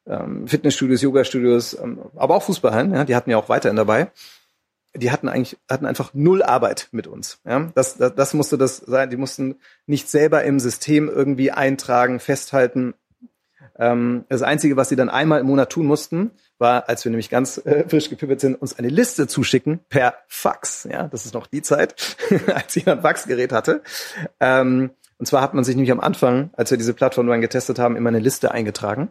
ähm, 0.07 0.47
Fitnessstudios, 0.47 1.03
Yoga-Studios, 1.03 1.77
ähm, 1.83 2.03
aber 2.15 2.37
auch 2.37 2.43
Fußballhallen, 2.45 2.93
ja, 2.95 3.05
die 3.05 3.17
hatten 3.17 3.31
ja 3.31 3.37
auch 3.37 3.49
weiterhin 3.49 3.77
dabei. 3.77 4.13
Die 4.95 5.11
hatten 5.11 5.29
eigentlich 5.29 5.59
hatten 5.69 5.87
einfach 5.87 6.15
null 6.15 6.43
Arbeit 6.43 6.89
mit 6.93 7.07
uns. 7.07 7.41
Ja, 7.45 7.71
das, 7.75 7.99
das, 7.99 8.15
das 8.15 8.33
musste 8.33 8.57
das 8.57 8.79
sein. 8.79 9.11
Die 9.11 9.17
mussten 9.17 9.57
nicht 9.87 10.09
selber 10.09 10.45
im 10.45 10.61
System 10.61 11.09
irgendwie 11.09 11.51
eintragen, 11.51 12.21
festhalten, 12.21 12.95
ähm, 13.79 14.25
das 14.29 14.43
Einzige, 14.43 14.77
was 14.77 14.89
sie 14.89 14.97
dann 14.97 15.09
einmal 15.09 15.41
im 15.41 15.47
Monat 15.47 15.71
tun 15.71 15.87
mussten, 15.87 16.33
war, 16.59 16.89
als 16.89 17.05
wir 17.05 17.11
nämlich 17.11 17.31
ganz 17.31 17.59
äh, 17.65 17.89
frisch 17.89 18.11
gepippert 18.11 18.41
sind, 18.41 18.61
uns 18.61 18.79
eine 18.79 18.89
Liste 18.89 19.29
zuschicken 19.29 19.81
per 19.89 20.15
Fax. 20.27 20.89
Ja, 20.91 21.07
das 21.07 21.25
ist 21.25 21.35
noch 21.35 21.47
die 21.47 21.63
Zeit, 21.63 22.17
als 22.55 22.75
jemand 22.75 23.03
Faxgerät 23.03 23.53
hatte. 23.53 23.83
Ähm, 24.41 24.91
und 25.19 25.27
zwar 25.27 25.43
hat 25.43 25.55
man 25.55 25.65
sich 25.65 25.75
nämlich 25.77 25.93
am 25.93 26.01
Anfang, 26.01 26.51
als 26.55 26.71
wir 26.71 26.79
diese 26.79 26.95
Plattform 26.95 27.27
dann 27.27 27.41
getestet 27.41 27.79
haben, 27.79 27.97
immer 27.97 28.09
eine 28.09 28.21
Liste 28.21 28.53
eingetragen. 28.53 29.11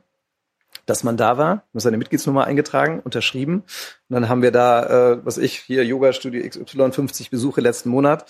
dass 0.86 1.04
man 1.04 1.18
da 1.18 1.38
war, 1.38 1.64
muss 1.74 1.84
seine 1.84 1.98
Mitgliedsnummer 1.98 2.46
eingetragen, 2.46 3.02
unterschrieben. 3.04 3.64
Und 4.10 4.14
dann 4.14 4.30
haben 4.30 4.42
wir 4.42 4.52
da, 4.52 5.14
äh, 5.14 5.26
was 5.26 5.38
ich, 5.38 5.60
hier 5.60 5.84
Yoga 5.86 6.14
Studio 6.14 6.48
XY, 6.48 6.92
50 6.92 7.30
Besuche 7.30 7.62
letzten 7.62 7.90
Monat 7.90 8.26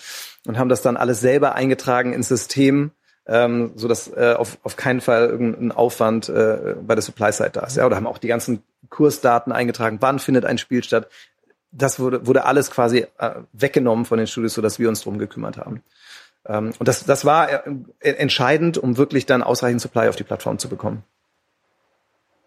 und 0.46 0.58
haben 0.58 0.68
das 0.68 0.82
dann 0.82 0.96
alles 0.96 1.20
selber 1.20 1.54
eingetragen 1.54 2.12
ins 2.12 2.28
System, 2.28 2.90
ähm, 3.28 3.72
so 3.76 3.86
dass 3.88 4.08
äh, 4.08 4.34
auf, 4.36 4.58
auf 4.62 4.76
keinen 4.76 5.00
Fall 5.00 5.28
irgendein 5.28 5.70
Aufwand 5.70 6.28
äh, 6.28 6.74
bei 6.80 6.94
der 6.94 7.02
Supply 7.02 7.30
Side 7.30 7.50
da 7.52 7.60
ist. 7.60 7.76
Ja, 7.76 7.86
oder 7.86 7.96
haben 7.96 8.06
auch 8.06 8.18
die 8.18 8.28
ganzen 8.28 8.62
Kursdaten 8.88 9.52
eingetragen, 9.52 9.98
wann 10.00 10.18
findet 10.18 10.44
ein 10.44 10.58
Spiel 10.58 10.82
statt. 10.82 11.08
Das 11.70 12.00
wurde, 12.00 12.26
wurde 12.26 12.46
alles 12.46 12.70
quasi 12.70 13.06
äh, 13.18 13.30
weggenommen 13.52 14.06
von 14.06 14.18
den 14.18 14.26
Studios, 14.26 14.54
so 14.54 14.62
dass 14.62 14.78
wir 14.78 14.88
uns 14.88 15.02
drum 15.02 15.18
gekümmert 15.18 15.58
haben. 15.58 15.82
Ähm, 16.46 16.72
und 16.78 16.88
das, 16.88 17.04
das 17.04 17.26
war 17.26 17.50
äh, 17.50 17.60
entscheidend, 18.00 18.78
um 18.78 18.96
wirklich 18.96 19.26
dann 19.26 19.42
ausreichend 19.42 19.82
Supply 19.82 20.08
auf 20.08 20.16
die 20.16 20.24
Plattform 20.24 20.58
zu 20.58 20.68
bekommen. 20.68 21.04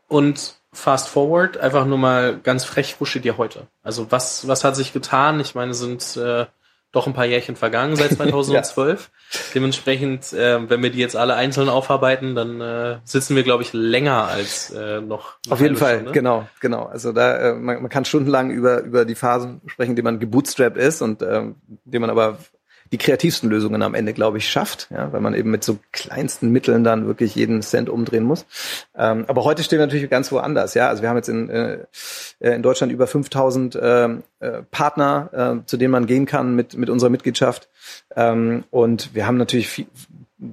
Und 0.07 0.55
fast 0.73 1.09
forward, 1.09 1.57
einfach 1.57 1.85
nur 1.85 1.99
mal 1.99 2.39
ganz 2.39 2.65
frech, 2.65 2.95
wo 2.99 3.05
steht 3.05 3.23
ihr 3.23 3.37
heute? 3.37 3.67
Also 3.83 4.11
was, 4.11 4.47
was 4.47 4.63
hat 4.63 4.75
sich 4.75 4.93
getan? 4.93 5.39
Ich 5.39 5.53
meine, 5.53 5.73
sind 5.75 6.17
äh, 6.17 6.47
doch 6.91 7.07
ein 7.07 7.13
paar 7.13 7.25
Jährchen 7.25 7.55
vergangen 7.55 7.95
seit 7.95 8.11
2012. 8.15 9.11
ja. 9.33 9.39
Dementsprechend, 9.55 10.33
äh, 10.33 10.69
wenn 10.69 10.83
wir 10.83 10.89
die 10.89 10.99
jetzt 10.99 11.15
alle 11.15 11.35
einzeln 11.35 11.69
aufarbeiten, 11.69 12.35
dann 12.35 12.61
äh, 12.61 12.97
sitzen 13.03 13.35
wir, 13.35 13.43
glaube 13.43 13.63
ich, 13.63 13.73
länger 13.73 14.27
als 14.27 14.71
äh, 14.71 15.01
noch. 15.01 15.37
Auf 15.49 15.61
jeden 15.61 15.77
Fall, 15.77 15.95
Stunde. 15.95 16.11
genau, 16.11 16.47
genau. 16.59 16.85
Also 16.85 17.13
da 17.13 17.51
äh, 17.51 17.53
man, 17.53 17.81
man 17.81 17.89
kann 17.89 18.05
stundenlang 18.05 18.51
über 18.51 18.81
über 18.81 19.05
die 19.05 19.15
Phasen 19.15 19.61
sprechen, 19.67 19.95
die 19.95 20.01
man 20.01 20.19
gebootstrapped 20.19 20.77
ist 20.77 21.01
und 21.01 21.21
äh, 21.21 21.43
die 21.85 21.99
man 21.99 22.09
aber 22.09 22.37
die 22.91 22.97
kreativsten 22.97 23.49
Lösungen 23.49 23.81
am 23.81 23.93
Ende, 23.93 24.13
glaube 24.13 24.37
ich, 24.37 24.49
schafft, 24.49 24.89
ja, 24.91 25.13
weil 25.13 25.21
man 25.21 25.33
eben 25.33 25.49
mit 25.49 25.63
so 25.63 25.79
kleinsten 25.91 26.51
Mitteln 26.51 26.83
dann 26.83 27.07
wirklich 27.07 27.35
jeden 27.35 27.61
Cent 27.61 27.89
umdrehen 27.89 28.23
muss. 28.23 28.45
Ähm, 28.95 29.25
aber 29.27 29.45
heute 29.45 29.63
stehen 29.63 29.79
wir 29.79 29.85
natürlich 29.85 30.09
ganz 30.09 30.31
woanders, 30.31 30.73
ja. 30.73 30.89
Also 30.89 31.01
wir 31.01 31.09
haben 31.09 31.15
jetzt 31.15 31.29
in, 31.29 31.49
äh, 31.49 31.85
in 32.39 32.61
Deutschland 32.61 32.91
über 32.91 33.07
5000 33.07 33.75
äh, 33.75 34.05
äh, 34.05 34.17
Partner, 34.71 35.61
äh, 35.61 35.65
zu 35.65 35.77
denen 35.77 35.91
man 35.91 36.05
gehen 36.05 36.25
kann 36.25 36.55
mit, 36.55 36.75
mit 36.75 36.89
unserer 36.89 37.09
Mitgliedschaft. 37.09 37.69
Ähm, 38.15 38.65
und 38.71 39.15
wir 39.15 39.25
haben 39.25 39.37
natürlich 39.37 39.69
viel, 39.69 39.87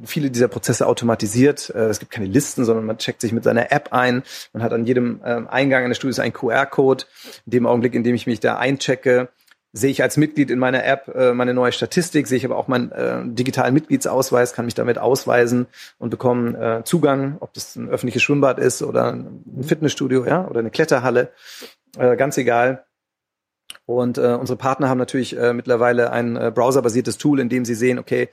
viele 0.04 0.30
dieser 0.30 0.48
Prozesse 0.48 0.86
automatisiert. 0.86 1.70
Äh, 1.74 1.86
es 1.86 1.98
gibt 1.98 2.12
keine 2.12 2.26
Listen, 2.26 2.64
sondern 2.64 2.84
man 2.86 2.98
checkt 2.98 3.20
sich 3.20 3.32
mit 3.32 3.42
seiner 3.42 3.72
App 3.72 3.92
ein. 3.92 4.22
Man 4.52 4.62
hat 4.62 4.72
an 4.72 4.86
jedem 4.86 5.20
ähm, 5.24 5.48
Eingang 5.48 5.84
eines 5.84 5.96
Studios 5.96 6.20
einen 6.20 6.32
QR-Code. 6.32 7.04
In 7.46 7.50
dem 7.50 7.66
Augenblick, 7.66 7.94
in 7.94 8.04
dem 8.04 8.14
ich 8.14 8.26
mich 8.26 8.38
da 8.38 8.58
einchecke, 8.58 9.28
sehe 9.72 9.90
ich 9.90 10.02
als 10.02 10.16
Mitglied 10.16 10.50
in 10.50 10.58
meiner 10.58 10.84
App 10.84 11.08
äh, 11.14 11.32
meine 11.32 11.54
neue 11.54 11.72
Statistik, 11.72 12.26
sehe 12.26 12.38
ich 12.38 12.44
aber 12.44 12.56
auch 12.56 12.68
meinen 12.68 12.90
äh, 12.92 13.20
digitalen 13.24 13.74
Mitgliedsausweis, 13.74 14.52
kann 14.54 14.64
mich 14.64 14.74
damit 14.74 14.98
ausweisen 14.98 15.66
und 15.98 16.10
bekomme 16.10 16.78
äh, 16.78 16.84
Zugang, 16.84 17.36
ob 17.40 17.52
das 17.54 17.76
ein 17.76 17.88
öffentliches 17.88 18.22
Schwimmbad 18.22 18.58
ist 18.58 18.82
oder 18.82 19.12
ein 19.12 19.44
Fitnessstudio, 19.62 20.24
ja, 20.24 20.46
oder 20.46 20.60
eine 20.60 20.70
Kletterhalle, 20.70 21.30
äh, 21.98 22.16
ganz 22.16 22.38
egal. 22.38 22.84
Und 23.84 24.18
äh, 24.18 24.36
unsere 24.38 24.58
Partner 24.58 24.88
haben 24.88 24.98
natürlich 24.98 25.36
äh, 25.36 25.52
mittlerweile 25.52 26.12
ein 26.12 26.36
äh, 26.36 26.50
browserbasiertes 26.54 27.18
Tool, 27.18 27.40
in 27.40 27.48
dem 27.48 27.64
sie 27.64 27.74
sehen, 27.74 27.98
okay, 27.98 28.28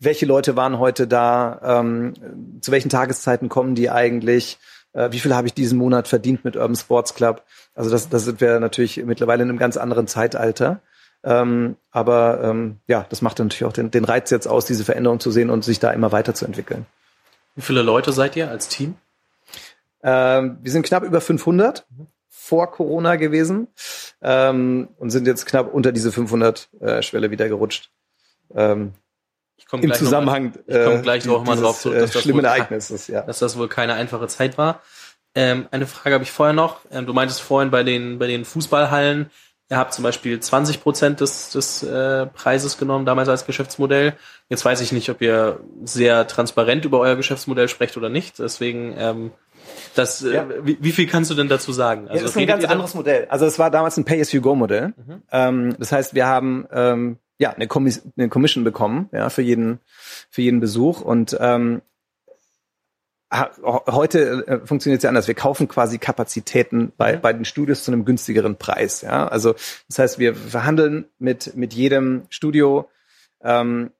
welche 0.00 0.26
Leute 0.26 0.56
waren 0.56 0.78
heute 0.78 1.06
da, 1.06 1.80
ähm, 1.80 2.14
zu 2.60 2.72
welchen 2.72 2.88
Tageszeiten 2.88 3.48
kommen 3.48 3.74
die 3.74 3.90
eigentlich, 3.90 4.58
äh, 4.92 5.10
wie 5.12 5.20
viel 5.20 5.34
habe 5.34 5.46
ich 5.46 5.54
diesen 5.54 5.78
Monat 5.78 6.08
verdient 6.08 6.44
mit 6.44 6.56
Urban 6.56 6.76
Sports 6.76 7.14
Club. 7.14 7.44
Also 7.74 7.90
das, 7.90 8.08
das 8.08 8.24
sind 8.24 8.40
wir 8.40 8.60
natürlich 8.60 9.02
mittlerweile 9.04 9.42
in 9.42 9.48
einem 9.48 9.58
ganz 9.58 9.76
anderen 9.76 10.06
Zeitalter. 10.06 10.80
Ähm, 11.24 11.76
aber 11.90 12.42
ähm, 12.44 12.76
ja, 12.86 13.06
das 13.08 13.22
macht 13.22 13.38
natürlich 13.38 13.64
auch 13.64 13.72
den, 13.72 13.90
den 13.90 14.04
Reiz 14.04 14.30
jetzt 14.30 14.46
aus, 14.46 14.66
diese 14.66 14.84
Veränderung 14.84 15.20
zu 15.20 15.30
sehen 15.30 15.50
und 15.50 15.64
sich 15.64 15.80
da 15.80 15.90
immer 15.90 16.12
weiterzuentwickeln. 16.12 16.86
Wie 17.56 17.62
viele 17.62 17.82
Leute 17.82 18.12
seid 18.12 18.36
ihr 18.36 18.48
als 18.50 18.68
Team? 18.68 18.94
Ähm, 20.02 20.58
wir 20.62 20.70
sind 20.70 20.86
knapp 20.86 21.02
über 21.02 21.20
500 21.20 21.86
vor 22.28 22.70
Corona 22.70 23.16
gewesen 23.16 23.66
ähm, 24.22 24.88
und 24.98 25.10
sind 25.10 25.26
jetzt 25.26 25.44
knapp 25.44 25.74
unter 25.74 25.90
diese 25.90 26.12
500 26.12 26.68
äh, 26.80 27.02
Schwelle 27.02 27.30
wieder 27.30 27.48
gerutscht. 27.48 27.90
Ähm, 28.54 28.92
komme 29.66 29.84
Im 29.84 29.92
Zusammenhang 29.92 30.52
noch 30.52 30.66
mal, 30.66 30.78
ich 30.78 30.84
komme 30.84 31.02
gleich 31.02 31.24
noch 31.24 31.44
mal 31.44 31.56
drauf 31.56 31.80
zurück, 31.80 31.98
dass 31.98 32.12
das, 32.12 32.22
schlimme 32.22 32.42
Ereignisses, 32.42 33.08
ja. 33.08 33.22
dass 33.22 33.38
das 33.38 33.58
wohl 33.58 33.68
keine 33.68 33.94
einfache 33.94 34.28
Zeit 34.28 34.58
war. 34.58 34.82
Ähm, 35.34 35.68
eine 35.70 35.86
Frage 35.86 36.14
habe 36.14 36.24
ich 36.24 36.30
vorher 36.30 36.54
noch. 36.54 36.80
Ähm, 36.90 37.06
du 37.06 37.12
meintest 37.12 37.40
vorhin 37.40 37.70
bei 37.70 37.82
den, 37.82 38.18
bei 38.18 38.26
den 38.26 38.44
Fußballhallen, 38.44 39.30
ihr 39.70 39.76
habt 39.76 39.92
zum 39.92 40.02
Beispiel 40.02 40.40
20 40.40 40.82
Prozent 40.82 41.20
des, 41.20 41.50
des 41.50 41.82
äh, 41.82 42.26
Preises 42.26 42.78
genommen, 42.78 43.04
damals 43.04 43.28
als 43.28 43.46
Geschäftsmodell. 43.46 44.14
Jetzt 44.48 44.64
weiß 44.64 44.80
ich 44.80 44.92
nicht, 44.92 45.10
ob 45.10 45.20
ihr 45.20 45.60
sehr 45.84 46.26
transparent 46.26 46.84
über 46.84 47.00
euer 47.00 47.16
Geschäftsmodell 47.16 47.68
sprecht 47.68 47.96
oder 47.96 48.08
nicht. 48.08 48.38
Deswegen, 48.38 48.94
ähm, 48.96 49.30
das, 49.94 50.22
äh, 50.22 50.34
ja. 50.34 50.42
äh, 50.44 50.64
wie, 50.66 50.78
wie, 50.80 50.92
viel 50.92 51.06
kannst 51.06 51.30
du 51.30 51.34
denn 51.34 51.48
dazu 51.48 51.72
sagen? 51.72 52.08
Also, 52.08 52.14
ja, 52.14 52.22
das 52.22 52.30
ist 52.30 52.36
ein 52.38 52.46
ganz 52.46 52.64
anderes 52.64 52.94
Modell. 52.94 53.26
Also 53.28 53.44
es 53.44 53.58
war 53.58 53.70
damals 53.70 53.96
ein 53.98 54.04
Pay-as-you-go-Modell. 54.04 54.94
Mhm. 54.96 55.22
Ähm, 55.30 55.76
das 55.78 55.92
heißt, 55.92 56.14
wir 56.14 56.26
haben 56.26 56.66
ähm, 56.72 57.18
ja 57.38 57.50
eine, 57.50 57.66
Kommis 57.66 58.02
eine 58.16 58.28
Commission 58.28 58.64
bekommen 58.64 59.08
ja 59.12 59.30
für 59.30 59.42
jeden 59.42 59.80
für 60.30 60.42
jeden 60.42 60.60
Besuch 60.60 61.00
und 61.00 61.36
ähm, 61.40 61.82
heute 63.30 64.46
äh, 64.46 64.66
funktioniert 64.66 65.00
es 65.00 65.02
ja 65.02 65.10
anders. 65.10 65.28
Wir 65.28 65.34
kaufen 65.34 65.68
quasi 65.68 65.98
Kapazitäten 65.98 66.92
bei, 66.96 67.16
mhm. 67.16 67.20
bei 67.20 67.32
den 67.32 67.44
Studios 67.44 67.84
zu 67.84 67.92
einem 67.92 68.04
günstigeren 68.04 68.56
Preis. 68.56 69.02
Ja, 69.02 69.28
also 69.28 69.54
das 69.88 69.98
heißt, 69.98 70.18
wir 70.18 70.34
verhandeln 70.34 71.04
mit 71.18 71.54
mit 71.54 71.74
jedem 71.74 72.22
Studio, 72.30 72.88
ähm, 73.42 73.90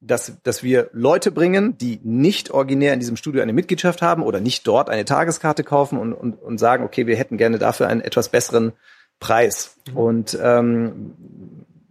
dass 0.00 0.40
dass 0.42 0.62
wir 0.62 0.88
Leute 0.92 1.30
bringen, 1.30 1.76
die 1.76 2.00
nicht 2.02 2.50
originär 2.50 2.94
in 2.94 3.00
diesem 3.00 3.16
Studio 3.16 3.42
eine 3.42 3.52
Mitgliedschaft 3.52 4.00
haben 4.00 4.22
oder 4.22 4.40
nicht 4.40 4.66
dort 4.66 4.88
eine 4.88 5.04
Tageskarte 5.04 5.62
kaufen 5.62 5.98
und 5.98 6.14
und, 6.14 6.40
und 6.40 6.58
sagen, 6.58 6.82
okay, 6.84 7.06
wir 7.06 7.16
hätten 7.16 7.36
gerne 7.36 7.58
dafür 7.58 7.86
einen 7.86 8.00
etwas 8.00 8.30
besseren 8.30 8.72
Preis. 9.18 9.76
Mhm. 9.90 9.96
Und 9.96 10.38
ähm, 10.42 11.14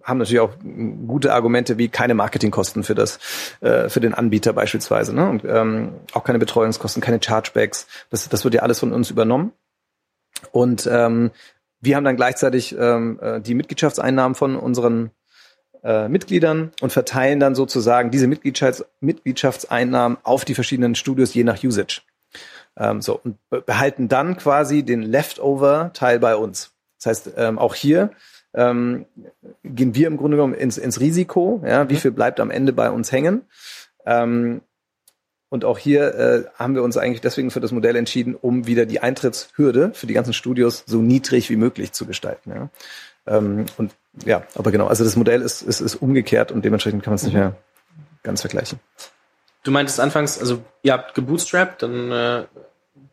haben 0.04 0.18
natürlich 0.18 0.40
auch 0.40 0.54
gute 1.08 1.34
Argumente 1.34 1.78
wie 1.78 1.90
keine 1.90 2.14
Marketingkosten 2.14 2.84
für 2.84 2.96
das, 2.96 3.20
äh, 3.62 3.90
für 3.90 4.00
den 4.00 4.14
Anbieter 4.14 4.54
beispielsweise, 4.54 5.14
ne? 5.14 5.30
Und 5.30 5.44
ähm, 5.46 5.94
auch 6.14 6.24
keine 6.24 6.40
Betreuungskosten, 6.40 7.02
keine 7.02 7.20
Chargebacks. 7.22 7.88
Das, 8.10 8.28
das 8.30 8.44
wird 8.44 8.56
ja 8.56 8.62
alles 8.62 8.80
von 8.80 8.94
uns 8.94 9.10
übernommen. 9.10 9.52
Und 10.52 10.88
ähm, 10.92 11.32
wir 11.82 11.96
haben 11.96 12.04
dann 12.04 12.16
gleichzeitig 12.16 12.76
ähm, 12.78 13.20
äh, 13.22 13.42
die 13.42 13.56
Mitgliedschaftseinnahmen 13.56 14.36
von 14.36 14.56
unseren 14.56 15.12
äh, 15.84 16.10
Mitgliedern 16.10 16.72
und 16.82 16.92
verteilen 16.92 17.40
dann 17.40 17.56
sozusagen 17.56 18.12
diese 18.12 18.28
Mitgliedschafts 18.28 18.86
Mitgliedschaftseinnahmen 19.00 20.18
auf 20.24 20.46
die 20.46 20.56
verschiedenen 20.56 20.96
Studios 20.96 21.34
je 21.34 21.44
nach 21.44 21.64
Usage. 21.64 22.02
Ähm, 22.78 23.02
so 23.02 23.20
und 23.24 23.38
behalten 23.66 24.08
dann 24.08 24.38
quasi 24.38 24.84
den 24.84 25.02
Leftover-Teil 25.02 26.20
bei 26.20 26.36
uns. 26.36 26.72
Das 26.98 27.06
heißt, 27.06 27.34
ähm, 27.38 27.58
auch 27.58 27.76
hier 27.76 28.12
ähm, 28.54 29.06
gehen 29.64 29.96
wir 29.96 30.08
im 30.08 30.18
Grunde 30.18 30.38
genommen 30.38 30.54
ins, 30.54 30.78
ins 30.78 31.00
Risiko. 31.00 31.62
Ja, 31.66 31.90
wie 31.90 31.94
mhm. 31.94 32.00
viel 32.00 32.12
bleibt 32.12 32.40
am 32.40 32.52
Ende 32.52 32.74
bei 32.74 32.90
uns 32.90 33.12
hängen? 33.12 33.44
Ähm, 34.06 34.62
und 35.50 35.66
auch 35.66 35.80
hier 35.80 36.14
äh, 36.16 36.44
haben 36.56 36.76
wir 36.76 36.84
uns 36.84 36.96
eigentlich 36.96 37.22
deswegen 37.22 37.50
für 37.50 37.60
das 37.60 37.72
Modell 37.72 37.96
entschieden, 37.96 38.36
um 38.36 38.68
wieder 38.68 38.86
die 38.86 39.02
Eintrittshürde 39.02 39.92
für 39.94 40.06
die 40.06 40.14
ganzen 40.14 40.34
Studios 40.34 40.84
so 40.86 41.02
niedrig 41.02 41.50
wie 41.50 41.56
möglich 41.56 41.92
zu 41.92 42.06
gestalten. 42.06 42.52
Ja. 42.52 42.70
Ähm, 43.26 43.66
und 43.78 43.96
ja, 44.26 44.44
aber 44.56 44.72
genau, 44.72 44.88
also 44.88 45.04
das 45.04 45.16
Modell 45.16 45.42
ist, 45.42 45.64
ist, 45.64 45.82
ist 45.82 45.96
umgekehrt 45.96 46.52
und 46.52 46.64
dementsprechend 46.64 47.04
kann 47.04 47.12
man 47.12 47.16
es 47.16 47.24
nicht 47.24 47.34
mhm. 47.34 47.40
mehr 47.40 47.56
ganz 48.22 48.42
vergleichen. 48.42 48.80
Du 49.64 49.72
meintest 49.72 50.00
anfangs, 50.00 50.40
also 50.40 50.62
ihr 50.84 50.94
habt 50.94 51.16
gebootstrapped, 51.16 51.82
dann 51.82 52.12
äh, 52.12 52.44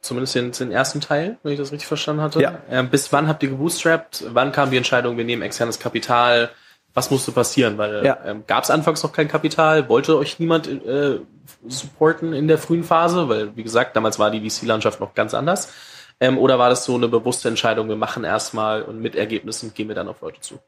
zumindest 0.00 0.34
den, 0.34 0.52
den 0.52 0.70
ersten 0.70 1.00
Teil, 1.00 1.38
wenn 1.42 1.52
ich 1.52 1.58
das 1.58 1.72
richtig 1.72 1.86
verstanden 1.86 2.22
hatte. 2.22 2.40
Ja. 2.40 2.58
Äh, 2.70 2.82
bis 2.84 3.12
wann 3.12 3.28
habt 3.28 3.42
ihr 3.42 3.50
gebootstrapped? 3.50 4.24
Wann 4.28 4.52
kam 4.52 4.70
die 4.70 4.76
Entscheidung, 4.76 5.16
wir 5.16 5.24
nehmen 5.24 5.42
externes 5.42 5.78
Kapital? 5.78 6.50
Was 6.94 7.10
musste 7.10 7.32
passieren? 7.32 7.76
Weil 7.78 8.04
ja. 8.04 8.18
ähm, 8.24 8.44
gab 8.46 8.64
es 8.64 8.70
anfangs 8.70 9.02
noch 9.02 9.12
kein 9.12 9.28
Kapital? 9.28 9.88
Wollte 9.88 10.16
euch 10.16 10.38
niemand 10.38 10.66
äh, 10.68 11.20
supporten 11.66 12.32
in 12.32 12.48
der 12.48 12.58
frühen 12.58 12.84
Phase? 12.84 13.28
Weil, 13.28 13.56
wie 13.56 13.62
gesagt, 13.62 13.96
damals 13.96 14.18
war 14.18 14.30
die 14.30 14.48
VC-Landschaft 14.48 15.00
noch 15.00 15.14
ganz 15.14 15.34
anders. 15.34 15.72
Ähm, 16.20 16.38
oder 16.38 16.58
war 16.58 16.70
das 16.70 16.84
so 16.84 16.94
eine 16.94 17.08
bewusste 17.08 17.48
Entscheidung, 17.48 17.88
wir 17.88 17.96
machen 17.96 18.24
erstmal 18.24 18.82
und 18.82 19.00
mit 19.00 19.14
Ergebnissen 19.14 19.74
gehen 19.74 19.88
wir 19.88 19.94
dann 19.94 20.08
auf 20.08 20.22
Leute 20.22 20.40
zu? 20.40 20.58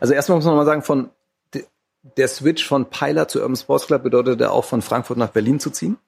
Also 0.00 0.14
erstmal 0.14 0.36
muss 0.36 0.46
man 0.46 0.56
mal 0.56 0.64
sagen, 0.64 0.82
von 0.82 1.10
der 2.16 2.28
Switch 2.28 2.66
von 2.66 2.88
Pilot 2.88 3.30
zu 3.30 3.40
Urban 3.40 3.56
Sports 3.56 3.86
Club 3.86 4.02
bedeutete 4.02 4.50
auch 4.50 4.64
von 4.64 4.82
Frankfurt 4.82 5.18
nach 5.18 5.30
Berlin 5.30 5.60
zu 5.60 5.70
ziehen. 5.70 5.98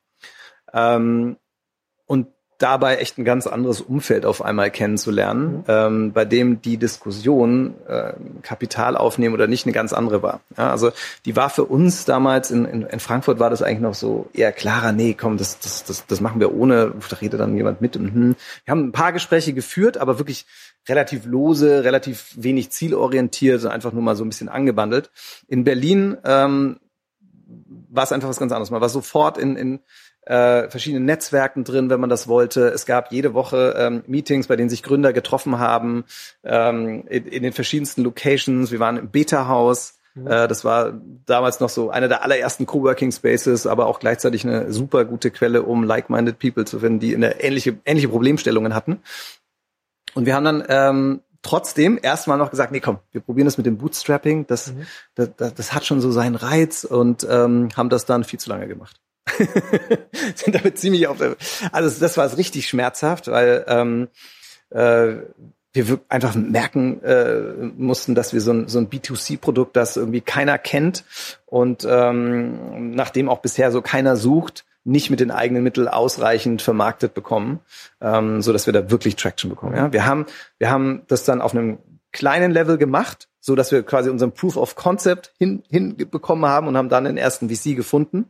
Ähm, 0.72 1.36
dabei 2.58 2.96
echt 2.96 3.18
ein 3.18 3.24
ganz 3.24 3.46
anderes 3.46 3.80
Umfeld 3.80 4.26
auf 4.26 4.44
einmal 4.44 4.70
kennenzulernen, 4.70 5.58
mhm. 5.58 5.64
ähm, 5.68 6.12
bei 6.12 6.24
dem 6.24 6.60
die 6.60 6.76
Diskussion 6.76 7.74
äh, 7.86 8.12
Kapital 8.42 8.96
aufnehmen 8.96 9.34
oder 9.34 9.46
nicht 9.46 9.64
eine 9.64 9.72
ganz 9.72 9.92
andere 9.92 10.22
war. 10.22 10.40
Ja, 10.56 10.70
also 10.70 10.90
die 11.24 11.36
war 11.36 11.50
für 11.50 11.64
uns 11.64 12.04
damals 12.04 12.50
in, 12.50 12.64
in, 12.64 12.82
in 12.82 13.00
Frankfurt 13.00 13.38
war 13.38 13.48
das 13.48 13.62
eigentlich 13.62 13.80
noch 13.80 13.94
so 13.94 14.28
eher 14.32 14.50
klarer, 14.52 14.92
nee, 14.92 15.14
komm, 15.18 15.36
das, 15.36 15.60
das, 15.60 15.84
das, 15.84 16.06
das 16.06 16.20
machen 16.20 16.40
wir 16.40 16.52
ohne, 16.52 16.92
da 17.08 17.16
redet 17.16 17.38
dann 17.38 17.56
jemand 17.56 17.80
mit. 17.80 17.98
Mhm. 17.98 18.34
Wir 18.64 18.72
haben 18.72 18.88
ein 18.88 18.92
paar 18.92 19.12
Gespräche 19.12 19.52
geführt, 19.52 19.96
aber 19.96 20.18
wirklich 20.18 20.44
relativ 20.88 21.26
lose, 21.26 21.84
relativ 21.84 22.34
wenig 22.36 22.70
zielorientiert, 22.70 23.64
einfach 23.66 23.92
nur 23.92 24.02
mal 24.02 24.16
so 24.16 24.24
ein 24.24 24.28
bisschen 24.30 24.48
angebandelt. 24.48 25.10
In 25.46 25.62
Berlin 25.62 26.16
ähm, 26.24 26.80
war 27.90 28.04
es 28.04 28.12
einfach 28.12 28.28
was 28.28 28.38
ganz 28.38 28.52
anderes. 28.52 28.70
Man 28.70 28.80
war 28.80 28.88
sofort 28.88 29.38
in, 29.38 29.56
in 29.56 29.80
äh, 30.28 30.68
verschiedenen 30.68 31.06
Netzwerken 31.06 31.64
drin, 31.64 31.88
wenn 31.88 32.00
man 32.00 32.10
das 32.10 32.28
wollte. 32.28 32.68
Es 32.68 32.84
gab 32.84 33.12
jede 33.12 33.32
Woche 33.32 33.74
ähm, 33.78 34.02
Meetings, 34.06 34.46
bei 34.46 34.56
denen 34.56 34.68
sich 34.68 34.82
Gründer 34.82 35.14
getroffen 35.14 35.58
haben, 35.58 36.04
ähm, 36.44 37.04
in, 37.08 37.26
in 37.26 37.42
den 37.42 37.54
verschiedensten 37.54 38.02
Locations. 38.02 38.70
Wir 38.70 38.78
waren 38.78 38.98
im 38.98 39.08
Beta-Haus. 39.08 39.94
Mhm. 40.14 40.26
Äh, 40.26 40.46
das 40.46 40.66
war 40.66 40.92
damals 41.24 41.60
noch 41.60 41.70
so 41.70 41.88
einer 41.88 42.08
der 42.08 42.22
allerersten 42.22 42.66
Coworking 42.66 43.10
Spaces, 43.10 43.66
aber 43.66 43.86
auch 43.86 44.00
gleichzeitig 44.00 44.44
eine 44.44 44.70
super 44.70 45.06
gute 45.06 45.30
Quelle, 45.30 45.62
um 45.62 45.82
like-minded 45.82 46.38
People 46.38 46.66
zu 46.66 46.80
finden, 46.80 47.00
die 47.00 47.14
eine 47.14 47.40
ähnliche, 47.40 47.78
ähnliche 47.86 48.08
Problemstellungen 48.08 48.74
hatten. 48.74 49.00
Und 50.14 50.26
wir 50.26 50.34
haben 50.34 50.44
dann 50.44 50.64
ähm, 50.68 51.20
trotzdem 51.40 51.98
erstmal 52.02 52.36
noch 52.36 52.50
gesagt, 52.50 52.70
nee, 52.70 52.80
komm, 52.80 52.98
wir 53.12 53.22
probieren 53.22 53.46
das 53.46 53.56
mit 53.56 53.64
dem 53.64 53.78
Bootstrapping. 53.78 54.46
Das, 54.46 54.74
mhm. 54.74 54.86
das, 55.14 55.30
das, 55.38 55.54
das, 55.54 55.72
hat 55.72 55.86
schon 55.86 56.02
so 56.02 56.10
seinen 56.10 56.34
Reiz 56.34 56.84
und 56.84 57.26
ähm, 57.30 57.70
haben 57.74 57.88
das 57.88 58.04
dann 58.04 58.24
viel 58.24 58.38
zu 58.38 58.50
lange 58.50 58.68
gemacht. 58.68 59.00
sind 60.34 60.54
damit 60.54 60.78
ziemlich 60.78 61.06
auf 61.06 61.18
der, 61.18 61.36
also 61.72 62.00
das 62.00 62.16
war 62.16 62.36
richtig 62.36 62.68
schmerzhaft, 62.68 63.28
weil 63.28 63.64
ähm, 63.68 64.08
äh, 64.70 65.16
wir 65.72 66.00
einfach 66.08 66.34
merken 66.34 67.02
äh, 67.02 67.40
mussten, 67.76 68.14
dass 68.14 68.32
wir 68.32 68.40
so 68.40 68.52
ein, 68.52 68.68
so 68.68 68.78
ein 68.78 68.88
B2C-Produkt, 68.88 69.76
das 69.76 69.96
irgendwie 69.96 70.20
keiner 70.20 70.58
kennt 70.58 71.04
und 71.46 71.86
ähm, 71.88 72.90
nachdem 72.92 73.28
auch 73.28 73.38
bisher 73.38 73.70
so 73.70 73.82
keiner 73.82 74.16
sucht, 74.16 74.64
nicht 74.84 75.10
mit 75.10 75.20
den 75.20 75.30
eigenen 75.30 75.62
Mitteln 75.62 75.86
ausreichend 75.86 76.62
vermarktet 76.62 77.12
bekommen, 77.14 77.60
ähm, 78.00 78.40
so 78.40 78.52
dass 78.52 78.66
wir 78.66 78.72
da 78.72 78.90
wirklich 78.90 79.16
Traction 79.16 79.50
bekommen. 79.50 79.76
Ja? 79.76 79.92
Wir 79.92 80.06
haben 80.06 80.26
wir 80.58 80.70
haben 80.70 81.02
das 81.08 81.24
dann 81.24 81.42
auf 81.42 81.54
einem 81.54 81.78
kleinen 82.12 82.50
Level 82.50 82.78
gemacht, 82.78 83.28
so 83.48 83.54
dass 83.54 83.72
wir 83.72 83.82
quasi 83.82 84.10
unseren 84.10 84.32
Proof 84.32 84.58
of 84.58 84.76
Concept 84.76 85.32
hin, 85.38 85.62
hinbekommen 85.70 86.48
haben 86.48 86.68
und 86.68 86.76
haben 86.76 86.90
dann 86.90 87.04
den 87.04 87.16
ersten 87.16 87.48
VC 87.48 87.74
gefunden. 87.74 88.26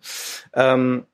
Ähm, 0.54 1.06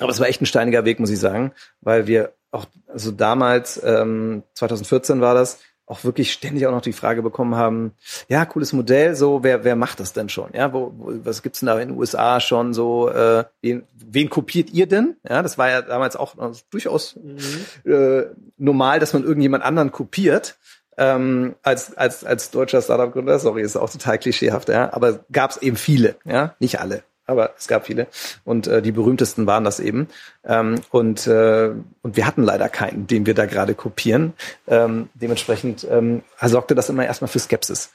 aber 0.00 0.10
es 0.10 0.18
war 0.18 0.28
echt 0.28 0.40
ein 0.40 0.46
steiniger 0.46 0.86
Weg, 0.86 0.98
muss 0.98 1.10
ich 1.10 1.20
sagen, 1.20 1.52
weil 1.82 2.06
wir 2.06 2.32
auch, 2.52 2.64
also 2.86 3.10
damals, 3.10 3.80
ähm, 3.84 4.44
2014 4.54 5.20
war 5.20 5.34
das, 5.34 5.58
auch 5.84 6.04
wirklich 6.04 6.32
ständig 6.32 6.66
auch 6.66 6.72
noch 6.72 6.80
die 6.80 6.94
Frage 6.94 7.22
bekommen 7.22 7.54
haben, 7.54 7.92
ja, 8.28 8.46
cooles 8.46 8.72
Modell, 8.72 9.14
so, 9.14 9.42
wer, 9.42 9.62
wer 9.64 9.76
macht 9.76 10.00
das 10.00 10.14
denn 10.14 10.30
schon? 10.30 10.50
Ja, 10.54 10.72
wo, 10.72 10.94
wo 10.96 11.12
was 11.24 11.42
gibt's 11.42 11.60
denn 11.60 11.66
da 11.66 11.78
in 11.78 11.88
den 11.88 11.98
USA 11.98 12.40
schon 12.40 12.72
so, 12.72 13.10
äh, 13.10 13.44
wen, 13.60 13.84
wen 13.92 14.30
kopiert 14.30 14.70
ihr 14.70 14.86
denn? 14.86 15.16
Ja, 15.28 15.42
das 15.42 15.58
war 15.58 15.68
ja 15.68 15.82
damals 15.82 16.16
auch 16.16 16.38
also 16.38 16.62
durchaus 16.70 17.16
mhm. 17.16 17.90
äh, 17.90 18.24
normal, 18.56 19.00
dass 19.00 19.12
man 19.12 19.24
irgendjemand 19.24 19.64
anderen 19.64 19.92
kopiert 19.92 20.56
ähm, 20.98 21.54
als, 21.62 21.96
als, 21.96 22.24
als 22.24 22.50
deutscher 22.50 22.82
Startup-Gründer, 22.82 23.38
sorry, 23.38 23.62
ist 23.62 23.76
auch 23.76 23.88
total 23.88 24.18
klischeehaft, 24.18 24.68
ja, 24.68 24.92
aber 24.92 25.20
gab 25.32 25.52
es 25.52 25.56
eben 25.58 25.76
viele, 25.76 26.16
ja, 26.24 26.54
nicht 26.58 26.80
alle, 26.80 27.04
aber 27.24 27.54
es 27.56 27.68
gab 27.68 27.86
viele 27.86 28.08
und 28.44 28.66
äh, 28.66 28.82
die 28.82 28.90
berühmtesten 28.90 29.46
waren 29.46 29.62
das 29.62 29.78
eben 29.78 30.08
ähm, 30.44 30.80
und 30.90 31.26
äh, 31.28 31.70
und 32.02 32.16
wir 32.16 32.26
hatten 32.26 32.42
leider 32.42 32.68
keinen, 32.68 33.06
den 33.06 33.26
wir 33.26 33.34
da 33.34 33.46
gerade 33.46 33.74
kopieren. 33.74 34.32
Ähm, 34.66 35.08
dementsprechend 35.14 35.86
ähm, 35.88 36.22
sorgte 36.42 36.74
das 36.74 36.88
immer 36.88 37.06
erstmal 37.06 37.28
für 37.28 37.38
Skepsis. 37.38 37.90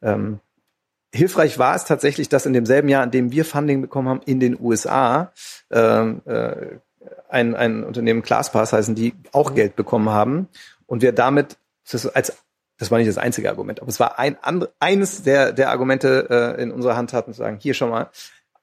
Ähm, 0.00 0.38
hilfreich 1.12 1.58
war 1.58 1.74
es 1.74 1.84
tatsächlich, 1.84 2.28
dass 2.28 2.46
in 2.46 2.52
demselben 2.52 2.88
Jahr, 2.88 3.02
in 3.02 3.10
dem 3.10 3.32
wir 3.32 3.44
Funding 3.44 3.80
bekommen 3.80 4.08
haben, 4.08 4.20
in 4.24 4.38
den 4.38 4.56
USA 4.60 5.32
ähm, 5.70 6.22
äh, 6.26 6.78
ein, 7.28 7.56
ein 7.56 7.82
Unternehmen 7.82 8.22
ClassPass 8.22 8.72
heißen, 8.72 8.94
die 8.94 9.14
auch 9.32 9.54
Geld 9.54 9.74
bekommen 9.74 10.10
haben 10.10 10.48
und 10.86 11.02
wir 11.02 11.12
damit 11.12 11.56
das 11.90 12.06
als 12.06 12.36
das 12.78 12.90
war 12.90 12.98
nicht 12.98 13.08
das 13.08 13.18
einzige 13.18 13.48
Argument, 13.48 13.80
aber 13.80 13.88
es 13.88 13.98
war 13.98 14.18
ein 14.18 14.36
andre, 14.42 14.70
eines 14.80 15.22
der 15.22 15.52
der 15.52 15.70
Argumente 15.70 16.56
äh, 16.58 16.62
in 16.62 16.72
unserer 16.72 16.96
Hand 16.96 17.12
hatten 17.12 17.32
zu 17.32 17.38
sagen, 17.38 17.58
hier 17.60 17.74
schon 17.74 17.90
mal, 17.90 18.10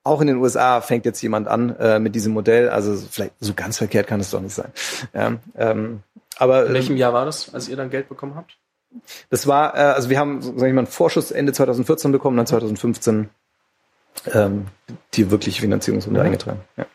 auch 0.04 0.22
in 0.22 0.28
den 0.28 0.38
USA 0.38 0.82
fängt 0.82 1.06
jetzt 1.06 1.22
jemand 1.22 1.48
an 1.48 1.76
äh, 1.78 2.00
mit 2.00 2.14
diesem 2.14 2.34
Modell, 2.34 2.70
also 2.70 2.96
vielleicht 2.96 3.34
so 3.40 3.54
ganz 3.54 3.78
verkehrt 3.78 4.08
kann 4.08 4.20
es 4.20 4.32
doch 4.32 4.42
nicht 4.42 4.54
sein. 4.54 4.72
Ja, 5.14 5.34
ähm, 5.56 6.04
aber 6.38 6.68
in 6.68 6.74
welchem 6.74 6.98
Jahr 6.98 7.14
war 7.14 7.26
das, 7.26 7.54
als 7.54 7.70
ihr 7.70 7.76
dann 7.76 7.90
Geld 7.90 8.10
bekommen 8.10 8.36
habt? 8.36 8.58
Das 9.30 9.48
war, 9.48 9.76
äh, 9.76 9.80
also 9.80 10.10
wir 10.10 10.20
haben, 10.20 10.42
sag 10.42 10.68
ich 10.68 10.74
mal, 10.74 10.80
einen 10.80 10.88
Vorschuss 10.88 11.32
Ende 11.32 11.54
2014 11.54 12.12
bekommen, 12.12 12.38
dann 12.38 12.46
2015 12.46 13.30
ähm, 14.34 14.68
die 15.14 15.32
wirkliche 15.32 15.62
Finanzierungsrunde 15.62 16.20
mhm. 16.20 16.26
eingetragen. 16.26 16.62
Ja. 16.78 16.86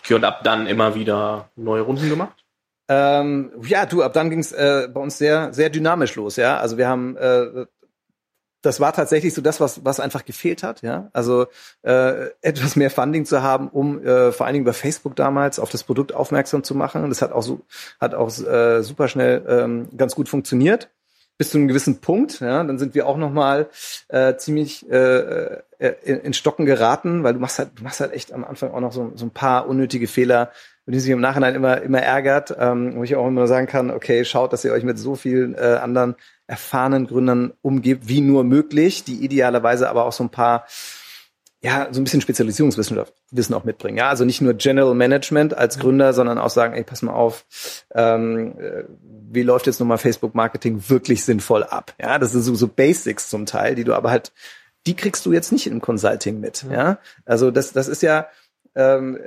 Okay, 0.00 0.14
und 0.14 0.24
ab 0.24 0.42
dann 0.44 0.66
immer 0.66 0.94
wieder 0.94 1.48
neue 1.56 1.82
Runden 1.82 2.08
gemacht? 2.08 2.44
Ähm, 2.88 3.52
ja, 3.62 3.86
du, 3.86 4.02
ab 4.02 4.12
dann 4.12 4.30
ging 4.30 4.38
es 4.38 4.52
äh, 4.52 4.88
bei 4.92 5.00
uns 5.00 5.18
sehr, 5.18 5.52
sehr 5.52 5.70
dynamisch 5.70 6.14
los, 6.14 6.36
ja. 6.36 6.58
Also 6.58 6.78
wir 6.78 6.88
haben 6.88 7.16
äh, 7.16 7.66
das 8.66 8.80
war 8.80 8.92
tatsächlich 8.92 9.32
so 9.32 9.40
das, 9.40 9.60
was, 9.60 9.84
was 9.84 10.00
einfach 10.00 10.24
gefehlt 10.24 10.62
hat, 10.62 10.82
ja. 10.82 11.08
Also 11.12 11.46
äh, 11.82 12.30
etwas 12.42 12.74
mehr 12.74 12.90
Funding 12.90 13.24
zu 13.24 13.42
haben, 13.42 13.68
um 13.68 14.04
äh, 14.04 14.32
vor 14.32 14.44
allen 14.46 14.54
Dingen 14.54 14.64
über 14.64 14.72
Facebook 14.72 15.14
damals 15.14 15.58
auf 15.58 15.70
das 15.70 15.84
Produkt 15.84 16.12
aufmerksam 16.12 16.64
zu 16.64 16.74
machen. 16.74 17.08
Das 17.08 17.22
hat 17.22 17.32
auch 17.32 17.42
so, 17.42 17.60
hat 18.00 18.14
auch 18.14 18.36
äh, 18.38 18.82
super 18.82 19.08
schnell 19.08 19.44
ähm, 19.48 19.88
ganz 19.96 20.14
gut 20.14 20.28
funktioniert. 20.28 20.90
Bis 21.38 21.50
zu 21.50 21.58
einem 21.58 21.68
gewissen 21.68 22.00
Punkt, 22.00 22.40
ja, 22.40 22.64
dann 22.64 22.78
sind 22.78 22.94
wir 22.94 23.06
auch 23.06 23.18
nochmal 23.18 23.68
äh, 24.08 24.36
ziemlich 24.36 24.88
äh, 24.90 25.60
äh, 25.78 25.94
in, 26.02 26.20
in 26.20 26.32
Stocken 26.32 26.64
geraten, 26.64 27.22
weil 27.24 27.34
du 27.34 27.40
machst 27.40 27.58
halt, 27.58 27.70
du 27.76 27.82
machst 27.82 28.00
halt 28.00 28.12
echt 28.12 28.32
am 28.32 28.44
Anfang 28.44 28.70
auch 28.70 28.80
noch 28.80 28.92
so, 28.92 29.12
so 29.14 29.26
ein 29.26 29.30
paar 29.30 29.68
unnötige 29.68 30.06
Fehler, 30.06 30.50
mit 30.86 30.94
denen 30.94 31.02
sich 31.02 31.10
im 31.10 31.20
Nachhinein 31.20 31.54
immer, 31.54 31.82
immer 31.82 32.00
ärgert, 32.00 32.56
ähm, 32.58 32.96
wo 32.96 33.02
ich 33.02 33.16
auch 33.16 33.26
immer 33.26 33.46
sagen 33.46 33.66
kann, 33.66 33.90
okay, 33.90 34.24
schaut, 34.24 34.52
dass 34.52 34.64
ihr 34.64 34.72
euch 34.72 34.84
mit 34.84 34.98
so 34.98 35.14
vielen 35.14 35.54
äh, 35.54 35.78
anderen 35.82 36.14
erfahrenen 36.46 37.06
Gründern 37.06 37.52
umgibt, 37.60 38.08
wie 38.08 38.20
nur 38.20 38.44
möglich, 38.44 39.04
die 39.04 39.24
idealerweise 39.24 39.90
aber 39.90 40.04
auch 40.04 40.12
so 40.12 40.24
ein 40.24 40.30
paar 40.30 40.64
ja, 41.66 41.88
so 41.90 42.00
ein 42.00 42.04
bisschen 42.04 42.20
Spezialisierungswissen 42.20 43.54
auch 43.54 43.64
mitbringen. 43.64 43.98
Ja, 43.98 44.08
also 44.08 44.24
nicht 44.24 44.40
nur 44.40 44.54
General 44.54 44.94
Management 44.94 45.52
als 45.52 45.80
Gründer, 45.80 46.12
sondern 46.12 46.38
auch 46.38 46.48
sagen, 46.48 46.74
ey, 46.74 46.84
pass 46.84 47.02
mal 47.02 47.12
auf, 47.12 47.44
ähm, 47.92 48.56
äh, 48.60 48.84
wie 49.32 49.42
läuft 49.42 49.66
jetzt 49.66 49.80
nochmal 49.80 49.98
Facebook 49.98 50.36
Marketing 50.36 50.84
wirklich 50.86 51.24
sinnvoll 51.24 51.64
ab? 51.64 51.92
Ja, 52.00 52.20
das 52.20 52.30
sind 52.30 52.42
so, 52.42 52.54
so 52.54 52.68
Basics 52.68 53.30
zum 53.30 53.46
Teil, 53.46 53.74
die 53.74 53.82
du 53.82 53.94
aber 53.94 54.12
halt, 54.12 54.30
die 54.86 54.94
kriegst 54.94 55.26
du 55.26 55.32
jetzt 55.32 55.50
nicht 55.50 55.66
im 55.66 55.80
Consulting 55.80 56.38
mit. 56.38 56.64
Ja, 56.70 56.98
also 57.24 57.50
das, 57.50 57.72
das 57.72 57.88
ist 57.88 58.00
ja, 58.00 58.28
ähm, 58.76 59.18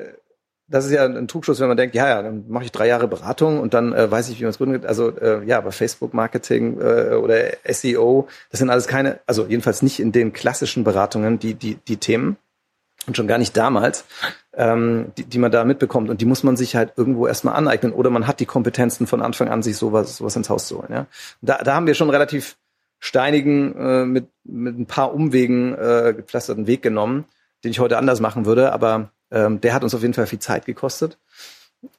das 0.70 0.86
ist 0.86 0.92
ja 0.92 1.04
ein 1.04 1.28
Trugschluss, 1.28 1.60
wenn 1.60 1.68
man 1.68 1.78
denkt, 1.78 1.96
ja, 1.96 2.08
ja, 2.08 2.22
dann 2.22 2.46
mache 2.48 2.64
ich 2.64 2.72
drei 2.72 2.88
Jahre 2.88 3.08
Beratung 3.08 3.60
und 3.60 3.74
dann 3.74 3.94
äh, 3.94 4.10
weiß 4.10 4.30
ich, 4.30 4.40
wie 4.40 4.44
man 4.44 4.52
es 4.52 4.58
gründet. 4.58 4.86
Also 4.86 5.10
äh, 5.18 5.44
ja, 5.46 5.58
aber 5.58 5.72
Facebook-Marketing 5.72 6.80
äh, 6.80 7.16
oder 7.16 7.38
SEO, 7.68 8.28
das 8.52 8.60
sind 8.60 8.70
alles 8.70 8.88
keine, 8.88 9.20
also 9.26 9.48
jedenfalls 9.48 9.82
nicht 9.82 10.00
in 10.00 10.12
den 10.12 10.32
klassischen 10.32 10.84
Beratungen 10.84 11.40
die 11.40 11.56
die 11.56 11.76
die 11.76 11.98
Themen 11.98 12.38
und 13.08 13.18
schon 13.18 13.28
gar 13.28 13.40
nicht 13.40 13.58
damals, 13.58 14.06
ähm, 14.54 15.12
die, 15.18 15.24
die 15.24 15.40
man 15.40 15.52
da 15.52 15.64
mitbekommt 15.66 16.10
und 16.10 16.22
die 16.22 16.26
muss 16.26 16.44
man 16.44 16.56
sich 16.56 16.76
halt 16.76 16.94
irgendwo 16.98 17.26
erstmal 17.26 17.56
aneignen 17.56 17.92
oder 17.92 18.10
man 18.10 18.28
hat 18.28 18.40
die 18.40 18.46
Kompetenzen 18.46 19.08
von 19.08 19.22
Anfang 19.22 19.50
an, 19.50 19.64
sich 19.64 19.78
sowas 19.78 20.18
sowas 20.18 20.36
ins 20.36 20.50
Haus 20.50 20.68
zu 20.68 20.78
holen. 20.78 20.92
Ja, 20.92 21.08
da 21.42 21.58
da 21.64 21.76
haben 21.76 21.88
wir 21.88 21.96
schon 21.96 22.10
relativ 22.10 22.58
steinigen 23.00 23.76
äh, 23.76 24.06
mit 24.06 24.28
mit 24.44 24.78
ein 24.78 24.86
paar 24.86 25.14
Umwegen 25.14 25.74
äh, 25.74 26.14
gepflasterten 26.16 26.68
Weg 26.68 26.84
genommen, 26.84 27.26
den 27.64 27.72
ich 27.72 27.80
heute 27.80 27.98
anders 27.98 28.20
machen 28.20 28.46
würde, 28.46 28.72
aber 28.72 29.10
ähm, 29.32 29.62
der 29.62 29.74
hat 29.74 29.84
uns 29.84 29.94
auf 29.94 30.02
jeden 30.02 30.14
Fall 30.14 30.28
viel 30.28 30.40
Zeit 30.40 30.66
gekostet 30.66 31.18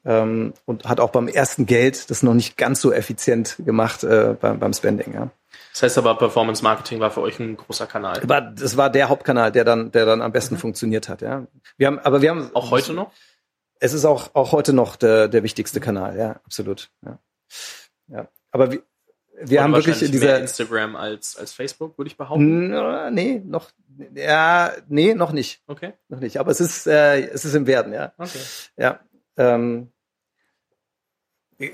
ähm, 0.04 0.52
und 0.66 0.86
hat 0.86 1.00
auch 1.00 1.10
beim 1.10 1.28
ersten 1.28 1.66
Geld 1.66 2.10
das 2.10 2.22
noch 2.22 2.34
nicht 2.34 2.56
ganz 2.56 2.80
so 2.80 2.92
effizient 2.92 3.56
gemacht 3.64 4.04
äh, 4.04 4.36
beim, 4.40 4.58
beim 4.58 4.72
Spending. 4.72 5.14
Ja. 5.14 5.30
Das 5.72 5.82
heißt 5.82 5.98
aber, 5.98 6.16
Performance 6.16 6.62
Marketing 6.62 7.00
war 7.00 7.10
für 7.10 7.20
euch 7.20 7.38
ein 7.38 7.56
großer 7.56 7.86
Kanal. 7.86 8.20
War, 8.28 8.40
das 8.40 8.76
war 8.76 8.90
der 8.90 9.08
Hauptkanal, 9.08 9.52
der 9.52 9.64
dann, 9.64 9.92
der 9.92 10.04
dann 10.04 10.22
am 10.22 10.32
besten 10.32 10.56
mhm. 10.56 10.60
funktioniert 10.60 11.08
hat. 11.08 11.22
Ja. 11.22 11.46
Wir 11.76 11.86
haben, 11.86 11.98
aber 12.00 12.22
wir 12.22 12.30
haben 12.30 12.50
auch 12.54 12.70
heute 12.70 12.92
noch. 12.92 13.12
Es 13.78 13.94
ist 13.94 14.04
auch 14.04 14.34
auch 14.34 14.52
heute 14.52 14.72
noch 14.72 14.96
der, 14.96 15.28
der 15.28 15.42
wichtigste 15.42 15.80
Kanal. 15.80 16.16
Ja, 16.18 16.40
absolut. 16.44 16.90
Ja. 17.04 17.18
ja. 18.08 18.28
Aber 18.50 18.72
wir, 18.72 18.82
wir 19.42 19.62
haben 19.62 19.72
wirklich 19.72 20.02
in 20.02 20.12
dieser 20.12 20.38
Instagram 20.38 20.96
als 20.96 21.36
als 21.36 21.52
Facebook, 21.52 21.96
würde 21.96 22.08
ich 22.08 22.16
behaupten. 22.16 23.14
Nee, 23.14 23.40
noch 23.44 23.70
ja, 24.14 24.72
nee, 24.88 25.14
noch 25.14 25.32
nicht. 25.32 25.62
Okay. 25.66 25.92
Noch 26.08 26.20
nicht, 26.20 26.38
aber 26.38 26.50
es 26.50 26.60
ist 26.60 26.86
äh, 26.86 27.20
es 27.20 27.44
ist 27.44 27.54
im 27.54 27.66
Werden, 27.66 27.92
ja. 27.92 28.12
Okay. 28.18 28.38
Ja. 28.76 29.00
Ähm, 29.36 29.88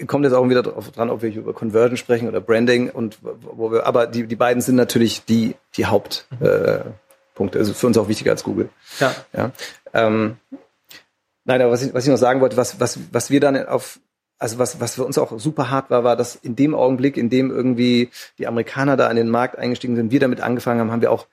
kommt 0.07 0.25
jetzt 0.25 0.35
auch 0.35 0.49
wieder 0.49 0.63
drauf 0.63 0.91
dran, 0.91 1.11
ob 1.11 1.23
wir 1.23 1.33
über 1.33 1.53
Conversion 1.53 1.97
sprechen 1.97 2.29
oder 2.29 2.41
Branding 2.41 2.91
und 2.91 3.19
wo 3.23 3.71
wir 3.71 3.87
aber 3.87 4.07
die 4.07 4.27
die 4.27 4.37
beiden 4.37 4.61
sind 4.63 4.77
natürlich 4.77 5.25
die 5.25 5.55
die 5.77 5.87
Hauptpunkte. 5.87 6.89
Mhm. 7.39 7.55
Äh, 7.55 7.59
also 7.59 7.75
für 7.75 7.87
uns 7.87 7.99
auch 7.99 8.09
wichtiger 8.09 8.33
als 8.33 8.45
Google. 8.45 8.69
Ja. 9.01 9.15
Ja. 9.33 9.53
Ähm, 9.93 10.39
Nein, 11.47 11.63
aber 11.63 11.71
was 11.71 11.83
ich, 11.83 11.95
was 11.95 12.05
ich 12.05 12.11
noch 12.11 12.19
sagen 12.19 12.41
wollte, 12.41 12.57
was, 12.57 12.81
was, 12.81 12.99
was 13.13 13.31
wir 13.31 13.39
dann 13.39 13.67
auf, 13.67 14.01
also 14.37 14.59
was, 14.59 14.81
was 14.81 14.97
für 14.97 15.05
uns 15.05 15.17
auch 15.17 15.39
super 15.39 15.71
hart 15.71 15.91
war, 15.91 16.03
war, 16.03 16.17
dass 16.17 16.35
in 16.35 16.57
dem 16.57 16.75
Augenblick, 16.75 17.17
in 17.17 17.31
dem 17.31 17.53
irgendwie 17.53 18.11
die 18.39 18.49
Amerikaner 18.49 18.97
da 18.97 19.07
an 19.07 19.15
den 19.15 19.31
Markt 19.31 19.57
eingestiegen 19.57 19.95
sind, 19.95 20.11
wir 20.11 20.19
damit 20.19 20.41
angefangen 20.41 20.81
haben, 20.81 20.91
haben 20.91 21.03
wir 21.03 21.13
auch 21.13 21.29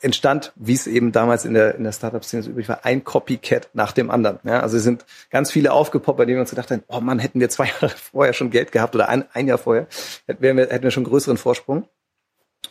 entstand, 0.00 0.52
wie 0.56 0.74
es 0.74 0.86
eben 0.86 1.12
damals 1.12 1.44
in 1.44 1.54
der, 1.54 1.74
in 1.74 1.84
der 1.84 1.92
Startup-Szene 1.92 2.42
so 2.42 2.50
üblich 2.50 2.68
war, 2.68 2.84
ein 2.84 3.04
Copycat 3.04 3.68
nach 3.74 3.92
dem 3.92 4.10
anderen. 4.10 4.38
Ja, 4.44 4.60
also 4.60 4.78
es 4.78 4.82
sind 4.82 5.04
ganz 5.30 5.50
viele 5.50 5.72
aufgepoppt, 5.72 6.16
bei 6.16 6.24
denen 6.24 6.36
wir 6.36 6.42
uns 6.42 6.50
gedacht 6.50 6.70
haben, 6.70 6.82
oh 6.88 7.00
Mann, 7.00 7.18
hätten 7.18 7.40
wir 7.40 7.50
zwei 7.50 7.66
Jahre 7.80 7.90
vorher 7.90 8.32
schon 8.32 8.50
Geld 8.50 8.72
gehabt 8.72 8.94
oder 8.94 9.08
ein, 9.08 9.24
ein 9.32 9.46
Jahr 9.46 9.58
vorher, 9.58 9.86
hätten 10.26 10.42
wir, 10.42 10.54
hätten 10.54 10.84
wir 10.84 10.90
schon 10.90 11.04
größeren 11.04 11.36
Vorsprung. 11.36 11.86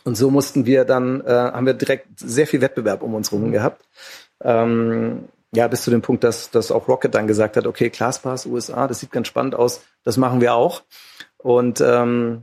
Und 0.04 0.16
so 0.16 0.30
mussten 0.30 0.66
wir 0.66 0.84
dann, 0.84 1.24
äh, 1.24 1.30
haben 1.30 1.66
wir 1.66 1.74
direkt 1.74 2.06
sehr 2.18 2.46
viel 2.46 2.60
Wettbewerb 2.60 3.02
um 3.02 3.14
uns 3.14 3.32
rum 3.32 3.52
gehabt. 3.52 3.84
Ähm, 4.42 5.28
ja, 5.54 5.66
bis 5.68 5.82
zu 5.82 5.90
dem 5.90 6.02
Punkt, 6.02 6.24
dass, 6.24 6.50
dass 6.50 6.70
auch 6.70 6.88
Rocket 6.88 7.14
dann 7.14 7.26
gesagt 7.26 7.56
hat, 7.56 7.66
okay, 7.66 7.90
ClassPass 7.90 8.46
USA, 8.46 8.86
das 8.86 9.00
sieht 9.00 9.12
ganz 9.12 9.28
spannend 9.28 9.54
aus, 9.54 9.82
das 10.04 10.16
machen 10.16 10.40
wir 10.40 10.54
auch. 10.54 10.82
Und, 11.38 11.80
ähm, 11.80 12.42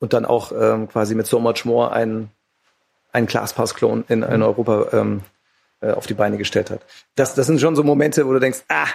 und 0.00 0.12
dann 0.12 0.26
auch 0.26 0.52
ähm, 0.52 0.88
quasi 0.88 1.14
mit 1.14 1.26
So 1.26 1.38
Much 1.38 1.64
More 1.64 1.92
einen, 1.92 2.30
einen 3.12 3.26
ClassPass-Klon 3.26 4.04
in, 4.08 4.22
in 4.22 4.36
mhm. 4.36 4.42
Europa 4.42 4.88
ähm, 4.92 5.22
äh, 5.80 5.92
auf 5.92 6.06
die 6.06 6.14
Beine 6.14 6.38
gestellt 6.38 6.70
hat. 6.70 6.80
Das, 7.14 7.34
das 7.34 7.46
sind 7.46 7.60
schon 7.60 7.76
so 7.76 7.84
Momente, 7.84 8.26
wo 8.26 8.32
du 8.32 8.40
denkst, 8.40 8.62
ah, 8.68 8.88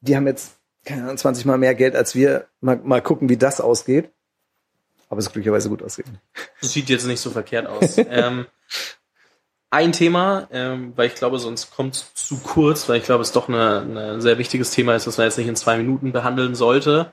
die 0.00 0.16
haben 0.16 0.26
jetzt 0.26 0.56
keine 0.86 1.02
Ahnung, 1.02 1.18
20 1.18 1.44
Mal 1.44 1.58
mehr 1.58 1.74
Geld 1.74 1.94
als 1.94 2.14
wir. 2.14 2.46
Mal, 2.60 2.80
mal 2.82 3.02
gucken, 3.02 3.28
wie 3.28 3.36
das 3.36 3.60
ausgeht. 3.60 4.10
Aber 5.08 5.18
es 5.18 5.26
ist 5.26 5.32
glücklicherweise 5.32 5.68
gut 5.68 5.82
ausgegangen. 5.82 6.20
Sieht 6.60 6.88
jetzt 6.88 7.06
nicht 7.06 7.20
so 7.20 7.30
verkehrt 7.30 7.66
aus. 7.66 7.98
ähm, 7.98 8.46
ein 9.70 9.92
Thema, 9.92 10.48
ähm, 10.52 10.92
weil 10.96 11.08
ich 11.08 11.14
glaube, 11.14 11.38
sonst 11.38 11.70
kommt 11.70 11.96
es 11.96 12.14
zu 12.14 12.38
kurz, 12.38 12.88
weil 12.88 12.98
ich 12.98 13.04
glaube, 13.04 13.22
es 13.22 13.32
doch 13.32 13.48
ein 13.48 14.20
sehr 14.20 14.38
wichtiges 14.38 14.70
Thema 14.70 14.94
ist, 14.94 15.06
das 15.06 15.18
man 15.18 15.26
jetzt 15.26 15.38
nicht 15.38 15.48
in 15.48 15.56
zwei 15.56 15.76
Minuten 15.76 16.12
behandeln 16.12 16.54
sollte. 16.54 17.12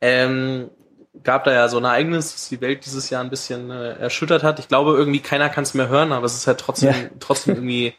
Ähm, 0.00 0.70
gab 1.22 1.44
da 1.44 1.52
ja 1.52 1.68
so 1.68 1.78
ein 1.78 1.84
Ereignis, 1.84 2.32
das 2.32 2.48
die 2.48 2.60
Welt 2.60 2.84
dieses 2.84 3.10
Jahr 3.10 3.22
ein 3.22 3.30
bisschen 3.30 3.70
äh, 3.70 3.94
erschüttert 3.94 4.42
hat. 4.42 4.58
Ich 4.58 4.68
glaube, 4.68 4.96
irgendwie 4.96 5.20
keiner 5.20 5.48
kann 5.48 5.64
es 5.64 5.74
mehr 5.74 5.88
hören, 5.88 6.12
aber 6.12 6.26
es 6.26 6.34
ist 6.34 6.46
halt 6.46 6.60
trotzdem, 6.60 6.90
ja. 6.90 7.10
trotzdem 7.20 7.54
irgendwie 7.54 7.94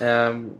ähm, 0.00 0.52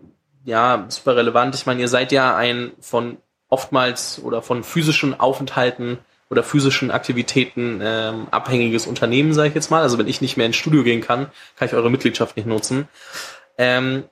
ja 0.44 0.86
super 0.88 1.16
relevant. 1.16 1.54
Ich 1.54 1.66
meine, 1.66 1.80
ihr 1.80 1.88
seid 1.88 2.12
ja 2.12 2.36
ein 2.36 2.72
von 2.80 3.18
oftmals 3.48 4.20
oder 4.22 4.42
von 4.42 4.64
physischen 4.64 5.18
Aufenthalten 5.18 5.98
oder 6.30 6.42
physischen 6.42 6.90
Aktivitäten 6.90 7.80
ähm, 7.82 8.26
abhängiges 8.30 8.86
Unternehmen, 8.86 9.32
sage 9.34 9.48
ich 9.48 9.54
jetzt 9.54 9.70
mal. 9.70 9.82
Also 9.82 9.98
wenn 9.98 10.08
ich 10.08 10.20
nicht 10.20 10.36
mehr 10.36 10.46
ins 10.46 10.56
Studio 10.56 10.82
gehen 10.82 11.00
kann, 11.00 11.30
kann 11.56 11.68
ich 11.68 11.74
eure 11.74 11.90
Mitgliedschaft 11.90 12.36
nicht 12.36 12.46
nutzen. 12.46 12.88
Ähm, 13.58 14.04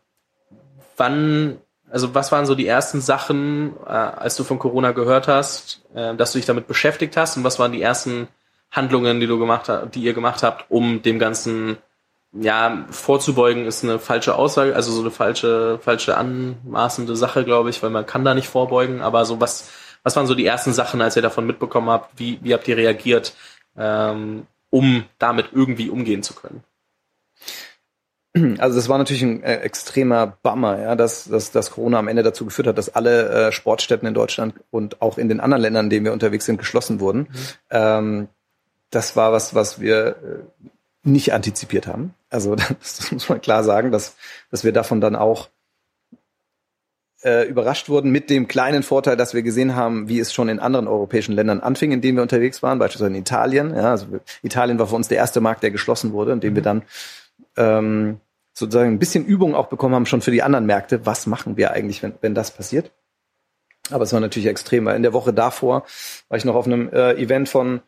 wann, 0.96 1.58
also 1.92 2.14
was 2.14 2.32
waren 2.32 2.46
so 2.46 2.54
die 2.54 2.66
ersten 2.66 3.02
Sachen, 3.02 3.74
äh, 3.86 3.90
als 3.90 4.36
du 4.36 4.44
von 4.44 4.58
Corona 4.58 4.92
gehört 4.92 5.28
hast, 5.28 5.82
äh, 5.94 6.14
dass 6.14 6.32
du 6.32 6.38
dich 6.38 6.46
damit 6.46 6.66
beschäftigt 6.66 7.16
hast 7.16 7.36
und 7.36 7.44
was 7.44 7.58
waren 7.58 7.72
die 7.72 7.82
ersten 7.82 8.28
Handlungen, 8.70 9.20
die 9.20 9.26
du 9.26 9.38
gemacht 9.38 9.68
hast, 9.68 9.94
die 9.94 10.02
ihr 10.02 10.14
gemacht 10.14 10.42
habt, 10.42 10.70
um 10.70 11.02
dem 11.02 11.18
Ganzen 11.18 11.76
ja, 12.32 12.86
vorzubeugen 12.90 13.66
ist 13.66 13.84
eine 13.84 13.98
falsche 13.98 14.36
Aussage, 14.36 14.74
also 14.74 14.90
so 14.90 15.02
eine 15.02 15.10
falsche, 15.10 15.78
falsche 15.82 16.16
anmaßende 16.16 17.14
Sache, 17.14 17.44
glaube 17.44 17.68
ich, 17.68 17.82
weil 17.82 17.90
man 17.90 18.06
kann 18.06 18.24
da 18.24 18.32
nicht 18.32 18.48
vorbeugen, 18.48 19.02
aber 19.02 19.26
so 19.26 19.38
was, 19.38 19.70
was 20.02 20.16
waren 20.16 20.26
so 20.26 20.34
die 20.34 20.46
ersten 20.46 20.72
Sachen, 20.72 21.02
als 21.02 21.14
ihr 21.14 21.20
davon 21.20 21.46
mitbekommen 21.46 21.90
habt? 21.90 22.18
Wie, 22.18 22.38
wie 22.42 22.54
habt 22.54 22.66
ihr 22.68 22.78
reagiert, 22.78 23.34
ähm, 23.76 24.46
um 24.70 25.04
damit 25.18 25.48
irgendwie 25.52 25.90
umgehen 25.90 26.22
zu 26.22 26.32
können? 26.34 26.64
Also 28.34 28.76
das 28.76 28.88
war 28.88 28.96
natürlich 28.96 29.22
ein 29.22 29.42
äh, 29.42 29.56
extremer 29.56 30.38
Bummer, 30.42 30.80
ja, 30.80 30.96
dass, 30.96 31.24
dass, 31.24 31.50
dass 31.50 31.70
Corona 31.70 31.98
am 31.98 32.08
Ende 32.08 32.22
dazu 32.22 32.46
geführt 32.46 32.66
hat, 32.66 32.78
dass 32.78 32.94
alle 32.94 33.48
äh, 33.48 33.52
Sportstätten 33.52 34.08
in 34.08 34.14
Deutschland 34.14 34.54
und 34.70 35.02
auch 35.02 35.18
in 35.18 35.28
den 35.28 35.40
anderen 35.40 35.62
Ländern, 35.62 35.86
in 35.86 35.90
denen 35.90 36.04
wir 36.06 36.14
unterwegs 36.14 36.46
sind, 36.46 36.56
geschlossen 36.56 37.00
wurden. 37.00 37.18
Mhm. 37.18 37.28
Ähm, 37.70 38.28
das 38.90 39.16
war 39.16 39.32
was, 39.32 39.54
was 39.54 39.80
wir 39.80 40.06
äh, 40.06 40.68
nicht 41.02 41.34
antizipiert 41.34 41.86
haben. 41.86 42.14
Also 42.30 42.54
das, 42.80 42.96
das 42.96 43.12
muss 43.12 43.28
man 43.28 43.40
klar 43.40 43.64
sagen, 43.64 43.92
dass, 43.92 44.16
dass 44.50 44.64
wir 44.64 44.72
davon 44.72 45.02
dann 45.02 45.14
auch 45.14 45.48
äh, 47.22 47.46
überrascht 47.46 47.88
wurden 47.88 48.10
mit 48.10 48.30
dem 48.30 48.48
kleinen 48.48 48.82
Vorteil, 48.82 49.16
dass 49.16 49.34
wir 49.34 49.42
gesehen 49.42 49.76
haben, 49.76 50.08
wie 50.08 50.18
es 50.18 50.32
schon 50.32 50.48
in 50.48 50.58
anderen 50.58 50.88
europäischen 50.88 51.32
Ländern 51.32 51.60
anfing, 51.60 51.92
in 51.92 52.00
denen 52.00 52.16
wir 52.16 52.22
unterwegs 52.22 52.62
waren, 52.62 52.78
beispielsweise 52.78 53.10
in 53.10 53.20
Italien. 53.20 53.74
Ja, 53.74 53.90
also 53.90 54.06
Italien 54.42 54.78
war 54.78 54.86
für 54.86 54.96
uns 54.96 55.08
der 55.08 55.18
erste 55.18 55.40
Markt, 55.40 55.62
der 55.62 55.70
geschlossen 55.70 56.12
wurde, 56.12 56.32
in 56.32 56.40
dem 56.40 56.54
wir 56.54 56.62
dann 56.62 56.82
ähm, 57.56 58.20
sozusagen 58.54 58.92
ein 58.92 58.98
bisschen 58.98 59.24
Übung 59.24 59.54
auch 59.54 59.68
bekommen 59.68 59.94
haben, 59.94 60.06
schon 60.06 60.20
für 60.20 60.30
die 60.30 60.42
anderen 60.42 60.66
Märkte. 60.66 61.06
Was 61.06 61.26
machen 61.26 61.56
wir 61.56 61.72
eigentlich, 61.72 62.02
wenn, 62.02 62.14
wenn 62.20 62.34
das 62.34 62.50
passiert? 62.50 62.92
Aber 63.90 64.04
es 64.04 64.12
war 64.12 64.20
natürlich 64.20 64.48
extrem, 64.48 64.84
weil 64.84 64.96
in 64.96 65.02
der 65.02 65.12
Woche 65.12 65.32
davor 65.32 65.84
war 66.28 66.38
ich 66.38 66.44
noch 66.44 66.54
auf 66.54 66.66
einem 66.66 66.88
äh, 66.90 67.14
Event 67.14 67.48
von 67.48 67.80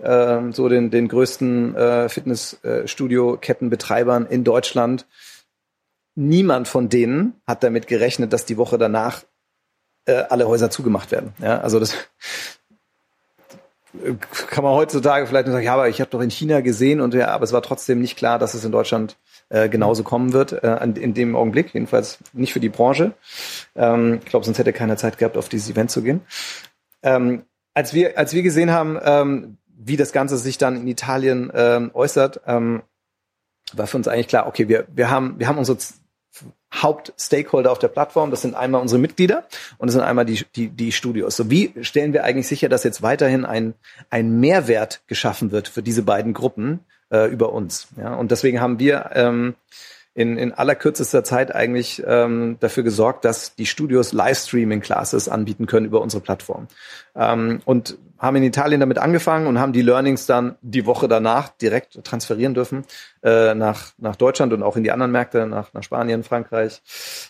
äh, 0.00 0.52
so 0.52 0.68
den, 0.68 0.90
den 0.90 1.08
größten 1.08 1.74
äh, 1.74 2.08
Fitnessstudio-Kettenbetreibern 2.08 4.26
in 4.26 4.44
Deutschland 4.44 5.06
niemand 6.14 6.68
von 6.68 6.88
denen 6.88 7.40
hat 7.46 7.62
damit 7.62 7.86
gerechnet, 7.86 8.32
dass 8.32 8.44
die 8.44 8.56
Woche 8.56 8.78
danach 8.78 9.24
äh, 10.06 10.24
alle 10.28 10.46
Häuser 10.46 10.70
zugemacht 10.70 11.10
werden. 11.10 11.32
Ja, 11.38 11.60
also 11.60 11.80
das 11.80 11.94
kann 14.48 14.64
man 14.64 14.74
heutzutage 14.74 15.26
vielleicht 15.26 15.46
nur 15.46 15.54
sagen, 15.54 15.66
ja, 15.66 15.74
aber 15.74 15.88
ich 15.88 16.00
habe 16.00 16.10
doch 16.10 16.20
in 16.20 16.30
China 16.30 16.60
gesehen 16.60 17.00
und 17.00 17.14
ja, 17.14 17.28
aber 17.28 17.44
es 17.44 17.52
war 17.52 17.62
trotzdem 17.62 18.00
nicht 18.00 18.16
klar, 18.16 18.38
dass 18.38 18.54
es 18.54 18.64
in 18.64 18.72
Deutschland 18.72 19.16
äh, 19.48 19.68
genauso 19.68 20.04
kommen 20.04 20.32
wird, 20.32 20.52
äh, 20.52 20.76
in 20.84 21.14
dem 21.14 21.34
Augenblick, 21.34 21.74
jedenfalls 21.74 22.18
nicht 22.32 22.52
für 22.52 22.60
die 22.60 22.68
Branche. 22.68 23.12
Ähm, 23.74 24.20
ich 24.22 24.30
glaube, 24.30 24.44
sonst 24.44 24.58
hätte 24.58 24.72
keiner 24.72 24.96
Zeit 24.96 25.18
gehabt, 25.18 25.36
auf 25.36 25.48
dieses 25.48 25.70
Event 25.70 25.90
zu 25.90 26.02
gehen. 26.02 26.20
Ähm, 27.02 27.42
als 27.74 27.94
wir, 27.94 28.16
als 28.16 28.32
wir 28.32 28.42
gesehen 28.42 28.70
haben, 28.70 28.98
ähm, 29.02 29.56
wie 29.66 29.96
das 29.96 30.12
Ganze 30.12 30.36
sich 30.36 30.58
dann 30.58 30.76
in 30.76 30.86
Italien 30.86 31.50
ähm, 31.54 31.90
äußert, 31.94 32.42
ähm, 32.46 32.82
war 33.72 33.86
für 33.86 33.96
uns 33.96 34.08
eigentlich 34.08 34.28
klar, 34.28 34.46
okay, 34.46 34.68
wir, 34.68 34.86
wir 34.92 35.10
haben, 35.10 35.38
wir 35.38 35.48
haben 35.48 35.58
unsere 35.58 35.78
Hauptstakeholder 36.74 37.72
auf 37.72 37.78
der 37.78 37.88
Plattform. 37.88 38.30
Das 38.30 38.42
sind 38.42 38.54
einmal 38.54 38.80
unsere 38.80 39.00
Mitglieder 39.00 39.44
und 39.78 39.88
das 39.88 39.94
sind 39.94 40.02
einmal 40.02 40.24
die, 40.24 40.44
die, 40.54 40.68
die 40.68 40.92
Studios. 40.92 41.36
So 41.36 41.50
wie 41.50 41.72
stellen 41.82 42.12
wir 42.12 42.24
eigentlich 42.24 42.48
sicher, 42.48 42.68
dass 42.68 42.84
jetzt 42.84 43.02
weiterhin 43.02 43.44
ein, 43.44 43.74
ein 44.08 44.40
Mehrwert 44.40 45.02
geschaffen 45.06 45.50
wird 45.50 45.68
für 45.68 45.82
diese 45.82 46.02
beiden 46.02 46.32
Gruppen 46.32 46.80
äh, 47.10 47.30
über 47.30 47.52
uns? 47.52 47.88
Ja, 47.96 48.14
und 48.14 48.30
deswegen 48.30 48.60
haben 48.60 48.78
wir 48.78 49.10
ähm, 49.14 49.54
in, 50.14 50.36
in 50.36 50.52
aller 50.52 50.74
kürzester 50.74 51.22
Zeit 51.24 51.54
eigentlich 51.54 52.02
ähm, 52.06 52.56
dafür 52.60 52.82
gesorgt, 52.82 53.24
dass 53.24 53.54
die 53.54 53.66
Studios 53.66 54.12
Livestreaming-Classes 54.12 55.28
anbieten 55.28 55.66
können 55.66 55.86
über 55.86 56.00
unsere 56.00 56.22
Plattform. 56.22 56.66
Ähm, 57.14 57.60
und 57.64 57.96
haben 58.18 58.36
in 58.36 58.42
Italien 58.42 58.80
damit 58.80 58.98
angefangen 58.98 59.46
und 59.46 59.58
haben 59.58 59.72
die 59.72 59.80
Learnings 59.82 60.26
dann 60.26 60.56
die 60.60 60.84
Woche 60.84 61.08
danach 61.08 61.48
direkt 61.48 62.04
transferieren 62.04 62.52
dürfen 62.52 62.84
äh, 63.22 63.54
nach, 63.54 63.92
nach 63.96 64.14
Deutschland 64.14 64.52
und 64.52 64.62
auch 64.62 64.76
in 64.76 64.84
die 64.84 64.92
anderen 64.92 65.10
Märkte, 65.10 65.46
nach, 65.46 65.72
nach 65.72 65.82
Spanien, 65.82 66.22
Frankreich, 66.22 66.82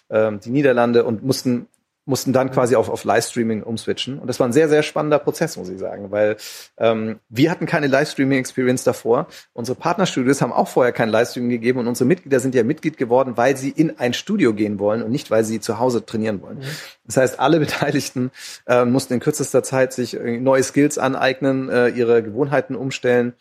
äh, 0.08 0.32
die 0.38 0.50
Niederlande 0.50 1.04
und 1.04 1.22
mussten 1.22 1.68
mussten 2.06 2.32
dann 2.32 2.50
quasi 2.50 2.76
auf, 2.76 2.88
auf 2.88 3.04
Livestreaming 3.04 3.62
umswitchen. 3.62 4.18
Und 4.18 4.26
das 4.26 4.40
war 4.40 4.48
ein 4.48 4.52
sehr, 4.52 4.68
sehr 4.68 4.82
spannender 4.82 5.18
Prozess, 5.18 5.56
muss 5.56 5.68
ich 5.68 5.78
sagen, 5.78 6.10
weil 6.10 6.36
ähm, 6.78 7.20
wir 7.28 7.50
hatten 7.50 7.66
keine 7.66 7.86
Livestreaming-Experience 7.86 8.84
davor. 8.84 9.28
Unsere 9.52 9.78
Partnerstudios 9.78 10.40
haben 10.42 10.52
auch 10.52 10.68
vorher 10.68 10.92
kein 10.92 11.10
Livestreaming 11.10 11.50
gegeben 11.50 11.78
und 11.78 11.86
unsere 11.86 12.06
Mitglieder 12.06 12.40
sind 12.40 12.54
ja 12.54 12.64
Mitglied 12.64 12.96
geworden, 12.96 13.36
weil 13.36 13.56
sie 13.56 13.70
in 13.70 13.98
ein 13.98 14.14
Studio 14.14 14.54
gehen 14.54 14.78
wollen 14.78 15.02
und 15.02 15.10
nicht, 15.10 15.30
weil 15.30 15.44
sie 15.44 15.60
zu 15.60 15.78
Hause 15.78 16.04
trainieren 16.04 16.42
wollen. 16.42 16.58
Mhm. 16.58 16.64
Das 17.04 17.16
heißt, 17.16 17.38
alle 17.38 17.60
Beteiligten 17.60 18.30
äh, 18.66 18.84
mussten 18.84 19.14
in 19.14 19.20
kürzester 19.20 19.62
Zeit 19.62 19.92
sich 19.92 20.14
neue 20.14 20.62
Skills 20.62 20.98
aneignen, 20.98 21.68
äh, 21.68 21.88
ihre 21.88 22.22
Gewohnheiten 22.22 22.76
umstellen. 22.76 23.34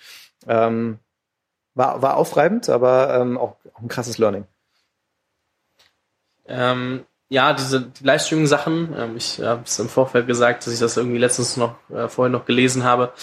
Ähm, 0.47 0.99
war, 1.75 2.01
war 2.01 2.17
aufreibend, 2.17 2.69
aber 2.69 3.19
ähm, 3.19 3.37
auch, 3.37 3.55
auch 3.73 3.81
ein 3.81 3.87
krasses 3.87 4.17
Learning. 4.17 4.45
Ähm, 6.47 7.05
ja, 7.29 7.53
diese 7.53 7.81
die 7.81 8.03
Livestreaming-Sachen, 8.03 8.95
ähm, 8.97 9.17
ich 9.17 9.39
habe 9.39 9.61
es 9.63 9.77
im 9.79 9.87
Vorfeld 9.87 10.27
gesagt, 10.27 10.65
dass 10.65 10.73
ich 10.73 10.79
das 10.79 10.97
irgendwie 10.97 11.19
letztens 11.19 11.57
noch 11.57 11.75
äh, 11.89 12.07
vorhin 12.09 12.31
noch 12.33 12.45
gelesen 12.45 12.83
habe, 12.83 13.13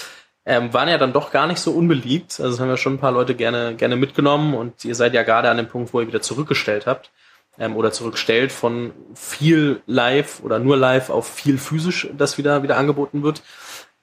ähm, 0.47 0.73
waren 0.73 0.89
ja 0.89 0.97
dann 0.97 1.13
doch 1.13 1.33
gar 1.33 1.49
nicht 1.49 1.59
so 1.59 1.73
unbeliebt. 1.73 2.41
Also 2.41 2.61
haben 2.61 2.69
ja 2.69 2.77
schon 2.77 2.95
ein 2.95 3.01
paar 3.01 3.13
Leute 3.13 3.35
gerne 3.35 3.75
gerne 3.75 3.97
mitgenommen 3.97 4.55
und 4.55 4.85
ihr 4.85 4.95
seid 4.95 5.13
ja 5.13 5.25
gerade 5.25 5.51
an 5.51 5.57
dem 5.57 5.69
Punkt, 5.69 5.93
wo 5.93 6.01
ihr 6.01 6.07
wieder 6.07 6.23
zurückgestellt 6.23 6.87
habt 6.87 7.11
ähm, 7.59 7.77
oder 7.77 7.91
zurückstellt 7.91 8.53
von 8.53 8.93
viel 9.15 9.83
live 9.87 10.41
oder 10.43 10.61
nur 10.61 10.77
live 10.77 11.11
auf 11.11 11.29
viel 11.29 11.59
physisch, 11.59 12.09
das 12.17 12.39
wieder 12.39 12.63
wieder 12.63 12.77
angeboten 12.77 13.25
wird. 13.25 13.43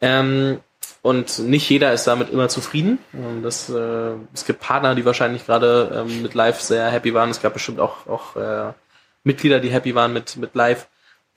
Ähm, 0.02 0.60
und 1.02 1.40
nicht 1.40 1.70
jeder 1.70 1.94
ist 1.94 2.08
damit 2.08 2.30
immer 2.30 2.48
zufrieden. 2.48 2.98
Das, 3.42 3.70
äh, 3.70 4.14
es 4.34 4.46
gibt 4.46 4.62
Partner, 4.62 4.96
die 4.96 5.06
wahrscheinlich 5.06 5.46
gerade 5.46 6.06
ähm, 6.08 6.22
mit 6.22 6.34
Live 6.34 6.62
sehr 6.62 6.90
happy 6.90 7.14
waren. 7.14 7.30
Es 7.30 7.42
gab 7.42 7.54
bestimmt 7.54 7.82
auch, 7.82 8.08
auch 8.08 8.38
äh, 8.38 8.72
Mitglieder, 9.24 9.60
die 9.60 9.70
happy 9.70 9.96
waren 9.96 10.14
mit, 10.14 10.38
mit 10.38 10.56
Live. 10.56 10.88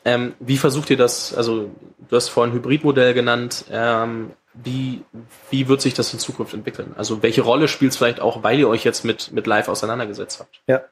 Ähm, 0.05 0.35
wie 0.39 0.57
versucht 0.57 0.91
ihr 0.91 0.97
das, 0.97 1.35
also 1.35 1.71
du 2.09 2.17
hast 2.17 2.29
vorhin 2.29 2.55
Hybridmodell 2.55 3.13
genannt, 3.15 3.65
ähm, 3.71 4.31
wie, 4.55 5.03
wie 5.51 5.69
wird 5.69 5.81
sich 5.81 5.95
das 5.95 6.13
in 6.13 6.19
Zukunft 6.19 6.55
entwickeln? 6.55 6.95
Also 6.97 7.23
welche 7.23 7.43
Rolle 7.43 7.69
spielt 7.69 7.93
es 7.93 7.99
vielleicht 7.99 8.21
auch, 8.21 8.43
weil 8.43 8.59
ihr 8.59 8.69
euch 8.69 8.85
jetzt 8.85 9.05
mit, 9.05 9.33
mit 9.33 9.47
Live 9.47 9.69
auseinandergesetzt 9.69 10.41
habt? 10.41 10.61
Ja. 10.67 10.85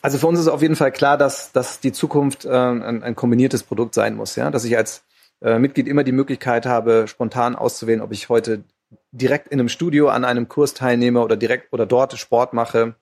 Also 0.00 0.18
für 0.18 0.26
uns 0.26 0.38
ist 0.38 0.48
auf 0.48 0.62
jeden 0.62 0.76
Fall 0.76 0.92
klar, 0.92 1.18
dass, 1.18 1.52
dass 1.52 1.80
die 1.80 1.92
Zukunft 1.92 2.44
äh, 2.44 2.50
ein, 2.50 3.02
ein 3.02 3.16
kombiniertes 3.16 3.62
Produkt 3.62 3.94
sein 3.94 4.14
muss, 4.14 4.36
ja. 4.36 4.50
Dass 4.50 4.64
ich 4.64 4.76
als 4.76 5.02
äh, 5.40 5.58
Mitglied 5.58 5.88
immer 5.88 6.04
die 6.04 6.12
Möglichkeit 6.12 6.66
habe, 6.66 7.06
spontan 7.08 7.56
auszuwählen, 7.56 8.00
ob 8.00 8.12
ich 8.12 8.28
heute 8.28 8.62
direkt 9.10 9.48
in 9.48 9.58
einem 9.58 9.68
Studio 9.68 10.08
an 10.08 10.24
einem 10.24 10.48
Kurs 10.48 10.74
teilnehme 10.74 11.20
oder 11.20 11.36
direkt 11.36 11.72
oder 11.72 11.86
dort 11.86 12.16
Sport 12.18 12.52
mache 12.52 12.94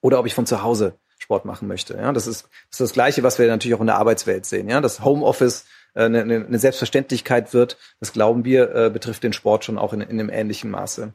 oder 0.00 0.18
ob 0.18 0.26
ich 0.26 0.34
von 0.34 0.46
zu 0.46 0.62
Hause 0.62 0.98
Sport 1.26 1.44
machen 1.44 1.66
möchte. 1.66 1.96
Ja, 1.96 2.12
das 2.12 2.28
ist, 2.28 2.44
das 2.70 2.78
ist 2.78 2.80
das 2.80 2.92
Gleiche, 2.92 3.24
was 3.24 3.40
wir 3.40 3.48
natürlich 3.48 3.74
auch 3.74 3.80
in 3.80 3.88
der 3.88 3.96
Arbeitswelt 3.96 4.46
sehen. 4.46 4.68
Ja, 4.68 4.80
das 4.80 5.04
Homeoffice 5.04 5.64
äh, 5.94 6.04
eine, 6.04 6.20
eine 6.20 6.58
Selbstverständlichkeit 6.60 7.52
wird. 7.52 7.78
Das 7.98 8.12
glauben 8.12 8.44
wir, 8.44 8.72
äh, 8.72 8.90
betrifft 8.90 9.24
den 9.24 9.32
Sport 9.32 9.64
schon 9.64 9.76
auch 9.76 9.92
in, 9.92 10.02
in 10.02 10.20
einem 10.20 10.30
ähnlichen 10.30 10.70
Maße. 10.70 11.12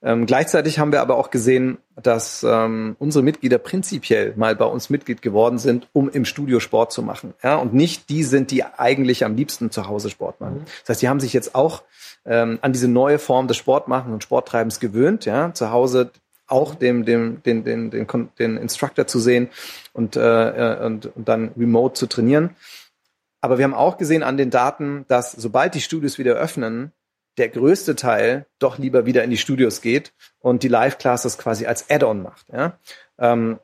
Ähm, 0.00 0.26
gleichzeitig 0.26 0.78
haben 0.78 0.92
wir 0.92 1.00
aber 1.00 1.16
auch 1.16 1.30
gesehen, 1.30 1.78
dass 2.00 2.46
ähm, 2.48 2.94
unsere 3.00 3.24
Mitglieder 3.24 3.58
prinzipiell 3.58 4.34
mal 4.36 4.54
bei 4.54 4.66
uns 4.66 4.90
Mitglied 4.90 5.22
geworden 5.22 5.58
sind, 5.58 5.88
um 5.92 6.08
im 6.08 6.24
Studio 6.24 6.60
Sport 6.60 6.92
zu 6.92 7.02
machen. 7.02 7.34
Ja, 7.42 7.56
und 7.56 7.74
nicht 7.74 8.10
die 8.10 8.22
sind, 8.22 8.52
die 8.52 8.62
eigentlich 8.62 9.24
am 9.24 9.34
liebsten 9.34 9.72
zu 9.72 9.88
Hause 9.88 10.08
Sport 10.08 10.40
machen. 10.40 10.58
Mhm. 10.58 10.64
Das 10.82 10.90
heißt, 10.90 11.02
die 11.02 11.08
haben 11.08 11.18
sich 11.18 11.32
jetzt 11.32 11.56
auch 11.56 11.82
ähm, 12.24 12.60
an 12.62 12.72
diese 12.72 12.86
neue 12.86 13.18
Form 13.18 13.48
des 13.48 13.56
Sportmachens 13.56 14.12
und 14.12 14.22
Sporttreibens 14.22 14.78
gewöhnt. 14.78 15.24
Ja, 15.24 15.52
zu 15.52 15.72
Hause 15.72 16.12
auch 16.48 16.74
dem, 16.74 17.04
dem, 17.04 17.42
den, 17.42 17.62
den, 17.64 17.90
den, 17.90 18.06
den 18.38 18.56
Instructor 18.56 19.06
zu 19.06 19.20
sehen 19.20 19.48
und, 19.92 20.16
äh, 20.16 20.20
äh, 20.20 20.84
und, 20.84 21.14
und 21.14 21.28
dann 21.28 21.52
remote 21.56 21.94
zu 21.94 22.06
trainieren. 22.06 22.56
Aber 23.40 23.58
wir 23.58 23.64
haben 23.64 23.74
auch 23.74 23.98
gesehen 23.98 24.22
an 24.22 24.36
den 24.36 24.50
Daten, 24.50 25.04
dass 25.08 25.32
sobald 25.32 25.74
die 25.74 25.80
Studios 25.80 26.18
wieder 26.18 26.34
öffnen, 26.34 26.92
der 27.36 27.48
größte 27.48 27.94
Teil 27.94 28.46
doch 28.58 28.78
lieber 28.78 29.06
wieder 29.06 29.22
in 29.22 29.30
die 29.30 29.36
Studios 29.36 29.80
geht 29.80 30.12
und 30.40 30.64
die 30.64 30.68
Live-Classes 30.68 31.38
quasi 31.38 31.66
als 31.66 31.88
Add-on 31.88 32.22
macht. 32.22 32.48
Ja? 32.52 32.78
Ähm, 33.18 33.60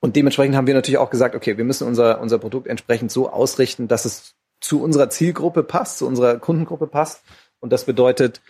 und 0.00 0.14
dementsprechend 0.14 0.54
haben 0.54 0.68
wir 0.68 0.74
natürlich 0.74 0.98
auch 0.98 1.10
gesagt, 1.10 1.34
okay, 1.34 1.56
wir 1.56 1.64
müssen 1.64 1.86
unser, 1.86 2.20
unser 2.20 2.38
Produkt 2.38 2.68
entsprechend 2.68 3.10
so 3.10 3.30
ausrichten, 3.30 3.88
dass 3.88 4.04
es 4.04 4.36
zu 4.60 4.80
unserer 4.80 5.10
Zielgruppe 5.10 5.64
passt, 5.64 5.98
zu 5.98 6.06
unserer 6.06 6.38
Kundengruppe 6.38 6.86
passt. 6.86 7.22
Und 7.60 7.72
das 7.72 7.84
bedeutet, 7.84 8.40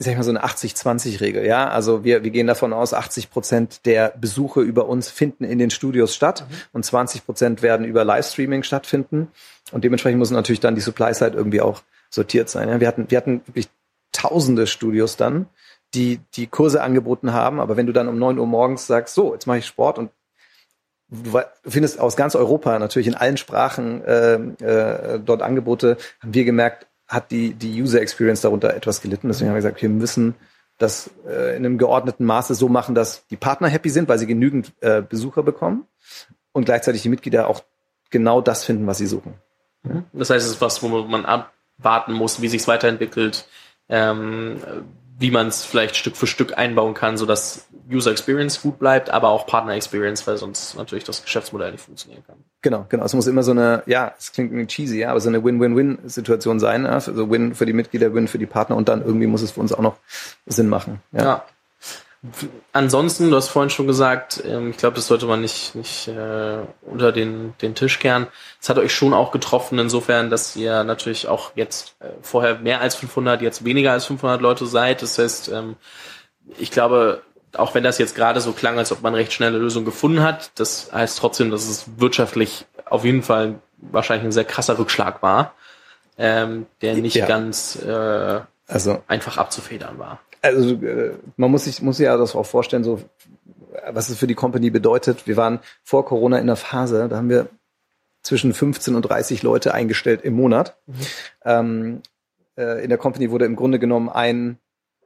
ich 0.00 0.06
sag 0.06 0.16
mal 0.16 0.22
so 0.22 0.30
eine 0.30 0.42
80-20-Regel, 0.42 1.44
ja. 1.44 1.68
Also 1.68 2.04
wir, 2.04 2.24
wir 2.24 2.30
gehen 2.30 2.46
davon 2.46 2.72
aus, 2.72 2.94
80 2.94 3.30
Prozent 3.30 3.84
der 3.84 4.14
Besuche 4.18 4.62
über 4.62 4.86
uns 4.86 5.10
finden 5.10 5.44
in 5.44 5.58
den 5.58 5.68
Studios 5.68 6.14
statt 6.14 6.46
mhm. 6.48 6.54
und 6.72 6.84
20 6.86 7.26
Prozent 7.26 7.60
werden 7.60 7.84
über 7.84 8.02
Livestreaming 8.02 8.62
stattfinden. 8.62 9.28
Und 9.72 9.84
dementsprechend 9.84 10.18
muss 10.18 10.30
natürlich 10.30 10.60
dann 10.60 10.74
die 10.74 10.80
Supply-Side 10.80 11.36
irgendwie 11.36 11.60
auch 11.60 11.82
sortiert 12.08 12.48
sein. 12.48 12.70
Ja? 12.70 12.80
Wir 12.80 12.88
hatten, 12.88 13.10
wir 13.10 13.18
hatten 13.18 13.42
wirklich 13.44 13.68
tausende 14.12 14.66
Studios 14.66 15.18
dann, 15.18 15.48
die 15.92 16.20
die 16.34 16.46
Kurse 16.46 16.82
angeboten 16.82 17.34
haben. 17.34 17.60
Aber 17.60 17.76
wenn 17.76 17.86
du 17.86 17.92
dann 17.92 18.08
um 18.08 18.18
neun 18.18 18.38
Uhr 18.38 18.46
morgens 18.46 18.86
sagst, 18.86 19.14
so, 19.14 19.34
jetzt 19.34 19.46
mache 19.46 19.58
ich 19.58 19.66
Sport 19.66 19.98
und 19.98 20.10
du 21.10 21.42
findest 21.66 22.00
aus 22.00 22.16
ganz 22.16 22.34
Europa 22.34 22.78
natürlich 22.78 23.08
in 23.08 23.14
allen 23.14 23.36
Sprachen 23.36 24.02
äh, 24.02 24.34
äh, 24.34 25.20
dort 25.20 25.42
Angebote, 25.42 25.98
haben 26.20 26.32
wir 26.32 26.44
gemerkt, 26.44 26.86
hat 27.10 27.30
die, 27.30 27.54
die 27.54 27.82
User 27.82 28.00
Experience 28.00 28.40
darunter 28.40 28.74
etwas 28.74 29.02
gelitten. 29.02 29.28
Deswegen 29.28 29.48
haben 29.48 29.56
wir 29.56 29.62
gesagt, 29.62 29.82
wir 29.82 29.88
müssen 29.88 30.36
das 30.78 31.10
äh, 31.28 31.56
in 31.56 31.66
einem 31.66 31.76
geordneten 31.76 32.24
Maße 32.24 32.54
so 32.54 32.68
machen, 32.68 32.94
dass 32.94 33.26
die 33.26 33.36
Partner 33.36 33.68
happy 33.68 33.90
sind, 33.90 34.08
weil 34.08 34.18
sie 34.18 34.26
genügend 34.26 34.72
äh, 34.80 35.02
Besucher 35.02 35.42
bekommen 35.42 35.86
und 36.52 36.64
gleichzeitig 36.64 37.02
die 37.02 37.08
Mitglieder 37.08 37.48
auch 37.48 37.62
genau 38.10 38.40
das 38.40 38.64
finden, 38.64 38.86
was 38.86 38.98
sie 38.98 39.06
suchen. 39.06 39.34
Das 40.12 40.30
heißt, 40.30 40.46
es 40.46 40.52
ist 40.52 40.60
was, 40.60 40.82
wo 40.82 40.88
man 40.88 41.26
abwarten 41.26 42.12
muss, 42.12 42.40
wie 42.40 42.48
sich 42.48 42.62
es 42.62 42.68
weiterentwickelt, 42.68 43.46
ähm, 43.88 44.60
wie 45.20 45.30
man 45.30 45.48
es 45.48 45.66
vielleicht 45.66 45.96
Stück 45.96 46.16
für 46.16 46.26
Stück 46.26 46.56
einbauen 46.56 46.94
kann, 46.94 47.18
sodass 47.18 47.68
User 47.92 48.10
Experience 48.10 48.62
gut 48.62 48.78
bleibt, 48.78 49.10
aber 49.10 49.28
auch 49.28 49.46
Partner 49.46 49.74
Experience, 49.74 50.26
weil 50.26 50.38
sonst 50.38 50.76
natürlich 50.76 51.04
das 51.04 51.22
Geschäftsmodell 51.22 51.72
nicht 51.72 51.84
funktionieren 51.84 52.24
kann. 52.26 52.36
Genau, 52.62 52.86
genau. 52.88 53.04
Es 53.04 53.12
muss 53.12 53.26
immer 53.26 53.42
so 53.42 53.50
eine, 53.50 53.82
ja, 53.84 54.14
es 54.18 54.32
klingt 54.32 54.50
irgendwie 54.50 54.66
cheesy, 54.66 55.00
ja, 55.00 55.10
aber 55.10 55.20
so 55.20 55.28
eine 55.28 55.44
Win-Win-Win-Situation 55.44 56.58
sein. 56.58 56.86
Also 56.86 57.30
Win 57.30 57.54
für 57.54 57.66
die 57.66 57.74
Mitglieder, 57.74 58.14
Win 58.14 58.28
für 58.28 58.38
die 58.38 58.46
Partner 58.46 58.76
und 58.76 58.88
dann 58.88 59.04
irgendwie 59.04 59.26
muss 59.26 59.42
es 59.42 59.50
für 59.50 59.60
uns 59.60 59.74
auch 59.74 59.82
noch 59.82 59.96
Sinn 60.46 60.70
machen. 60.70 61.02
Ja. 61.12 61.22
ja. 61.22 61.44
Ansonsten, 62.72 63.30
du 63.30 63.36
hast 63.36 63.48
vorhin 63.48 63.70
schon 63.70 63.86
gesagt, 63.86 64.42
ähm, 64.46 64.70
ich 64.70 64.76
glaube, 64.76 64.96
das 64.96 65.06
sollte 65.06 65.24
man 65.24 65.40
nicht, 65.40 65.74
nicht 65.74 66.06
äh, 66.06 66.58
unter 66.82 67.12
den, 67.12 67.54
den 67.62 67.74
Tisch 67.74 67.98
kehren. 67.98 68.26
Es 68.60 68.68
hat 68.68 68.76
euch 68.76 68.94
schon 68.94 69.14
auch 69.14 69.32
getroffen, 69.32 69.78
insofern, 69.78 70.28
dass 70.28 70.54
ihr 70.54 70.84
natürlich 70.84 71.28
auch 71.28 71.52
jetzt 71.54 71.96
äh, 72.00 72.08
vorher 72.20 72.56
mehr 72.56 72.82
als 72.82 72.94
500, 72.94 73.40
jetzt 73.40 73.64
weniger 73.64 73.92
als 73.92 74.04
500 74.04 74.42
Leute 74.42 74.66
seid. 74.66 75.00
Das 75.00 75.18
heißt, 75.18 75.48
ähm, 75.48 75.76
ich 76.58 76.70
glaube, 76.70 77.22
auch 77.56 77.74
wenn 77.74 77.84
das 77.84 77.96
jetzt 77.96 78.14
gerade 78.14 78.42
so 78.42 78.52
klang, 78.52 78.76
als 78.76 78.92
ob 78.92 79.00
man 79.00 79.14
recht 79.14 79.32
schnelle 79.32 79.56
Lösung 79.56 79.86
gefunden 79.86 80.22
hat, 80.22 80.50
das 80.56 80.92
heißt 80.92 81.18
trotzdem, 81.18 81.50
dass 81.50 81.66
es 81.66 81.86
wirtschaftlich 81.96 82.66
auf 82.84 83.06
jeden 83.06 83.22
Fall 83.22 83.60
wahrscheinlich 83.78 84.26
ein 84.26 84.32
sehr 84.32 84.44
krasser 84.44 84.78
Rückschlag 84.78 85.22
war, 85.22 85.54
ähm, 86.18 86.66
der 86.82 86.94
nicht 86.96 87.16
ja. 87.16 87.26
ganz 87.26 87.76
äh, 87.82 88.40
also, 88.68 89.02
einfach 89.08 89.38
abzufedern 89.38 89.98
war 89.98 90.20
also 90.42 90.74
äh, 90.74 91.12
man 91.36 91.50
muss 91.50 91.64
sich 91.64 91.82
muss 91.82 91.96
sich 91.98 92.06
ja 92.06 92.16
das 92.16 92.34
auch 92.34 92.46
vorstellen, 92.46 92.84
so 92.84 93.00
was 93.88 94.08
es 94.08 94.18
für 94.18 94.26
die 94.26 94.34
Company 94.34 94.70
bedeutet. 94.70 95.26
Wir 95.26 95.36
waren 95.36 95.60
vor 95.82 96.04
Corona 96.04 96.38
in 96.38 96.46
der 96.46 96.56
Phase, 96.56 97.08
da 97.08 97.16
haben 97.16 97.28
wir 97.28 97.48
zwischen 98.22 98.52
15 98.52 98.94
und 98.94 99.02
30 99.02 99.42
Leute 99.42 99.72
eingestellt 99.72 100.22
im 100.22 100.34
Monat. 100.34 100.76
Mhm. 100.86 100.94
Ähm, 101.44 102.02
äh, 102.56 102.82
in 102.82 102.88
der 102.88 102.98
Company 102.98 103.30
wurde 103.30 103.46
im 103.46 103.56
Grunde 103.56 103.78
genommen 103.78 104.08
ein 104.08 104.58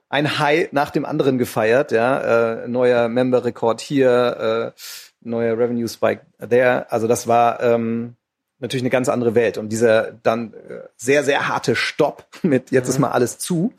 ein 0.09 0.39
High 0.39 0.71
nach 0.71 0.91
dem 0.91 1.05
anderen 1.05 1.39
gefeiert, 1.39 1.91
ja, 1.91 2.63
äh, 2.63 2.69
neuer 2.69 3.09
Member-Rekord 3.09 3.81
hier, 3.81 4.73
äh, 4.75 4.81
neuer 5.21 5.59
Revenue 5.59 5.89
Spike 5.89 6.23
there. 6.39 6.87
Also 6.91 7.09
das 7.09 7.27
war 7.27 7.61
ähm, 7.61 8.15
natürlich 8.59 8.83
eine 8.83 8.91
ganz 8.91 9.09
andere 9.09 9.35
Welt. 9.35 9.59
Und 9.59 9.71
dieser 9.71 10.13
dann 10.13 10.55
äh, 10.55 10.81
sehr, 10.97 11.25
sehr 11.25 11.49
harte 11.49 11.77
Stopp 11.77 12.27
mit 12.43 12.71
jetzt 12.71 12.89
ist 12.89 12.97
mhm. 12.97 13.03
mal 13.03 13.11
alles 13.13 13.39
zu, 13.39 13.73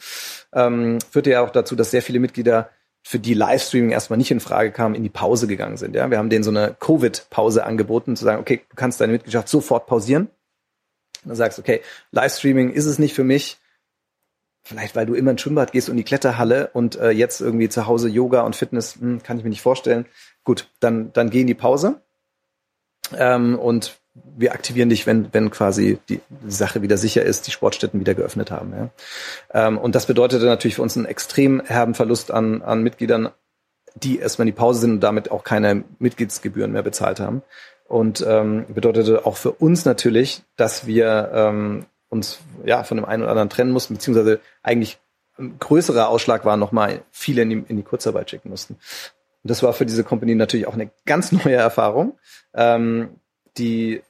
ähm, 0.53 0.99
führte 1.11 1.31
ja 1.31 1.41
auch 1.41 1.51
dazu, 1.51 1.75
dass 1.75 1.91
sehr 1.91 2.01
viele 2.01 2.19
Mitglieder 2.19 2.69
für 3.07 3.19
die 3.19 3.35
Livestreaming 3.35 3.91
erstmal 3.91 4.17
nicht 4.17 4.31
in 4.31 4.39
Frage 4.39 4.71
kamen, 4.71 4.95
in 4.95 5.03
die 5.03 5.09
Pause 5.09 5.45
gegangen 5.45 5.77
sind. 5.77 5.95
Ja, 5.95 6.09
wir 6.09 6.17
haben 6.17 6.31
denen 6.31 6.43
so 6.43 6.49
eine 6.49 6.75
Covid-Pause 6.79 7.63
angeboten, 7.63 8.15
zu 8.15 8.23
sagen, 8.25 8.41
okay, 8.41 8.61
du 8.67 8.75
kannst 8.75 8.99
deine 8.99 9.13
Mitgliedschaft 9.13 9.47
sofort 9.47 9.85
pausieren. 9.85 10.23
Und 10.23 11.29
dann 11.29 11.35
sagst, 11.35 11.59
okay, 11.59 11.81
Livestreaming 12.11 12.71
ist 12.71 12.85
es 12.85 12.97
nicht 12.97 13.13
für 13.13 13.23
mich. 13.23 13.59
Vielleicht, 14.63 14.95
weil 14.95 15.05
du 15.05 15.13
immer 15.13 15.29
ins 15.29 15.41
Schwimmbad 15.41 15.71
gehst 15.71 15.89
und 15.89 15.97
die 15.97 16.03
Kletterhalle 16.03 16.71
und 16.73 16.95
äh, 16.95 17.11
jetzt 17.11 17.41
irgendwie 17.41 17.69
zu 17.69 17.85
Hause 17.85 18.09
Yoga 18.09 18.41
und 18.41 18.55
Fitness, 18.55 18.95
hm, 18.95 19.21
kann 19.21 19.37
ich 19.37 19.43
mir 19.43 19.51
nicht 19.51 19.61
vorstellen. 19.61 20.07
Gut, 20.43 20.71
dann, 20.79 21.13
dann 21.13 21.29
geh 21.29 21.41
in 21.41 21.47
die 21.47 21.53
Pause. 21.53 22.01
Ähm, 23.15 23.59
und 23.59 23.99
wir 24.37 24.53
aktivieren 24.53 24.89
dich, 24.89 25.05
wenn, 25.07 25.33
wenn 25.33 25.51
quasi 25.51 25.99
die 26.09 26.21
Sache 26.47 26.81
wieder 26.81 26.97
sicher 26.97 27.23
ist, 27.23 27.47
die 27.47 27.51
Sportstätten 27.51 27.99
wieder 27.99 28.15
geöffnet 28.15 28.49
haben. 28.51 28.73
Ja. 28.73 28.89
Ähm, 29.53 29.77
und 29.77 29.95
das 29.95 30.05
bedeutete 30.05 30.45
natürlich 30.45 30.75
für 30.75 30.81
uns 30.81 30.95
einen 30.95 31.05
extrem 31.05 31.61
herben 31.61 31.93
Verlust 31.93 32.31
an, 32.31 32.61
an 32.61 32.81
Mitgliedern, 32.81 33.29
die 33.95 34.19
erstmal 34.19 34.47
in 34.47 34.53
die 34.53 34.57
Pause 34.57 34.81
sind 34.81 34.91
und 34.91 34.99
damit 35.01 35.31
auch 35.31 35.43
keine 35.43 35.83
Mitgliedsgebühren 35.99 36.71
mehr 36.71 36.83
bezahlt 36.83 37.19
haben. 37.19 37.43
Und 37.87 38.25
ähm, 38.27 38.65
bedeutete 38.73 39.25
auch 39.25 39.37
für 39.37 39.51
uns 39.51 39.85
natürlich, 39.85 40.43
dass 40.55 40.87
wir 40.87 41.31
ähm, 41.33 41.85
uns 42.09 42.39
ja 42.65 42.83
von 42.83 42.97
dem 42.97 43.05
einen 43.05 43.21
oder 43.21 43.31
anderen 43.31 43.49
trennen 43.49 43.71
mussten, 43.71 43.95
beziehungsweise 43.95 44.39
eigentlich 44.63 44.97
ein 45.37 45.59
größerer 45.59 46.07
Ausschlag 46.07 46.45
war, 46.45 46.57
nochmal 46.57 47.01
viele 47.11 47.41
in 47.43 47.49
die, 47.49 47.63
in 47.67 47.77
die 47.77 47.83
Kurzarbeit 47.83 48.29
schicken 48.29 48.49
mussten. 48.49 48.73
Und 48.73 49.51
das 49.51 49.61
war 49.61 49.73
für 49.73 49.85
diese 49.85 50.03
Company 50.03 50.33
natürlich 50.33 50.67
auch 50.67 50.73
eine 50.73 50.89
ganz 51.05 51.31
neue 51.31 51.55
Erfahrung. 51.55 52.17
Ähm, 52.53 53.09
die 53.57 54.01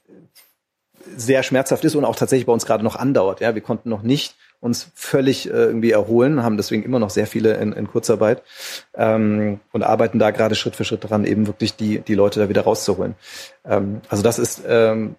sehr 1.16 1.42
schmerzhaft 1.42 1.84
ist 1.84 1.94
und 1.94 2.04
auch 2.04 2.16
tatsächlich 2.16 2.46
bei 2.46 2.52
uns 2.52 2.66
gerade 2.66 2.84
noch 2.84 2.96
andauert. 2.96 3.40
Ja, 3.40 3.54
wir 3.54 3.62
konnten 3.62 3.88
noch 3.88 4.02
nicht 4.02 4.34
uns 4.60 4.90
völlig 4.94 5.48
äh, 5.48 5.52
irgendwie 5.52 5.90
erholen, 5.90 6.42
haben 6.42 6.56
deswegen 6.56 6.82
immer 6.82 6.98
noch 6.98 7.10
sehr 7.10 7.26
viele 7.26 7.54
in, 7.54 7.72
in 7.72 7.86
Kurzarbeit 7.86 8.42
ähm, 8.94 9.60
und 9.72 9.82
arbeiten 9.82 10.18
da 10.18 10.30
gerade 10.30 10.54
Schritt 10.54 10.76
für 10.76 10.84
Schritt 10.84 11.04
daran, 11.04 11.24
eben 11.24 11.46
wirklich 11.46 11.76
die, 11.76 12.00
die 12.00 12.14
Leute 12.14 12.40
da 12.40 12.48
wieder 12.48 12.62
rauszuholen. 12.62 13.14
Ähm, 13.64 14.00
also 14.08 14.22
das 14.22 14.38
ist 14.38 14.62
ähm, 14.66 15.16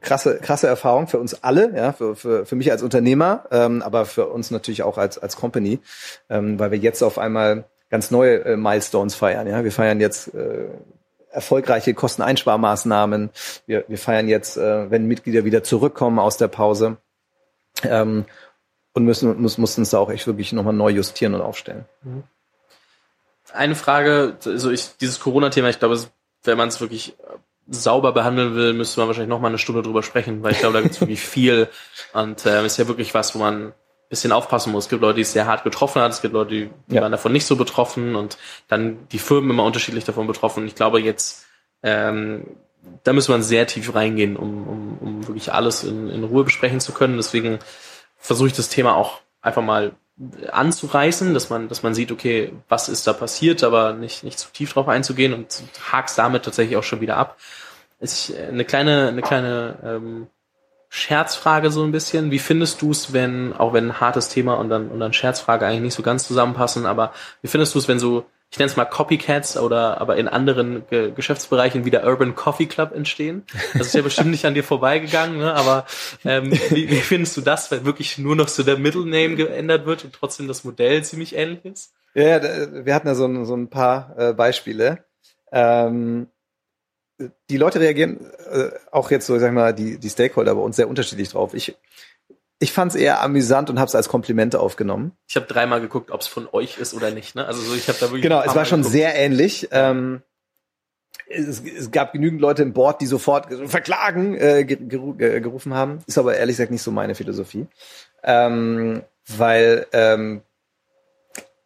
krasse, 0.00 0.38
krasse 0.38 0.66
Erfahrung 0.66 1.06
für 1.08 1.18
uns 1.18 1.42
alle, 1.42 1.74
ja, 1.74 1.92
für, 1.92 2.16
für, 2.16 2.44
für 2.44 2.56
mich 2.56 2.70
als 2.70 2.82
Unternehmer, 2.82 3.44
ähm, 3.50 3.82
aber 3.82 4.06
für 4.06 4.28
uns 4.28 4.50
natürlich 4.50 4.82
auch 4.82 4.98
als, 4.98 5.18
als 5.18 5.36
Company, 5.36 5.80
ähm, 6.28 6.58
weil 6.58 6.70
wir 6.70 6.78
jetzt 6.78 7.02
auf 7.02 7.18
einmal 7.18 7.64
ganz 7.90 8.10
neue 8.10 8.44
äh, 8.44 8.56
Milestones 8.56 9.14
feiern. 9.14 9.46
Ja, 9.46 9.64
wir 9.64 9.72
feiern 9.72 10.00
jetzt 10.00 10.34
äh, 10.34 10.66
erfolgreiche 11.38 11.94
Kosteneinsparmaßnahmen. 11.94 13.30
Wir, 13.66 13.84
wir 13.86 13.98
feiern 13.98 14.28
jetzt, 14.28 14.56
äh, 14.56 14.90
wenn 14.90 15.06
Mitglieder 15.06 15.44
wieder 15.44 15.62
zurückkommen 15.62 16.18
aus 16.18 16.36
der 16.36 16.48
Pause 16.48 16.96
ähm, 17.84 18.24
und 18.92 19.04
müssen 19.04 19.40
muss, 19.40 19.56
mussten 19.56 19.82
uns 19.82 19.90
da 19.90 19.98
auch 19.98 20.10
echt 20.10 20.26
wirklich 20.26 20.52
nochmal 20.52 20.74
neu 20.74 20.90
justieren 20.90 21.34
und 21.34 21.40
aufstellen. 21.40 21.84
Mhm. 22.02 22.24
Eine 23.52 23.76
Frage, 23.76 24.36
also 24.44 24.70
ich, 24.70 24.96
dieses 25.00 25.20
Corona-Thema, 25.20 25.68
ich 25.68 25.78
glaube, 25.78 25.98
wenn 26.42 26.58
man 26.58 26.68
es 26.68 26.80
wirklich 26.80 27.16
sauber 27.68 28.12
behandeln 28.12 28.54
will, 28.54 28.72
müsste 28.72 29.00
man 29.00 29.06
wahrscheinlich 29.06 29.30
nochmal 29.30 29.50
eine 29.50 29.58
Stunde 29.58 29.82
drüber 29.82 30.02
sprechen, 30.02 30.42
weil 30.42 30.52
ich 30.52 30.58
glaube, 30.58 30.74
da 30.74 30.80
gibt 30.80 30.94
es 30.94 31.00
wirklich 31.00 31.20
viel 31.36 31.68
und 32.12 32.44
äh, 32.46 32.66
ist 32.66 32.78
ja 32.78 32.88
wirklich 32.88 33.14
was, 33.14 33.34
wo 33.34 33.38
man 33.38 33.72
bisschen 34.08 34.32
aufpassen 34.32 34.72
muss. 34.72 34.84
Es 34.84 34.90
gibt 34.90 35.02
Leute, 35.02 35.16
die 35.16 35.22
es 35.22 35.32
sehr 35.32 35.46
hart 35.46 35.64
getroffen 35.64 36.00
hat, 36.00 36.12
es 36.12 36.22
gibt 36.22 36.34
Leute, 36.34 36.50
die, 36.50 36.70
die 36.86 36.94
ja. 36.94 37.02
waren 37.02 37.12
davon 37.12 37.32
nicht 37.32 37.46
so 37.46 37.56
betroffen 37.56 38.16
und 38.16 38.38
dann 38.68 39.06
die 39.12 39.18
Firmen 39.18 39.50
immer 39.50 39.64
unterschiedlich 39.64 40.04
davon 40.04 40.26
betroffen. 40.26 40.66
ich 40.66 40.74
glaube 40.74 41.00
jetzt, 41.00 41.46
ähm, 41.82 42.46
da 43.04 43.12
müssen 43.12 43.34
wir 43.34 43.42
sehr 43.42 43.66
tief 43.66 43.94
reingehen, 43.94 44.36
um, 44.36 44.66
um, 44.66 44.98
um 45.00 45.28
wirklich 45.28 45.52
alles 45.52 45.84
in, 45.84 46.08
in 46.08 46.24
Ruhe 46.24 46.44
besprechen 46.44 46.80
zu 46.80 46.92
können. 46.92 47.16
Deswegen 47.16 47.58
versuche 48.16 48.48
ich 48.48 48.54
das 48.54 48.68
Thema 48.68 48.96
auch 48.96 49.20
einfach 49.42 49.62
mal 49.62 49.92
anzureißen, 50.50 51.32
dass 51.32 51.48
man, 51.48 51.68
dass 51.68 51.82
man 51.82 51.94
sieht, 51.94 52.10
okay, 52.10 52.52
was 52.68 52.88
ist 52.88 53.06
da 53.06 53.12
passiert, 53.12 53.62
aber 53.62 53.92
nicht, 53.92 54.24
nicht 54.24 54.38
zu 54.38 54.48
tief 54.52 54.72
drauf 54.72 54.88
einzugehen 54.88 55.32
und 55.32 55.62
hakst 55.92 56.18
damit 56.18 56.44
tatsächlich 56.44 56.76
auch 56.76 56.82
schon 56.82 57.00
wieder 57.00 57.16
ab. 57.16 57.36
ist 58.00 58.34
eine 58.34 58.64
kleine, 58.64 59.08
eine 59.08 59.22
kleine 59.22 59.78
ähm, 59.84 60.26
Scherzfrage 60.88 61.70
so 61.70 61.82
ein 61.84 61.92
bisschen. 61.92 62.30
Wie 62.30 62.38
findest 62.38 62.80
du 62.82 62.90
es, 62.90 63.12
wenn, 63.12 63.52
auch 63.52 63.72
wenn 63.72 63.88
ein 63.88 64.00
hartes 64.00 64.28
Thema 64.28 64.54
und 64.54 64.70
dann, 64.70 64.88
und 64.88 65.00
dann 65.00 65.12
Scherzfrage 65.12 65.66
eigentlich 65.66 65.82
nicht 65.82 65.94
so 65.94 66.02
ganz 66.02 66.26
zusammenpassen, 66.26 66.86
aber 66.86 67.12
wie 67.42 67.48
findest 67.48 67.74
du 67.74 67.78
es, 67.78 67.88
wenn 67.88 67.98
so, 67.98 68.24
ich 68.50 68.58
nenne 68.58 68.70
es 68.70 68.76
mal 68.76 68.86
Copycats 68.86 69.58
oder 69.58 70.00
aber 70.00 70.16
in 70.16 70.26
anderen 70.26 70.86
Ge 70.88 71.12
Geschäftsbereichen 71.12 71.84
wie 71.84 71.90
der 71.90 72.06
Urban 72.06 72.34
Coffee 72.34 72.64
Club 72.64 72.94
entstehen? 72.94 73.44
Das 73.74 73.88
ist 73.88 73.94
ja 73.94 74.00
bestimmt 74.00 74.30
nicht 74.30 74.46
an 74.46 74.54
dir 74.54 74.64
vorbeigegangen, 74.64 75.38
ne? 75.38 75.54
aber 75.54 75.84
ähm, 76.24 76.52
wie, 76.70 76.90
wie 76.90 77.00
findest 77.00 77.36
du 77.36 77.42
das, 77.42 77.70
wenn 77.70 77.84
wirklich 77.84 78.16
nur 78.16 78.36
noch 78.36 78.48
so 78.48 78.62
der 78.62 78.78
Middle 78.78 79.04
Name 79.04 79.36
geändert 79.36 79.84
wird 79.84 80.04
und 80.04 80.14
trotzdem 80.14 80.48
das 80.48 80.64
Modell 80.64 81.04
ziemlich 81.04 81.36
ähnlich 81.36 81.64
ist? 81.66 81.92
Ja, 82.14 82.40
wir 82.42 82.94
hatten 82.94 83.06
ja 83.06 83.14
so 83.14 83.44
so 83.44 83.54
ein 83.54 83.68
paar 83.68 84.14
äh, 84.16 84.32
Beispiele. 84.32 85.04
Ähm, 85.52 86.28
die 87.50 87.56
Leute 87.56 87.80
reagieren 87.80 88.20
äh, 88.50 88.70
auch 88.90 89.10
jetzt 89.10 89.26
so, 89.26 89.38
sag 89.38 89.48
ich 89.48 89.54
mal, 89.54 89.74
die, 89.74 89.98
die 89.98 90.10
Stakeholder 90.10 90.54
bei 90.54 90.60
uns 90.60 90.76
sehr 90.76 90.88
unterschiedlich 90.88 91.30
drauf. 91.30 91.54
Ich, 91.54 91.76
ich 92.60 92.72
fand 92.72 92.92
es 92.92 93.00
eher 93.00 93.22
amüsant 93.22 93.70
und 93.70 93.78
habe 93.78 93.88
es 93.88 93.94
als 93.94 94.08
Komplimente 94.08 94.60
aufgenommen. 94.60 95.12
Ich 95.26 95.36
habe 95.36 95.46
dreimal 95.46 95.80
geguckt, 95.80 96.10
ob 96.10 96.20
es 96.20 96.26
von 96.26 96.48
euch 96.52 96.78
ist 96.78 96.94
oder 96.94 97.10
nicht. 97.10 97.34
Ne? 97.34 97.46
Also 97.46 97.60
so, 97.60 97.74
ich 97.74 97.88
habe 97.88 97.98
da 97.98 98.06
wirklich 98.06 98.22
genau, 98.22 98.42
es 98.42 98.54
war 98.54 98.64
schon 98.64 98.80
geguckt. 98.80 98.92
sehr 98.92 99.14
ähnlich. 99.14 99.68
Ähm, 99.72 100.22
es, 101.28 101.60
es, 101.60 101.90
gab 101.90 102.12
genügend 102.12 102.40
Leute 102.40 102.62
im 102.62 102.72
Board, 102.72 103.00
die 103.00 103.06
sofort 103.06 103.52
verklagen 103.68 104.34
äh, 104.36 104.64
geru 104.64 105.14
gerufen 105.14 105.74
haben. 105.74 105.98
Ist 106.06 106.18
aber 106.18 106.36
ehrlich 106.36 106.54
gesagt 106.54 106.70
nicht 106.70 106.82
so 106.82 106.90
meine 106.90 107.14
Philosophie, 107.14 107.66
ähm, 108.22 109.02
weil 109.26 109.86
ähm, 109.92 110.42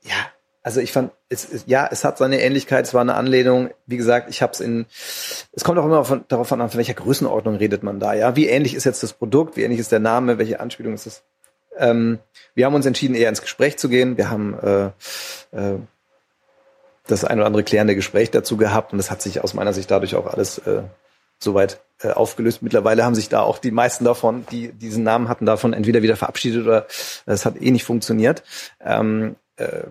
ja 0.03 0.17
also 0.63 0.81
ich 0.81 0.93
fand, 0.93 1.13
es, 1.29 1.49
es, 1.51 1.65
ja, 1.67 1.89
es 1.91 2.05
hat 2.05 2.19
seine 2.19 2.41
Ähnlichkeit, 2.41 2.87
es 2.87 2.95
war 2.95 3.01
eine 3.01 3.15
Anlehnung. 3.15 3.71
Wie 3.87 3.97
gesagt, 3.97 4.31
ich 4.31 4.43
habe 4.43 4.53
es 4.53 4.61
in, 4.61 4.87
es 5.53 5.65
kommt 5.65 5.79
auch 5.79 5.85
immer 5.85 6.05
von, 6.05 6.25
darauf 6.29 6.53
an, 6.53 6.61
von 6.61 6.79
welcher 6.79 6.95
Größenordnung 6.95 7.57
redet 7.57 7.83
man 7.83 7.99
da, 7.99 8.15
ja. 8.15 8.37
Wie 8.37 8.47
ähnlich 8.47 8.75
ist 8.75 8.85
jetzt 8.85 9.03
das 9.03 9.13
Produkt, 9.13 9.57
wie 9.57 9.63
ähnlich 9.63 9.81
ist 9.81 9.93
der 9.93 9.99
Name, 9.99 10.39
welche 10.39 10.61
Anspielung 10.61 10.95
ist 10.95 11.07
es? 11.07 11.25
Ähm, 11.77 12.19
wir 12.55 12.67
haben 12.67 12.75
uns 12.75 12.87
entschieden, 12.87 13.15
eher 13.15 13.29
ins 13.29 13.41
Gespräch 13.41 13.79
zu 13.79 13.89
gehen. 13.89 14.17
Wir 14.17 14.31
haben 14.31 14.59
äh, 14.61 14.87
äh, 15.57 15.79
das 17.07 17.25
ein 17.25 17.39
oder 17.39 17.47
andere 17.47 17.65
klärende 17.65 17.97
Gespräch 17.97 18.31
dazu 18.31 18.57
gehabt 18.57 18.93
und 18.93 18.99
das 18.99 19.11
hat 19.11 19.23
sich 19.23 19.43
aus 19.43 19.55
meiner 19.55 19.73
Sicht 19.73 19.91
dadurch 19.91 20.15
auch 20.15 20.27
alles 20.27 20.59
äh, 20.59 20.83
soweit 21.41 21.81
äh, 22.03 22.11
aufgelöst. 22.11 22.63
Mittlerweile 22.63 23.05
haben 23.05 23.17
sich 23.17 23.29
da 23.29 23.41
auch 23.41 23.59
die 23.59 23.73
meisten 23.73 24.05
davon, 24.05 24.47
die 24.51 24.73
diesen 24.73 25.03
Namen 25.03 25.29
hatten, 25.29 25.45
davon 25.45 25.73
entweder 25.73 26.03
wieder 26.03 26.17
verabschiedet 26.17 26.65
oder 26.65 26.87
es 27.27 27.45
hat 27.45 27.61
eh 27.61 27.71
nicht 27.73 27.85
funktioniert. 27.85 28.45
Ähm, 28.81 29.35
äh, 29.57 29.83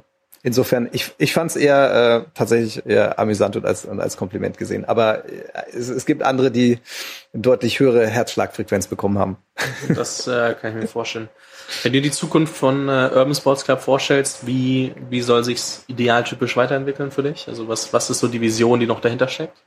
Insofern, 0.44 0.90
ich, 0.92 1.12
ich 1.20 1.34
fand 1.34 1.52
es 1.52 1.56
eher 1.56 2.26
äh, 2.26 2.32
tatsächlich 2.34 2.84
eher 2.86 3.20
amüsant 3.20 3.56
und 3.58 3.66
als, 3.66 3.86
und 3.86 4.00
als 4.00 4.18
Kompliment 4.18 4.58
gesehen. 4.58 4.86
Aber 4.86 5.26
äh, 5.26 5.44
es, 5.72 5.90
es 5.90 6.08
gibt 6.08 6.24
andere, 6.24 6.50
die 6.50 6.80
deutlich 7.34 7.80
höhere 7.80 8.08
Herzschlagfrequenz 8.08 8.88
bekommen 8.88 9.20
haben. 9.20 9.38
Das 9.90 10.28
äh, 10.28 10.56
kann 10.60 10.72
ich 10.72 10.82
mir 10.82 10.88
vorstellen. 10.88 11.30
Wenn 11.84 11.94
du 11.94 12.02
die 12.02 12.12
Zukunft 12.12 12.56
von 12.56 12.90
äh, 12.90 13.12
Urban 13.14 13.36
Sports 13.36 13.66
Club 13.66 13.82
vorstellst, 13.82 14.48
wie, 14.48 14.94
wie 15.10 15.22
soll 15.22 15.44
sich's 15.44 15.84
idealtypisch 15.88 16.58
weiterentwickeln 16.58 17.12
für 17.12 17.24
dich? 17.24 17.48
Also 17.48 17.68
was, 17.68 17.94
was 17.94 18.10
ist 18.10 18.20
so 18.20 18.28
die 18.28 18.42
Vision, 18.42 18.80
die 18.80 18.88
noch 18.88 19.00
dahinter 19.00 19.28
steckt? 19.28 19.64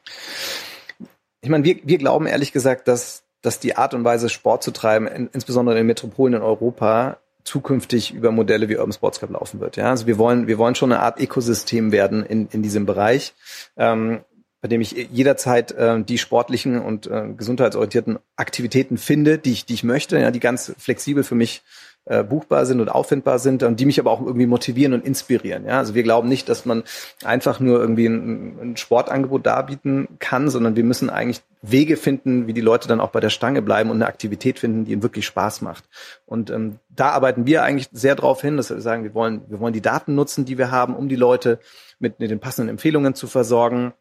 Ich 1.41 1.51
meine, 1.51 1.65
wir, 1.65 1.77
wir 1.85 1.99
glauben 1.99 2.27
ehrlich 2.27 2.53
gesagt, 2.53 2.89
dass, 2.89 3.23
dass 3.43 3.61
die 3.61 3.77
Art 3.77 3.95
und 3.95 4.05
Weise, 4.05 4.29
Sport 4.29 4.63
zu 4.63 4.73
treiben, 4.73 5.07
in, 5.07 5.29
insbesondere 5.33 5.79
in 5.79 5.87
Metropolen 5.87 6.35
in 6.35 6.43
Europa, 6.43 7.19
zukünftig 7.45 8.13
über 8.13 8.33
Modelle 8.33 8.69
wie 8.69 8.77
Urban 8.77 8.93
Sports 8.93 9.19
Club 9.19 9.33
laufen 9.33 9.61
wird. 9.61 9.77
Ja, 9.77 9.91
also 9.91 10.07
wir 10.07 10.19
wollen, 10.19 10.47
wir 10.47 10.59
wollen 10.59 10.75
schon 10.75 10.93
eine 10.93 11.03
Art 11.03 11.21
Ökosystem 11.21 11.93
werden 11.93 12.25
in, 12.25 12.49
in 12.49 12.63
diesem 12.63 12.87
Bereich, 12.87 13.35
ähm, 13.77 14.21
bei 14.63 14.69
dem 14.69 14.81
ich 14.81 14.93
jederzeit 14.93 15.73
äh, 15.73 16.03
die 16.03 16.17
sportlichen 16.17 16.81
und 16.81 17.07
äh, 17.07 17.29
gesundheitsorientierten 17.37 18.19
Aktivitäten 18.37 18.97
finde, 18.97 19.37
die 19.39 19.53
ich, 19.53 19.67
die 19.67 19.75
ich 19.75 19.85
möchte, 19.85 20.19
ja, 20.19 20.31
die 20.31 20.41
ganz 20.41 20.75
flexibel 20.79 21.23
für 21.23 21.35
mich 21.35 21.63
äh, 22.07 22.23
buchbar 22.23 22.67
sind 22.67 22.81
und 22.81 22.91
auffindbar 22.91 23.39
sind 23.39 23.63
und 23.63 23.81
die 23.81 23.87
mich 23.87 23.99
aber 23.99 24.11
auch 24.11 24.21
irgendwie 24.21 24.47
motivieren 24.47 24.93
und 24.93 25.05
inspirieren. 25.05 25.65
Ja? 25.65 25.79
Also 25.79 25.95
wir 25.95 26.03
glauben 26.03 26.29
nicht, 26.29 26.49
dass 26.49 26.67
man 26.67 26.83
einfach 27.25 27.61
nur 27.61 27.81
irgendwie 27.81 28.07
ein, 28.07 28.59
ein 28.61 28.77
Sportangebot 28.77 29.47
darbieten 29.47 30.09
kann, 30.19 30.51
sondern 30.51 30.77
wir 30.77 30.85
müssen 30.85 31.09
eigentlich 31.09 31.43
Wege 31.63 31.97
finden, 31.97 32.47
wie 32.47 32.53
die 32.53 32.61
Leute 32.61 32.89
dann 32.89 33.01
auch 33.01 33.09
bei 33.09 33.21
der 33.21 33.31
Stange 33.31 33.63
bleiben 33.63 33.89
und 33.89 33.97
eine 33.97 34.07
Aktivität 34.07 34.59
finden, 34.59 34.85
die 34.85 34.93
ihnen 34.93 35.03
wirklich 35.03 35.25
Spaß 35.25 35.63
macht. 35.63 35.85
Und 36.27 36.51
ähm, 36.51 36.79
da 36.91 37.11
arbeiten 37.11 37.47
wir 37.47 37.63
eigentlich 37.63 37.89
sehr 37.91 38.15
darauf 38.15 38.43
hin, 38.43 38.59
dass 38.59 38.69
wir 38.69 38.81
sagen, 38.83 39.05
wir 39.05 39.15
wollen, 39.15 39.43
wir 39.49 39.61
wollen 39.61 39.73
die 39.73 39.81
Daten 39.81 40.15
nutzen, 40.15 40.45
die 40.45 40.59
wir 40.59 40.71
haben, 40.71 40.95
um 40.95 41.09
die 41.09 41.17
Leute 41.17 41.59
mit, 41.99 42.21
mit 42.21 42.31
den 42.31 42.41
passenden 42.41 42.69
Empfehlungen 42.69 43.15
zu 43.15 43.27
versorgen. 43.27 43.95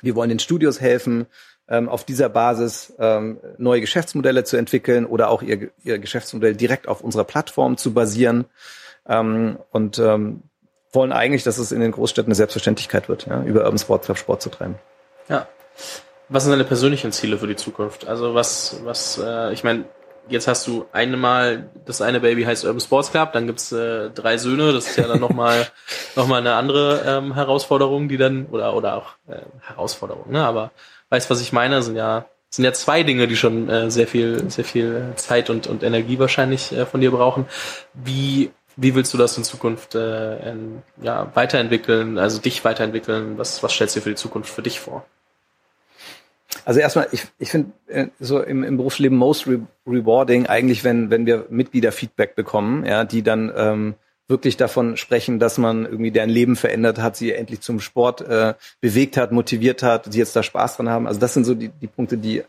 Wir 0.00 0.14
wollen 0.14 0.30
den 0.30 0.38
Studios 0.38 0.80
helfen, 0.80 1.26
ähm, 1.68 1.88
auf 1.88 2.04
dieser 2.04 2.28
Basis 2.28 2.94
ähm, 2.98 3.38
neue 3.58 3.80
Geschäftsmodelle 3.80 4.44
zu 4.44 4.56
entwickeln 4.56 5.06
oder 5.06 5.30
auch 5.30 5.42
ihr, 5.42 5.70
ihr 5.82 5.98
Geschäftsmodell 5.98 6.54
direkt 6.54 6.88
auf 6.88 7.00
unserer 7.00 7.24
Plattform 7.24 7.76
zu 7.76 7.92
basieren 7.92 8.44
ähm, 9.08 9.58
und 9.70 9.98
ähm, 9.98 10.42
wollen 10.92 11.12
eigentlich, 11.12 11.42
dass 11.42 11.58
es 11.58 11.72
in 11.72 11.80
den 11.80 11.92
Großstädten 11.92 12.30
eine 12.30 12.36
Selbstverständlichkeit 12.36 13.08
wird, 13.08 13.26
ja, 13.26 13.42
über 13.42 13.64
Urban 13.64 13.78
Sport 13.78 14.04
Club 14.04 14.18
Sport 14.18 14.42
zu 14.42 14.50
treiben. 14.50 14.76
Ja. 15.28 15.46
Was 16.28 16.42
sind 16.42 16.52
deine 16.52 16.64
persönlichen 16.64 17.12
Ziele 17.12 17.38
für 17.38 17.46
die 17.46 17.54
Zukunft? 17.56 18.08
Also 18.08 18.34
was, 18.34 18.80
was, 18.82 19.20
äh, 19.22 19.52
ich 19.52 19.62
meine, 19.62 19.84
jetzt 20.28 20.48
hast 20.48 20.66
du 20.66 20.86
einmal, 20.92 21.68
das 21.84 22.00
eine 22.00 22.20
Baby 22.20 22.44
heißt 22.44 22.64
Urban 22.64 22.80
Sports 22.80 23.10
Club, 23.10 23.32
dann 23.32 23.46
gibt's 23.46 23.70
äh, 23.72 24.10
drei 24.10 24.36
Söhne, 24.38 24.72
das 24.72 24.88
ist 24.88 24.96
ja 24.96 25.06
dann 25.06 25.20
nochmal 25.20 25.66
noch 26.16 26.26
mal 26.26 26.38
eine 26.38 26.54
andere 26.54 27.02
ähm, 27.06 27.34
Herausforderung, 27.34 28.08
die 28.08 28.16
dann, 28.16 28.46
oder, 28.46 28.74
oder 28.74 28.96
auch 28.96 29.12
äh, 29.28 29.40
Herausforderung, 29.62 30.30
ne? 30.30 30.44
Aber 30.44 30.72
weißt, 31.10 31.30
was 31.30 31.40
ich 31.40 31.52
meine, 31.52 31.82
sind 31.82 31.96
ja, 31.96 32.26
sind 32.50 32.64
ja 32.64 32.72
zwei 32.72 33.02
Dinge, 33.02 33.26
die 33.26 33.36
schon 33.36 33.68
äh, 33.68 33.90
sehr 33.90 34.06
viel, 34.06 34.50
sehr 34.50 34.64
viel 34.64 35.12
Zeit 35.16 35.50
und, 35.50 35.66
und 35.66 35.82
Energie 35.82 36.18
wahrscheinlich 36.18 36.72
äh, 36.72 36.86
von 36.86 37.00
dir 37.00 37.10
brauchen. 37.10 37.46
Wie, 37.94 38.50
wie 38.76 38.94
willst 38.94 39.12
du 39.14 39.18
das 39.18 39.36
in 39.36 39.44
Zukunft 39.44 39.94
äh, 39.94 40.50
in, 40.50 40.82
ja, 41.00 41.30
weiterentwickeln, 41.34 42.18
also 42.18 42.40
dich 42.40 42.64
weiterentwickeln? 42.64 43.38
Was, 43.38 43.62
was 43.62 43.72
stellst 43.72 43.96
du 43.96 44.00
für 44.00 44.10
die 44.10 44.16
Zukunft 44.16 44.50
für 44.50 44.62
dich 44.62 44.80
vor? 44.80 45.04
Also 46.64 46.80
erstmal, 46.80 47.08
ich, 47.12 47.24
ich 47.38 47.50
finde 47.50 47.72
äh, 47.86 48.08
so 48.18 48.40
im, 48.42 48.64
im 48.64 48.76
Berufsleben 48.76 49.16
most 49.16 49.46
re 49.46 49.60
rewarding 49.86 50.46
eigentlich, 50.46 50.82
wenn, 50.82 51.10
wenn 51.10 51.26
wir 51.26 51.46
Mitgliederfeedback 51.48 52.34
bekommen, 52.34 52.84
ja, 52.84 53.04
die 53.04 53.22
dann 53.22 53.52
ähm, 53.56 53.94
wirklich 54.28 54.56
davon 54.56 54.96
sprechen, 54.96 55.38
dass 55.38 55.58
man 55.58 55.84
irgendwie 55.84 56.10
deren 56.10 56.30
Leben 56.30 56.56
verändert 56.56 56.98
hat, 56.98 57.16
sie 57.16 57.32
endlich 57.32 57.60
zum 57.60 57.80
Sport 57.80 58.22
äh, 58.22 58.54
bewegt 58.80 59.16
hat, 59.16 59.32
motiviert 59.32 59.82
hat, 59.82 60.12
sie 60.12 60.18
jetzt 60.18 60.34
da 60.34 60.42
Spaß 60.42 60.76
dran 60.76 60.88
haben. 60.88 61.06
Also 61.06 61.20
das 61.20 61.34
sind 61.34 61.44
so 61.44 61.54
die, 61.54 61.68
die 61.68 61.86
Punkte, 61.86 62.18
die 62.18 62.42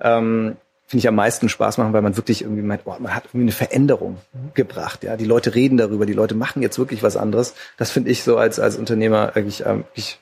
ähm, 0.00 0.56
finde 0.86 1.00
ich 1.00 1.08
am 1.08 1.16
meisten 1.16 1.48
Spaß 1.48 1.78
machen, 1.78 1.92
weil 1.92 2.02
man 2.02 2.16
wirklich 2.16 2.42
irgendwie 2.42 2.62
meint, 2.62 2.82
oh, 2.84 2.94
man 2.98 3.14
hat 3.14 3.24
irgendwie 3.26 3.42
eine 3.42 3.52
Veränderung 3.52 4.18
mhm. 4.32 4.54
gebracht. 4.54 5.02
Ja, 5.02 5.16
die 5.16 5.24
Leute 5.24 5.54
reden 5.54 5.76
darüber, 5.76 6.06
die 6.06 6.12
Leute 6.12 6.36
machen 6.36 6.62
jetzt 6.62 6.78
wirklich 6.78 7.02
was 7.02 7.16
anderes. 7.16 7.54
Das 7.76 7.90
finde 7.90 8.10
ich 8.10 8.22
so 8.22 8.36
als 8.38 8.60
als 8.60 8.76
Unternehmer 8.76 9.34
wirklich, 9.34 9.66
ähm, 9.66 9.84
ich, 9.94 10.20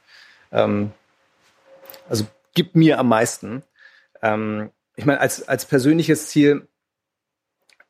ähm, 0.53 0.93
also 2.09 2.25
gibt 2.55 2.77
mir 2.77 2.99
am 2.99 3.09
meisten. 3.09 3.63
Ähm, 4.23 4.71
ich 4.97 5.05
meine, 5.05 5.21
als 5.21 5.47
als 5.47 5.67
persönliches 5.67 6.29
Ziel 6.29 6.67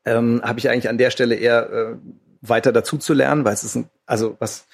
ähm, 0.05 0.41
habe 0.43 0.59
ich 0.59 0.69
eigentlich 0.69 0.89
an 0.89 0.99
der 0.99 1.11
Stelle 1.11 1.37
eher 1.37 1.71
äh, 1.71 1.97
weiter 2.49 2.72
dazu 2.72 2.99
zu 2.99 3.14
lernen, 3.14 3.45
weil 3.45 3.55
es 3.55 3.64
ist 3.64 3.76
ein, 3.76 3.88
also 4.07 4.36
was 4.38 4.66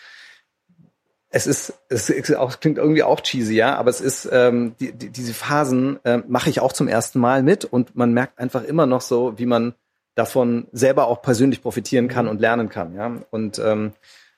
es 1.31 1.47
ist, 1.47 1.75
es 1.89 2.11
ist 2.11 2.35
auch, 2.35 2.59
klingt 2.59 2.79
irgendwie 2.79 3.05
auch 3.05 3.21
cheesy, 3.21 3.55
ja, 3.55 3.77
aber 3.77 3.91
es 3.91 4.01
ist, 4.01 4.29
ähm, 4.33 4.75
die, 4.81 4.93
die, 4.93 5.11
diese 5.11 5.33
Phasen 5.33 6.05
äh, 6.05 6.19
mache 6.27 6.51
ich 6.51 6.61
auch 6.61 6.73
zum 6.73 6.89
ersten 6.89 7.21
Mal 7.21 7.45
mit 7.45 7.65
und 7.65 7.95
man 7.95 8.13
merkt 8.13 8.39
einfach 8.41 8.65
immer 8.65 8.87
noch 8.87 9.01
so, 9.01 9.39
wie 9.39 9.47
man 9.47 9.75
davon 10.17 10.67
selber 10.73 11.07
auch 11.07 11.23
persönlich 11.23 11.63
profitieren 11.63 12.09
kann 12.09 12.27
und 12.27 12.41
lernen 12.41 12.69
kann, 12.69 12.95
ja. 12.97 13.13
Und 13.31 13.61
ähm, 13.61 13.93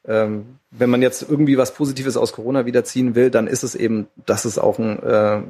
ähm, 0.06 0.58
wenn 0.70 0.90
man 0.90 1.00
jetzt 1.00 1.22
irgendwie 1.22 1.56
was 1.56 1.74
Positives 1.74 2.18
aus 2.18 2.32
Corona 2.32 2.66
wiederziehen 2.66 3.14
will, 3.14 3.30
dann 3.30 3.46
ist 3.46 3.62
es 3.62 3.74
eben, 3.74 4.08
dass 4.26 4.44
es 4.44 4.58
auch 4.58 4.78
ein, 4.78 5.02
äh, 5.02 5.42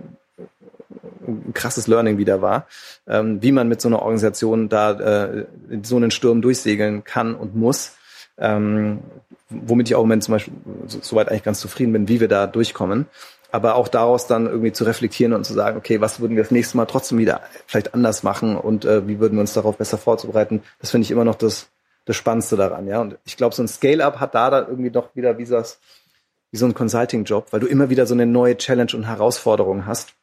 ein 1.27 1.53
krasses 1.55 1.87
Learning 1.87 2.19
wieder 2.19 2.43
war, 2.43 2.67
ähm, 3.07 3.43
wie 3.43 3.53
man 3.53 3.69
mit 3.69 3.81
so 3.81 3.89
einer 3.89 4.01
Organisation 4.01 4.69
da 4.69 4.93
äh, 4.93 5.47
so 5.83 5.97
einen 5.97 6.11
Sturm 6.11 6.43
durchsegeln 6.43 7.05
kann 7.05 7.35
und 7.35 7.55
muss 7.55 7.93
ähm, 8.39 9.01
womit 9.49 9.89
ich 9.89 9.95
auch 9.95 10.01
im 10.01 10.09
Moment 10.09 10.25
zum 10.25 10.33
Beispiel 10.33 10.55
so, 10.87 10.99
soweit 11.01 11.29
eigentlich 11.29 11.43
ganz 11.43 11.61
zufrieden 11.61 11.93
bin, 11.93 12.09
wie 12.09 12.21
wir 12.21 12.29
da 12.29 12.47
durchkommen. 12.47 13.07
Aber 13.51 13.75
auch 13.75 13.89
daraus 13.89 14.27
dann 14.27 14.47
irgendwie 14.47 14.73
zu 14.73 14.85
reflektieren 14.85 15.35
und 15.35 15.45
zu 15.45 15.53
sagen, 15.53 15.77
okay, 15.77 16.01
was 16.01 16.21
würden 16.21 16.37
wir 16.37 16.43
das 16.43 16.51
nächste 16.51 16.79
Mal 16.79 16.87
trotzdem 16.87 17.19
wieder 17.19 17.43
vielleicht 17.67 17.93
anders 17.93 18.23
machen 18.23 18.57
und 18.57 18.87
äh, 18.87 19.07
wie 19.07 19.21
würden 19.21 19.35
wir 19.35 19.43
uns 19.43 19.53
darauf 19.53 19.77
besser 19.77 19.99
vorzubereiten, 19.99 20.63
das 20.81 20.91
finde 20.91 21.05
ich 21.05 21.11
immer 21.11 21.25
noch 21.25 21.35
das, 21.35 21.69
das 22.07 22.17
Spannendste 22.17 22.57
daran, 22.57 22.87
ja. 22.87 23.01
Und 23.01 23.19
ich 23.25 23.37
glaube, 23.37 23.55
so 23.55 23.63
ein 23.63 23.69
Scale-Up 23.69 24.21
hat 24.21 24.35
da 24.35 24.49
dann 24.49 24.69
irgendwie 24.69 24.91
doch 24.91 25.15
wieder 25.15 25.37
wie, 25.37 25.45
das, 25.45 25.81
wie 26.51 26.57
so 26.57 26.65
ein 26.65 26.73
Consulting-Job, 26.73 27.49
weil 27.51 27.61
du 27.61 27.67
immer 27.67 27.91
wieder 27.91 28.07
so 28.07 28.15
eine 28.15 28.25
neue 28.25 28.57
Challenge 28.57 28.93
und 28.95 29.05
Herausforderung 29.05 29.85
hast, 29.85 30.15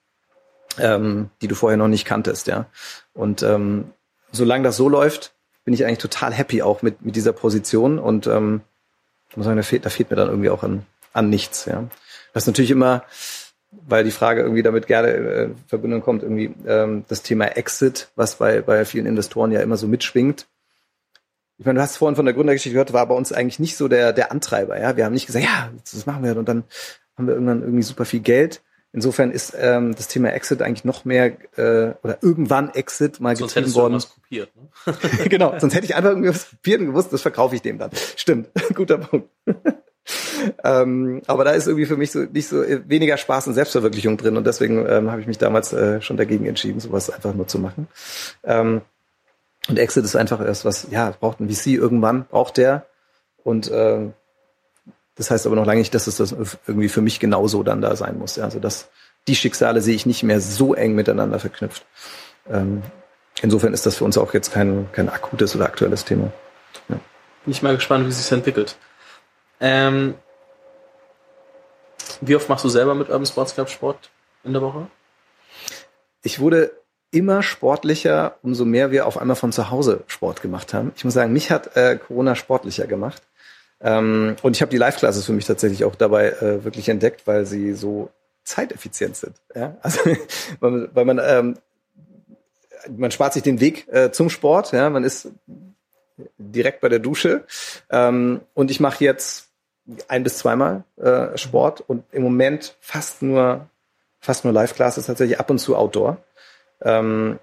ähm, 0.78 1.30
die 1.42 1.48
du 1.48 1.56
vorher 1.56 1.78
noch 1.78 1.88
nicht 1.88 2.06
kanntest, 2.06 2.48
ja. 2.48 2.68
Und 3.14 3.44
ähm, 3.44 3.92
solange 4.32 4.64
das 4.64 4.78
so 4.78 4.90
läuft, 4.90 5.34
bin 5.66 5.74
ich 5.74 5.86
eigentlich 5.86 6.00
total 6.00 6.34
happy 6.34 6.62
auch 6.62 6.82
mit, 6.82 7.02
mit 7.02 7.16
dieser 7.16 7.34
Position 7.34 8.00
und 8.00 8.28
ähm, 8.28 8.62
muss 9.36 9.46
sagen, 9.46 9.58
da 9.58 9.64
fehlt, 9.64 9.86
da 9.86 9.90
fehlt 9.90 10.10
mir 10.10 10.16
dann 10.16 10.30
irgendwie 10.30 10.50
auch 10.50 10.64
an, 10.64 10.86
an 11.14 11.30
nichts. 11.30 11.66
Ja. 11.66 11.86
Was 12.34 12.48
natürlich 12.48 12.72
immer 12.72 13.04
weil 13.72 14.04
die 14.04 14.12
Frage 14.12 14.42
irgendwie 14.42 14.64
damit 14.64 14.88
gerne 14.88 15.10
äh, 15.10 15.44
in 15.46 15.56
Verbindung 15.68 16.02
kommt, 16.02 16.24
irgendwie 16.24 16.54
ähm, 16.66 17.06
das 17.08 17.22
Thema 17.22 17.46
Exit, 17.56 18.10
was 18.16 18.36
bei, 18.36 18.62
bei 18.62 18.86
vielen 18.86 19.06
Investoren 19.06 19.52
ja 19.52 19.62
immer 19.62 19.78
so 19.78 19.88
mitschwingt. 19.88 20.48
Ich 21.58 21.66
meine, 21.66 21.78
du 21.78 21.84
hast 21.84 21.98
vorhin 21.98 22.16
von 22.16 22.26
der 22.26 22.34
Gründergeschichte 22.34 22.74
gehört, 22.74 22.94
war 22.94 23.06
bei 23.08 23.16
uns 23.16 23.32
eigentlich 23.32 23.60
nicht 23.60 23.76
so 23.76 23.88
der, 23.88 24.14
der 24.14 24.32
Antreiber. 24.32 24.80
Ja, 24.80 24.96
Wir 24.96 25.06
haben 25.06 25.14
nicht 25.14 25.28
gesagt, 25.28 25.46
ja, 25.46 25.70
das 25.80 26.06
machen 26.06 26.24
wir 26.24 26.36
und 26.38 26.48
dann 26.48 26.64
haben 27.18 27.28
wir 27.28 27.34
irgendwann 27.34 27.62
irgendwie 27.62 27.84
super 27.84 28.06
viel 28.06 28.22
Geld. 28.22 28.62
Insofern 28.92 29.30
ist 29.30 29.56
ähm, 29.56 29.96
das 29.96 30.08
Thema 30.08 30.30
Exit 30.34 30.64
eigentlich 30.64 30.84
noch 30.84 31.06
mehr 31.06 31.26
äh, 31.58 31.94
oder 32.02 32.18
irgendwann 32.22 32.72
Exit 32.72 33.20
mal 33.20 33.36
Sonst 33.36 33.54
getrieben 33.54 33.66
hättest 33.66 33.76
du 33.76 33.82
worden. 33.82 33.94
irgendwas 33.94 34.14
kopiert. 34.16 34.52
Ne? 34.56 35.30
genau, 35.30 35.54
sonst 35.60 35.76
hätte 35.76 35.86
ich 35.86 35.96
einfach 35.96 36.10
irgendwie 36.10 36.30
was 36.30 36.50
kopiert 36.50 36.82
und 36.82 36.88
gewusst, 36.88 37.14
das 37.14 37.22
verkaufe 37.22 37.56
ich 37.56 37.62
dem 37.62 37.78
dann. 37.78 37.92
Stimmt, 38.16 38.50
guter 38.74 38.98
Punkt. 38.98 39.30
ähm, 40.64 41.22
aber 41.28 41.44
da 41.44 41.52
ist 41.52 41.68
irgendwie 41.68 41.86
für 41.86 41.98
mich 41.98 42.12
so 42.12 42.22
nicht 42.22 42.48
so 42.48 42.64
äh, 42.64 42.82
weniger 42.88 43.18
Spaß 43.18 43.46
und 43.46 43.54
Selbstverwirklichung 43.54 44.18
drin 44.18 44.38
und 44.38 44.48
deswegen 44.48 44.84
ähm, 44.88 45.12
habe 45.12 45.22
ich 45.22 45.28
mich 45.28 45.38
damals 45.38 45.72
äh, 45.72 46.02
schon 46.02 46.18
dagegen 46.18 46.48
entschieden, 46.48 46.80
sowas 46.80 47.12
einfach 47.12 47.36
nur 47.36 47.48
zu 47.48 47.60
machen. 47.60 47.88
Ähm, 48.44 48.82
und 49.68 49.78
Exit 49.78 50.04
ist 50.04 50.16
einfach 50.16 50.44
erst 50.44 50.66
was, 50.66 50.88
ja, 50.90 51.12
braucht 51.12 51.40
ein 51.40 51.50
VC 51.50 51.68
irgendwann, 51.68 52.26
braucht 52.26 52.58
der 52.58 52.88
und 53.44 53.70
ähm, 53.72 54.14
das 55.20 55.30
heißt 55.30 55.46
aber 55.46 55.58
noch 55.58 55.66
lange 55.66 55.80
nicht, 55.80 55.94
dass 55.94 56.08
es 56.08 56.16
das 56.16 56.34
irgendwie 56.66 56.88
für 56.88 57.02
mich 57.02 57.20
genauso 57.20 57.62
dann 57.62 57.82
da 57.82 57.94
sein 57.98 58.18
muss. 58.18 58.38
Ja, 58.38 58.46
also 58.46 58.58
das, 58.60 58.88
die 59.28 59.36
Schicksale 59.36 59.82
sehe 59.82 59.94
ich 59.94 60.06
nicht 60.06 60.24
mehr 60.24 60.40
so 60.40 60.74
eng 60.74 60.96
miteinander 60.96 61.40
verknüpft. 61.40 61.86
Ähm, 62.50 62.84
insofern 63.42 63.74
ist 63.74 63.86
das 63.86 63.98
für 63.98 64.06
uns 64.06 64.18
auch 64.18 64.34
jetzt 64.34 64.54
kein, 64.54 64.88
kein 64.94 65.10
akutes 65.10 65.58
oder 65.58 65.66
aktuelles 65.66 66.06
Thema. 66.06 66.32
Bin 66.88 67.02
ich 67.48 67.62
mal 67.62 67.76
gespannt, 67.76 68.08
wie 68.08 68.14
sich 68.14 68.32
entwickelt. 68.32 68.78
Ähm, 69.60 70.14
wie 72.22 72.38
oft 72.38 72.48
machst 72.48 72.64
du 72.64 72.70
selber 72.70 72.96
mit 72.96 73.10
Urban 73.10 73.26
Sports 73.26 73.54
Club 73.54 73.70
Sport 73.70 74.10
in 74.46 74.54
der 74.54 74.62
Woche? 74.62 74.88
Ich 76.24 76.40
wurde 76.40 76.72
immer 77.12 77.44
sportlicher, 77.44 78.38
umso 78.42 78.64
mehr 78.64 78.92
wir 78.92 79.06
auf 79.06 79.18
einmal 79.18 79.36
von 79.36 79.52
zu 79.52 79.70
Hause 79.70 80.06
Sport 80.08 80.42
gemacht 80.42 80.74
haben. 80.74 80.94
Ich 80.96 81.04
muss 81.04 81.14
sagen, 81.14 81.34
mich 81.34 81.52
hat 81.52 81.76
äh, 81.76 81.98
Corona 81.98 82.36
sportlicher 82.36 82.88
gemacht. 82.88 83.22
Ähm, 83.82 84.36
und 84.42 84.56
ich 84.56 84.62
habe 84.62 84.72
die 84.72 84.78
Live-Classes 84.78 85.26
für 85.26 85.34
mich 85.34 85.46
tatsächlich 85.46 85.86
auch 85.86 85.96
dabei 85.96 86.30
äh, 86.30 86.64
wirklich 86.64 86.90
entdeckt, 86.90 87.28
weil 87.28 87.46
sie 87.46 87.74
so 87.74 88.10
zeiteffizient 88.44 89.16
sind. 89.16 89.36
Ja? 89.56 89.78
Also, 89.82 90.00
weil, 90.60 91.06
man 91.06 91.20
ähm, 91.24 91.58
man 92.96 93.12
spart 93.12 93.34
sich 93.34 93.44
den 93.44 93.60
Weg 93.60 93.88
äh, 93.92 94.12
zum 94.12 94.30
Sport. 94.30 94.72
Ja? 94.72 94.90
Man 94.90 95.04
ist 95.04 95.30
direkt 96.38 96.82
bei 96.82 96.90
der 96.90 97.00
Dusche. 97.00 97.46
Ähm, 97.90 98.42
und 98.54 98.72
ich 98.72 98.80
mache 98.80 99.04
jetzt 99.04 99.50
ein 100.08 100.24
bis 100.24 100.38
zweimal 100.38 100.84
äh, 100.98 101.38
Sport 101.38 101.82
und 101.82 102.04
im 102.12 102.22
Moment 102.22 102.76
fast 102.80 103.22
nur 103.22 103.68
fast 104.20 104.44
nur 104.44 104.54
Live-Classes 104.54 105.06
tatsächlich 105.06 105.40
ab 105.40 105.50
und 105.50 105.60
zu 105.60 105.76
Outdoor, 105.76 106.18
ähm, 106.82 107.40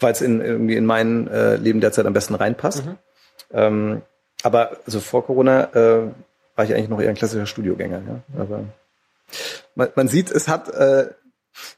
weil 0.00 0.12
es 0.12 0.22
in, 0.22 0.40
irgendwie 0.40 0.76
in 0.76 0.86
mein 0.86 1.28
äh, 1.28 1.56
Leben 1.56 1.80
derzeit 1.80 2.06
am 2.06 2.12
besten 2.12 2.34
reinpasst. 2.34 2.86
Mhm. 2.86 2.98
Ähm, 3.52 4.02
aber 4.44 4.76
also 4.86 5.00
vor 5.00 5.24
Corona 5.26 5.64
äh, 5.74 6.10
war 6.54 6.64
ich 6.64 6.74
eigentlich 6.74 6.88
noch 6.88 7.00
eher 7.00 7.08
ein 7.08 7.16
klassischer 7.16 7.46
Studiogänger. 7.46 8.02
Ja? 8.06 8.40
Aber 8.40 8.64
man, 9.74 9.88
man 9.96 10.08
sieht, 10.08 10.30
es 10.30 10.48
hat 10.48 10.68
äh, 10.68 11.08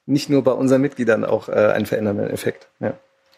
nicht 0.04 0.28
nur 0.28 0.44
bei 0.44 0.52
unseren 0.52 0.80
Mitgliedern 0.82 1.24
auch 1.24 1.48
äh, 1.48 1.52
einen 1.52 1.86
verändernden 1.86 2.28
Effekt. 2.28 2.68
Ja. 2.80 2.94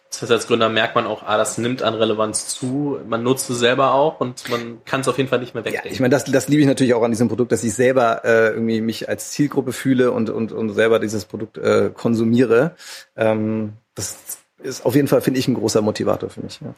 Das 0.09 0.23
heißt, 0.23 0.31
als 0.31 0.47
Gründer 0.47 0.69
merkt 0.69 0.95
man 0.95 1.05
auch, 1.05 1.21
ah, 1.21 1.37
das 1.37 1.59
nimmt 1.59 1.83
an 1.83 1.93
Relevanz 1.93 2.47
zu. 2.47 2.99
Man 3.07 3.21
nutzt 3.21 3.47
es 3.51 3.59
selber 3.59 3.93
auch 3.93 4.19
und 4.19 4.49
man 4.49 4.83
kann 4.83 5.01
es 5.01 5.07
auf 5.07 5.17
jeden 5.19 5.29
Fall 5.29 5.39
nicht 5.39 5.53
mehr 5.53 5.63
Ja, 5.63 5.67
wegdenken. 5.67 5.93
ich 5.93 5.99
meine, 5.99 6.11
das, 6.11 6.23
das 6.25 6.47
liebe 6.47 6.61
ich 6.61 6.67
natürlich 6.67 6.95
auch 6.95 7.03
an 7.03 7.11
diesem 7.11 7.27
Produkt, 7.27 7.51
dass 7.51 7.63
ich 7.63 7.75
selber 7.75 8.25
äh, 8.25 8.47
irgendwie 8.49 8.81
mich 8.81 9.07
als 9.07 9.29
Zielgruppe 9.29 9.71
fühle 9.71 10.11
und, 10.11 10.31
und, 10.31 10.51
und 10.51 10.73
selber 10.73 10.97
dieses 10.99 11.25
Produkt 11.25 11.59
äh, 11.59 11.91
konsumiere. 11.93 12.75
Ähm, 13.15 13.73
das 13.93 14.17
ist 14.57 14.83
auf 14.83 14.95
jeden 14.95 15.07
Fall, 15.07 15.21
finde 15.21 15.39
ich, 15.39 15.47
ein 15.47 15.53
großer 15.53 15.81
Motivator 15.83 16.31
für 16.31 16.41
mich. 16.41 16.59
Ja. 16.61 16.73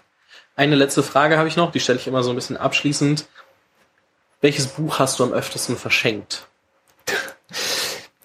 Eine 0.56 0.76
letzte 0.76 1.04
Frage 1.04 1.38
habe 1.38 1.48
ich 1.48 1.56
noch, 1.56 1.72
die 1.72 1.80
stelle 1.80 2.00
ich 2.00 2.08
immer 2.08 2.24
so 2.24 2.30
ein 2.30 2.36
bisschen 2.36 2.58
abschließend. 2.58 3.26
Welches 4.42 4.68
Buch 4.68 5.00
hast 5.00 5.20
du 5.20 5.24
am 5.24 5.34
öftesten 5.34 5.78
verschenkt? 5.78 6.48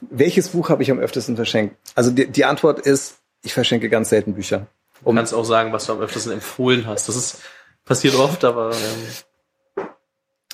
Welches 0.01 0.49
Buch 0.49 0.69
habe 0.69 0.83
ich 0.83 0.91
am 0.91 0.99
öftesten 0.99 1.37
verschenkt? 1.37 1.77
Also 1.95 2.11
die, 2.11 2.27
die 2.27 2.45
Antwort 2.45 2.81
ist, 2.81 3.19
ich 3.43 3.55
verschenke 3.55 3.89
ganz 3.89 4.09
selten 4.09 4.35
Bücher. 4.35 4.67
Du 5.05 5.13
kannst 5.13 5.35
auch 5.35 5.45
sagen, 5.45 5.73
was 5.73 5.87
du 5.87 5.93
am 5.93 6.01
öftesten 6.01 6.33
empfohlen 6.33 6.87
hast. 6.87 7.09
Das 7.09 7.17
ist 7.17 7.39
passiert 7.85 8.15
oft, 8.17 8.45
aber 8.45 8.73
ähm, 8.73 9.85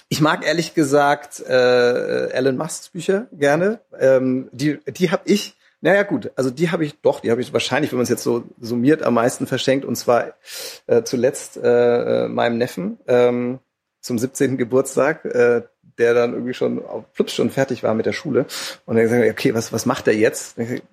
Ich 0.08 0.20
mag 0.20 0.44
ehrlich 0.44 0.74
gesagt 0.74 1.40
äh, 1.40 1.52
Alan 2.34 2.56
Musks 2.56 2.90
Bücher 2.90 3.28
gerne. 3.32 3.80
Ähm, 3.98 4.48
die 4.52 4.78
die 4.86 5.10
habe 5.10 5.22
ich, 5.24 5.56
naja 5.82 6.04
gut, 6.04 6.30
also 6.36 6.50
die 6.50 6.70
habe 6.70 6.84
ich 6.84 7.00
doch, 7.00 7.20
die 7.20 7.32
habe 7.32 7.40
ich 7.40 7.52
wahrscheinlich, 7.52 7.90
wenn 7.90 7.98
man 7.98 8.04
es 8.04 8.08
jetzt 8.08 8.22
so 8.22 8.44
summiert, 8.60 9.02
am 9.02 9.14
meisten 9.14 9.48
verschenkt. 9.48 9.84
Und 9.84 9.96
zwar 9.96 10.34
äh, 10.86 11.02
zuletzt 11.02 11.56
äh, 11.56 12.24
äh, 12.24 12.28
meinem 12.28 12.56
Neffen 12.56 12.98
ähm, 13.08 13.58
zum 14.00 14.16
17. 14.16 14.58
Geburtstag, 14.58 15.24
äh, 15.24 15.62
der 15.98 16.14
dann 16.14 16.34
irgendwie 16.34 16.54
schon 16.54 16.86
auf 16.86 17.04
Flups 17.12 17.34
schon 17.34 17.50
fertig 17.50 17.82
war 17.82 17.94
mit 17.94 18.06
der 18.06 18.12
Schule. 18.12 18.46
Und 18.86 18.94
dann 18.94 19.04
gesagt, 19.04 19.28
okay, 19.28 19.54
was, 19.54 19.72
was 19.72 19.84
macht 19.84 20.06
er 20.06 20.14
jetzt? 20.14 20.56
Gesagt, 20.56 20.84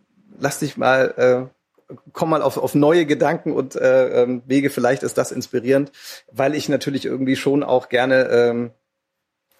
Lass 0.41 0.59
dich 0.59 0.77
mal, 0.77 1.49
äh, 1.89 1.93
komm 2.13 2.31
mal 2.31 2.41
auf, 2.41 2.57
auf 2.57 2.73
neue 2.73 3.05
Gedanken 3.05 3.51
und 3.51 3.75
äh, 3.75 4.23
ähm, 4.23 4.41
Wege, 4.47 4.69
vielleicht 4.69 5.03
ist 5.03 5.17
das 5.17 5.31
inspirierend, 5.31 5.91
weil 6.31 6.55
ich 6.55 6.69
natürlich 6.69 7.05
irgendwie 7.05 7.35
schon 7.35 7.61
auch 7.61 7.89
gerne 7.89 8.29
ähm, 8.29 8.71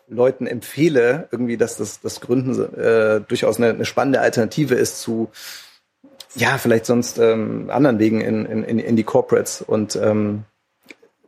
Leuten 0.10 0.48
empfehle, 0.48 1.28
irgendwie, 1.32 1.58
dass 1.58 1.78
das, 1.78 2.02
das 2.02 2.20
Gründen 2.20 2.74
äh, 2.76 3.22
durchaus 3.22 3.58
eine, 3.58 3.70
eine 3.70 3.86
spannende 3.86 4.22
Alternative 4.22 4.76
ist 4.76 5.02
zu 5.02 5.30
ja, 6.36 6.58
vielleicht 6.58 6.86
sonst 6.86 7.18
ähm, 7.18 7.70
anderen 7.70 8.00
Wegen 8.00 8.22
in, 8.22 8.46
in, 8.46 8.80
in 8.80 8.96
die 8.96 9.04
Corporates. 9.04 9.62
Und 9.62 9.96
ähm, 9.96 10.44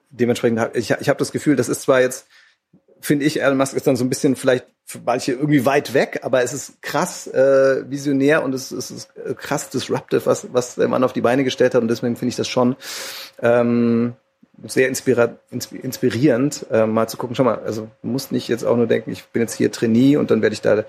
dementsprechend 0.09 0.59
habe 0.59 0.77
ich, 0.77 0.91
ich 0.91 1.09
habe 1.09 1.19
das 1.19 1.31
Gefühl, 1.31 1.55
das 1.55 1.69
ist 1.69 1.81
zwar 1.81 2.01
jetzt, 2.01 2.27
finde 2.99 3.25
ich, 3.25 3.41
Elon 3.41 3.57
Musk 3.57 3.75
ist 3.75 3.87
dann 3.87 3.95
so 3.95 4.03
ein 4.03 4.09
bisschen 4.09 4.35
vielleicht 4.35 4.65
für 4.85 4.99
manche 5.03 5.31
irgendwie 5.31 5.65
weit 5.65 5.93
weg, 5.93 6.19
aber 6.23 6.43
es 6.43 6.53
ist 6.53 6.81
krass 6.81 7.25
äh, 7.27 7.89
visionär 7.89 8.43
und 8.43 8.53
es, 8.53 8.71
es 8.71 8.91
ist 8.91 9.09
äh, 9.17 9.33
krass 9.33 9.69
disruptive, 9.69 10.25
was, 10.25 10.53
was 10.53 10.75
der 10.75 10.87
Mann 10.87 11.03
auf 11.03 11.13
die 11.13 11.21
Beine 11.21 11.43
gestellt 11.43 11.73
hat. 11.73 11.81
Und 11.81 11.87
deswegen 11.87 12.15
finde 12.15 12.29
ich 12.29 12.35
das 12.35 12.47
schon 12.47 12.75
ähm, 13.41 14.13
sehr 14.65 14.87
inspira 14.87 15.35
inspirierend, 15.49 16.65
äh, 16.71 16.85
mal 16.85 17.07
zu 17.07 17.17
gucken, 17.17 17.35
schau 17.35 17.43
mal, 17.43 17.59
also 17.59 17.89
du 18.01 18.07
musst 18.07 18.31
nicht 18.31 18.47
jetzt 18.47 18.63
auch 18.63 18.77
nur 18.77 18.87
denken, 18.87 19.11
ich 19.11 19.25
bin 19.25 19.41
jetzt 19.41 19.53
hier 19.53 19.71
Trainee 19.71 20.17
und 20.17 20.31
dann 20.31 20.41
werde 20.41 20.53
ich 20.53 20.61
da 20.61 20.83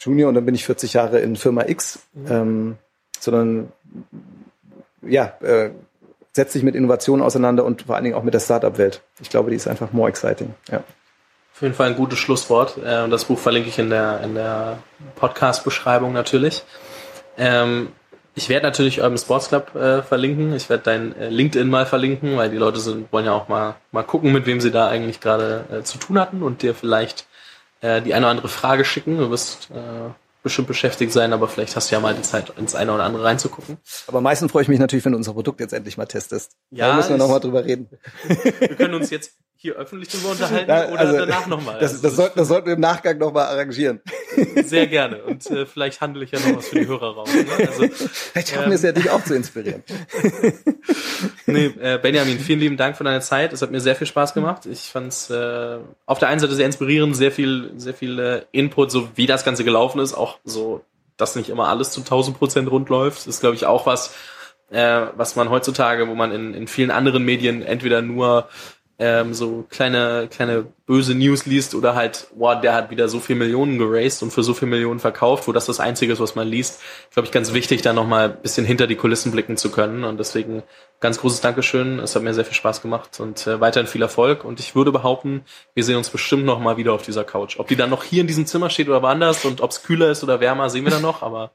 Junior 0.00 0.28
und 0.28 0.34
dann 0.34 0.44
bin 0.44 0.54
ich 0.54 0.64
40 0.64 0.92
Jahre 0.92 1.20
in 1.20 1.36
Firma 1.36 1.64
X, 1.66 2.00
ähm, 2.28 2.76
sondern 3.18 3.72
ja, 5.02 5.34
äh, 5.40 5.70
setzt 6.32 6.52
sich 6.52 6.62
mit 6.62 6.74
Innovationen 6.74 7.24
auseinander 7.24 7.64
und 7.64 7.82
vor 7.82 7.94
allen 7.94 8.04
Dingen 8.04 8.16
auch 8.16 8.22
mit 8.22 8.34
der 8.34 8.40
Startup-Welt. 8.40 9.02
Ich 9.20 9.30
glaube, 9.30 9.50
die 9.50 9.56
ist 9.56 9.68
einfach 9.68 9.92
more 9.92 10.08
exciting. 10.08 10.54
Ja. 10.70 10.78
auf 11.54 11.62
jeden 11.62 11.74
Fall 11.74 11.88
ein 11.88 11.96
gutes 11.96 12.18
Schlusswort. 12.18 12.76
Äh, 12.78 13.08
das 13.08 13.26
Buch 13.26 13.38
verlinke 13.38 13.68
ich 13.68 13.78
in 13.78 13.90
der, 13.90 14.20
in 14.22 14.34
der 14.34 14.78
Podcast-Beschreibung 15.16 16.12
natürlich. 16.12 16.64
Ähm, 17.36 17.88
ich 18.34 18.48
werde 18.48 18.66
natürlich 18.66 19.00
Urban 19.00 19.18
Sports 19.18 19.48
Club 19.48 19.74
äh, 19.74 20.02
verlinken. 20.02 20.54
Ich 20.54 20.68
werde 20.68 20.82
dein 20.82 21.16
äh, 21.16 21.28
LinkedIn 21.28 21.68
mal 21.68 21.86
verlinken, 21.86 22.36
weil 22.36 22.50
die 22.50 22.56
Leute 22.56 22.80
sind, 22.80 23.12
wollen 23.12 23.26
ja 23.26 23.32
auch 23.32 23.48
mal, 23.48 23.76
mal 23.92 24.02
gucken, 24.02 24.32
mit 24.32 24.46
wem 24.46 24.60
sie 24.60 24.70
da 24.70 24.88
eigentlich 24.88 25.20
gerade 25.20 25.64
äh, 25.70 25.82
zu 25.82 25.98
tun 25.98 26.18
hatten 26.18 26.42
und 26.42 26.62
dir 26.62 26.74
vielleicht 26.74 27.26
äh, 27.80 28.02
die 28.02 28.12
eine 28.12 28.26
oder 28.26 28.30
andere 28.30 28.48
Frage 28.48 28.84
schicken. 28.84 29.18
Du 29.18 29.30
wirst 29.30 29.68
äh, 29.70 30.10
bestimmt 30.42 30.68
beschäftigt 30.68 31.12
sein, 31.12 31.32
aber 31.32 31.48
vielleicht 31.48 31.76
hast 31.76 31.90
du 31.90 31.94
ja 31.94 32.00
mal 32.00 32.14
die 32.14 32.22
Zeit, 32.22 32.52
ins 32.58 32.74
eine 32.74 32.92
oder 32.92 33.04
andere 33.04 33.24
reinzugucken. 33.24 33.78
Aber 34.08 34.18
am 34.18 34.24
meisten 34.24 34.48
freue 34.48 34.62
ich 34.62 34.68
mich 34.68 34.80
natürlich, 34.80 35.04
wenn 35.04 35.12
du 35.12 35.18
unser 35.18 35.32
Produkt 35.32 35.60
jetzt 35.60 35.72
endlich 35.72 35.96
mal 35.96 36.06
testest. 36.06 36.52
Ja, 36.70 36.88
da 36.88 36.96
müssen 36.96 37.10
wir 37.10 37.16
nochmal 37.16 37.40
drüber 37.40 37.64
reden. 37.64 37.88
Wir 38.58 38.74
können 38.76 38.94
uns 38.94 39.10
jetzt 39.10 39.32
hier 39.64 39.76
öffentlich 39.76 40.10
drüber 40.10 40.28
unterhalten 40.32 40.68
Ja, 40.68 40.88
oder 40.88 40.98
also, 40.98 41.18
danach 41.18 41.46
nochmal. 41.46 41.78
Das, 41.80 41.98
das, 42.02 42.16
sollten, 42.16 42.38
das 42.38 42.48
sollten 42.48 42.66
wir 42.66 42.74
im 42.74 42.80
Nachgang 42.80 43.16
nochmal 43.16 43.46
arrangieren. 43.46 44.02
Sehr 44.62 44.86
gerne. 44.86 45.24
Und 45.24 45.50
äh, 45.50 45.64
vielleicht 45.64 46.02
handle 46.02 46.22
ich 46.22 46.32
ja 46.32 46.38
noch 46.40 46.58
was 46.58 46.68
für 46.68 46.80
die 46.80 46.86
Hörer 46.86 47.14
raus. 47.14 47.30
Ne? 47.32 47.46
Also, 47.66 47.88
Vielleicht 47.88 48.48
schaffen 48.48 48.64
Ähm. 48.64 48.70
wir 48.70 48.74
es 48.74 48.82
ja, 48.82 48.92
dich 48.92 49.08
auch 49.08 49.24
zu 49.24 49.34
inspirieren. 49.34 49.82
nee, 51.46 51.66
äh, 51.80 51.98
Benjamin, 51.98 52.38
vielen 52.38 52.60
lieben 52.60 52.76
Dank 52.76 52.98
für 52.98 53.04
deine 53.04 53.22
Zeit. 53.22 53.54
Es 53.54 53.62
hat 53.62 53.70
mir 53.70 53.80
sehr 53.80 53.96
viel 53.96 54.06
Spaß 54.06 54.34
gemacht. 54.34 54.66
Ich 54.66 54.90
fand 54.90 55.08
es 55.08 55.30
äh, 55.30 55.78
auf 56.04 56.18
der 56.18 56.28
einen 56.28 56.40
Seite 56.40 56.54
sehr 56.54 56.66
inspirierend, 56.66 57.16
sehr 57.16 57.32
viel, 57.32 57.72
sehr 57.78 57.94
viel 57.94 58.18
äh, 58.18 58.42
Input, 58.52 58.90
so 58.90 59.08
wie 59.14 59.26
das 59.26 59.46
Ganze 59.46 59.64
gelaufen 59.64 59.98
ist. 59.98 60.12
Auch 60.12 60.38
so, 60.44 60.82
dass 61.16 61.36
nicht 61.36 61.48
immer 61.48 61.68
alles 61.68 61.90
zu 61.90 62.00
1000 62.00 62.38
Prozent 62.38 62.70
rund 62.70 62.90
läuft, 62.90 63.26
ist, 63.26 63.40
glaube 63.40 63.56
ich, 63.56 63.64
auch 63.64 63.86
was, 63.86 64.14
äh, 64.70 65.06
was 65.16 65.36
man 65.36 65.48
heutzutage, 65.48 66.06
wo 66.06 66.14
man 66.14 66.32
in, 66.32 66.52
in 66.52 66.68
vielen 66.68 66.90
anderen 66.90 67.24
Medien 67.24 67.62
entweder 67.62 68.02
nur 68.02 68.50
ähm, 68.98 69.34
so 69.34 69.64
kleine, 69.68 70.28
kleine 70.30 70.66
böse 70.86 71.14
News 71.14 71.46
liest 71.46 71.74
oder 71.74 71.94
halt, 71.94 72.28
wow, 72.36 72.60
der 72.60 72.74
hat 72.74 72.90
wieder 72.90 73.08
so 73.08 73.18
viel 73.18 73.34
Millionen 73.34 73.78
geraced 73.78 74.22
und 74.22 74.30
für 74.30 74.42
so 74.42 74.54
viel 74.54 74.68
Millionen 74.68 75.00
verkauft, 75.00 75.48
wo 75.48 75.52
das 75.52 75.66
das 75.66 75.80
Einzige 75.80 76.12
ist, 76.12 76.20
was 76.20 76.36
man 76.36 76.46
liest, 76.46 76.80
glaube 77.12 77.26
ich, 77.26 77.32
ganz 77.32 77.52
wichtig, 77.52 77.82
da 77.82 77.92
nochmal 77.92 78.30
ein 78.30 78.42
bisschen 78.42 78.64
hinter 78.64 78.86
die 78.86 78.94
Kulissen 78.94 79.32
blicken 79.32 79.56
zu 79.56 79.70
können. 79.70 80.04
Und 80.04 80.18
deswegen 80.18 80.62
ganz 81.00 81.18
großes 81.18 81.40
Dankeschön. 81.40 81.98
Es 81.98 82.14
hat 82.14 82.22
mir 82.22 82.34
sehr 82.34 82.44
viel 82.44 82.54
Spaß 82.54 82.82
gemacht 82.82 83.18
und 83.18 83.46
äh, 83.46 83.60
weiterhin 83.60 83.88
viel 83.88 84.02
Erfolg. 84.02 84.44
Und 84.44 84.60
ich 84.60 84.76
würde 84.76 84.92
behaupten, 84.92 85.44
wir 85.74 85.82
sehen 85.84 85.96
uns 85.96 86.10
bestimmt 86.10 86.44
nochmal 86.44 86.76
wieder 86.76 86.92
auf 86.92 87.02
dieser 87.02 87.24
Couch. 87.24 87.58
Ob 87.58 87.66
die 87.68 87.76
dann 87.76 87.90
noch 87.90 88.04
hier 88.04 88.20
in 88.20 88.26
diesem 88.26 88.46
Zimmer 88.46 88.70
steht 88.70 88.88
oder 88.88 89.02
woanders 89.02 89.44
und 89.44 89.60
ob 89.60 89.70
es 89.70 89.82
kühler 89.82 90.10
ist 90.10 90.22
oder 90.22 90.40
wärmer, 90.40 90.70
sehen 90.70 90.84
wir 90.84 90.92
dann 90.92 91.02
noch. 91.02 91.22
Aber 91.22 91.52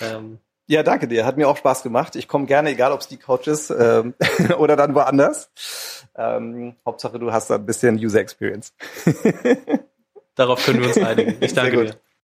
ähm, 0.00 0.38
ja, 0.70 0.82
danke 0.82 1.08
dir. 1.08 1.24
Hat 1.24 1.38
mir 1.38 1.48
auch 1.48 1.56
Spaß 1.56 1.82
gemacht. 1.82 2.14
Ich 2.14 2.28
komme 2.28 2.44
gerne, 2.44 2.70
egal 2.70 2.92
ob 2.92 3.00
es 3.00 3.08
die 3.08 3.16
Couch 3.16 3.46
ist 3.46 3.70
ähm, 3.70 4.14
oder 4.58 4.76
dann 4.76 4.94
woanders. 4.94 5.50
Ähm, 6.18 6.74
Hauptsache, 6.84 7.18
du 7.18 7.32
hast 7.32 7.48
da 7.48 7.54
ein 7.54 7.64
bisschen 7.64 7.96
User 7.96 8.20
Experience. 8.20 8.74
Darauf 10.34 10.64
können 10.64 10.80
wir 10.80 10.88
uns 10.88 10.98
einigen. 10.98 11.36
Ich 11.40 11.54
danke 11.54 11.84
dir. 11.84 12.00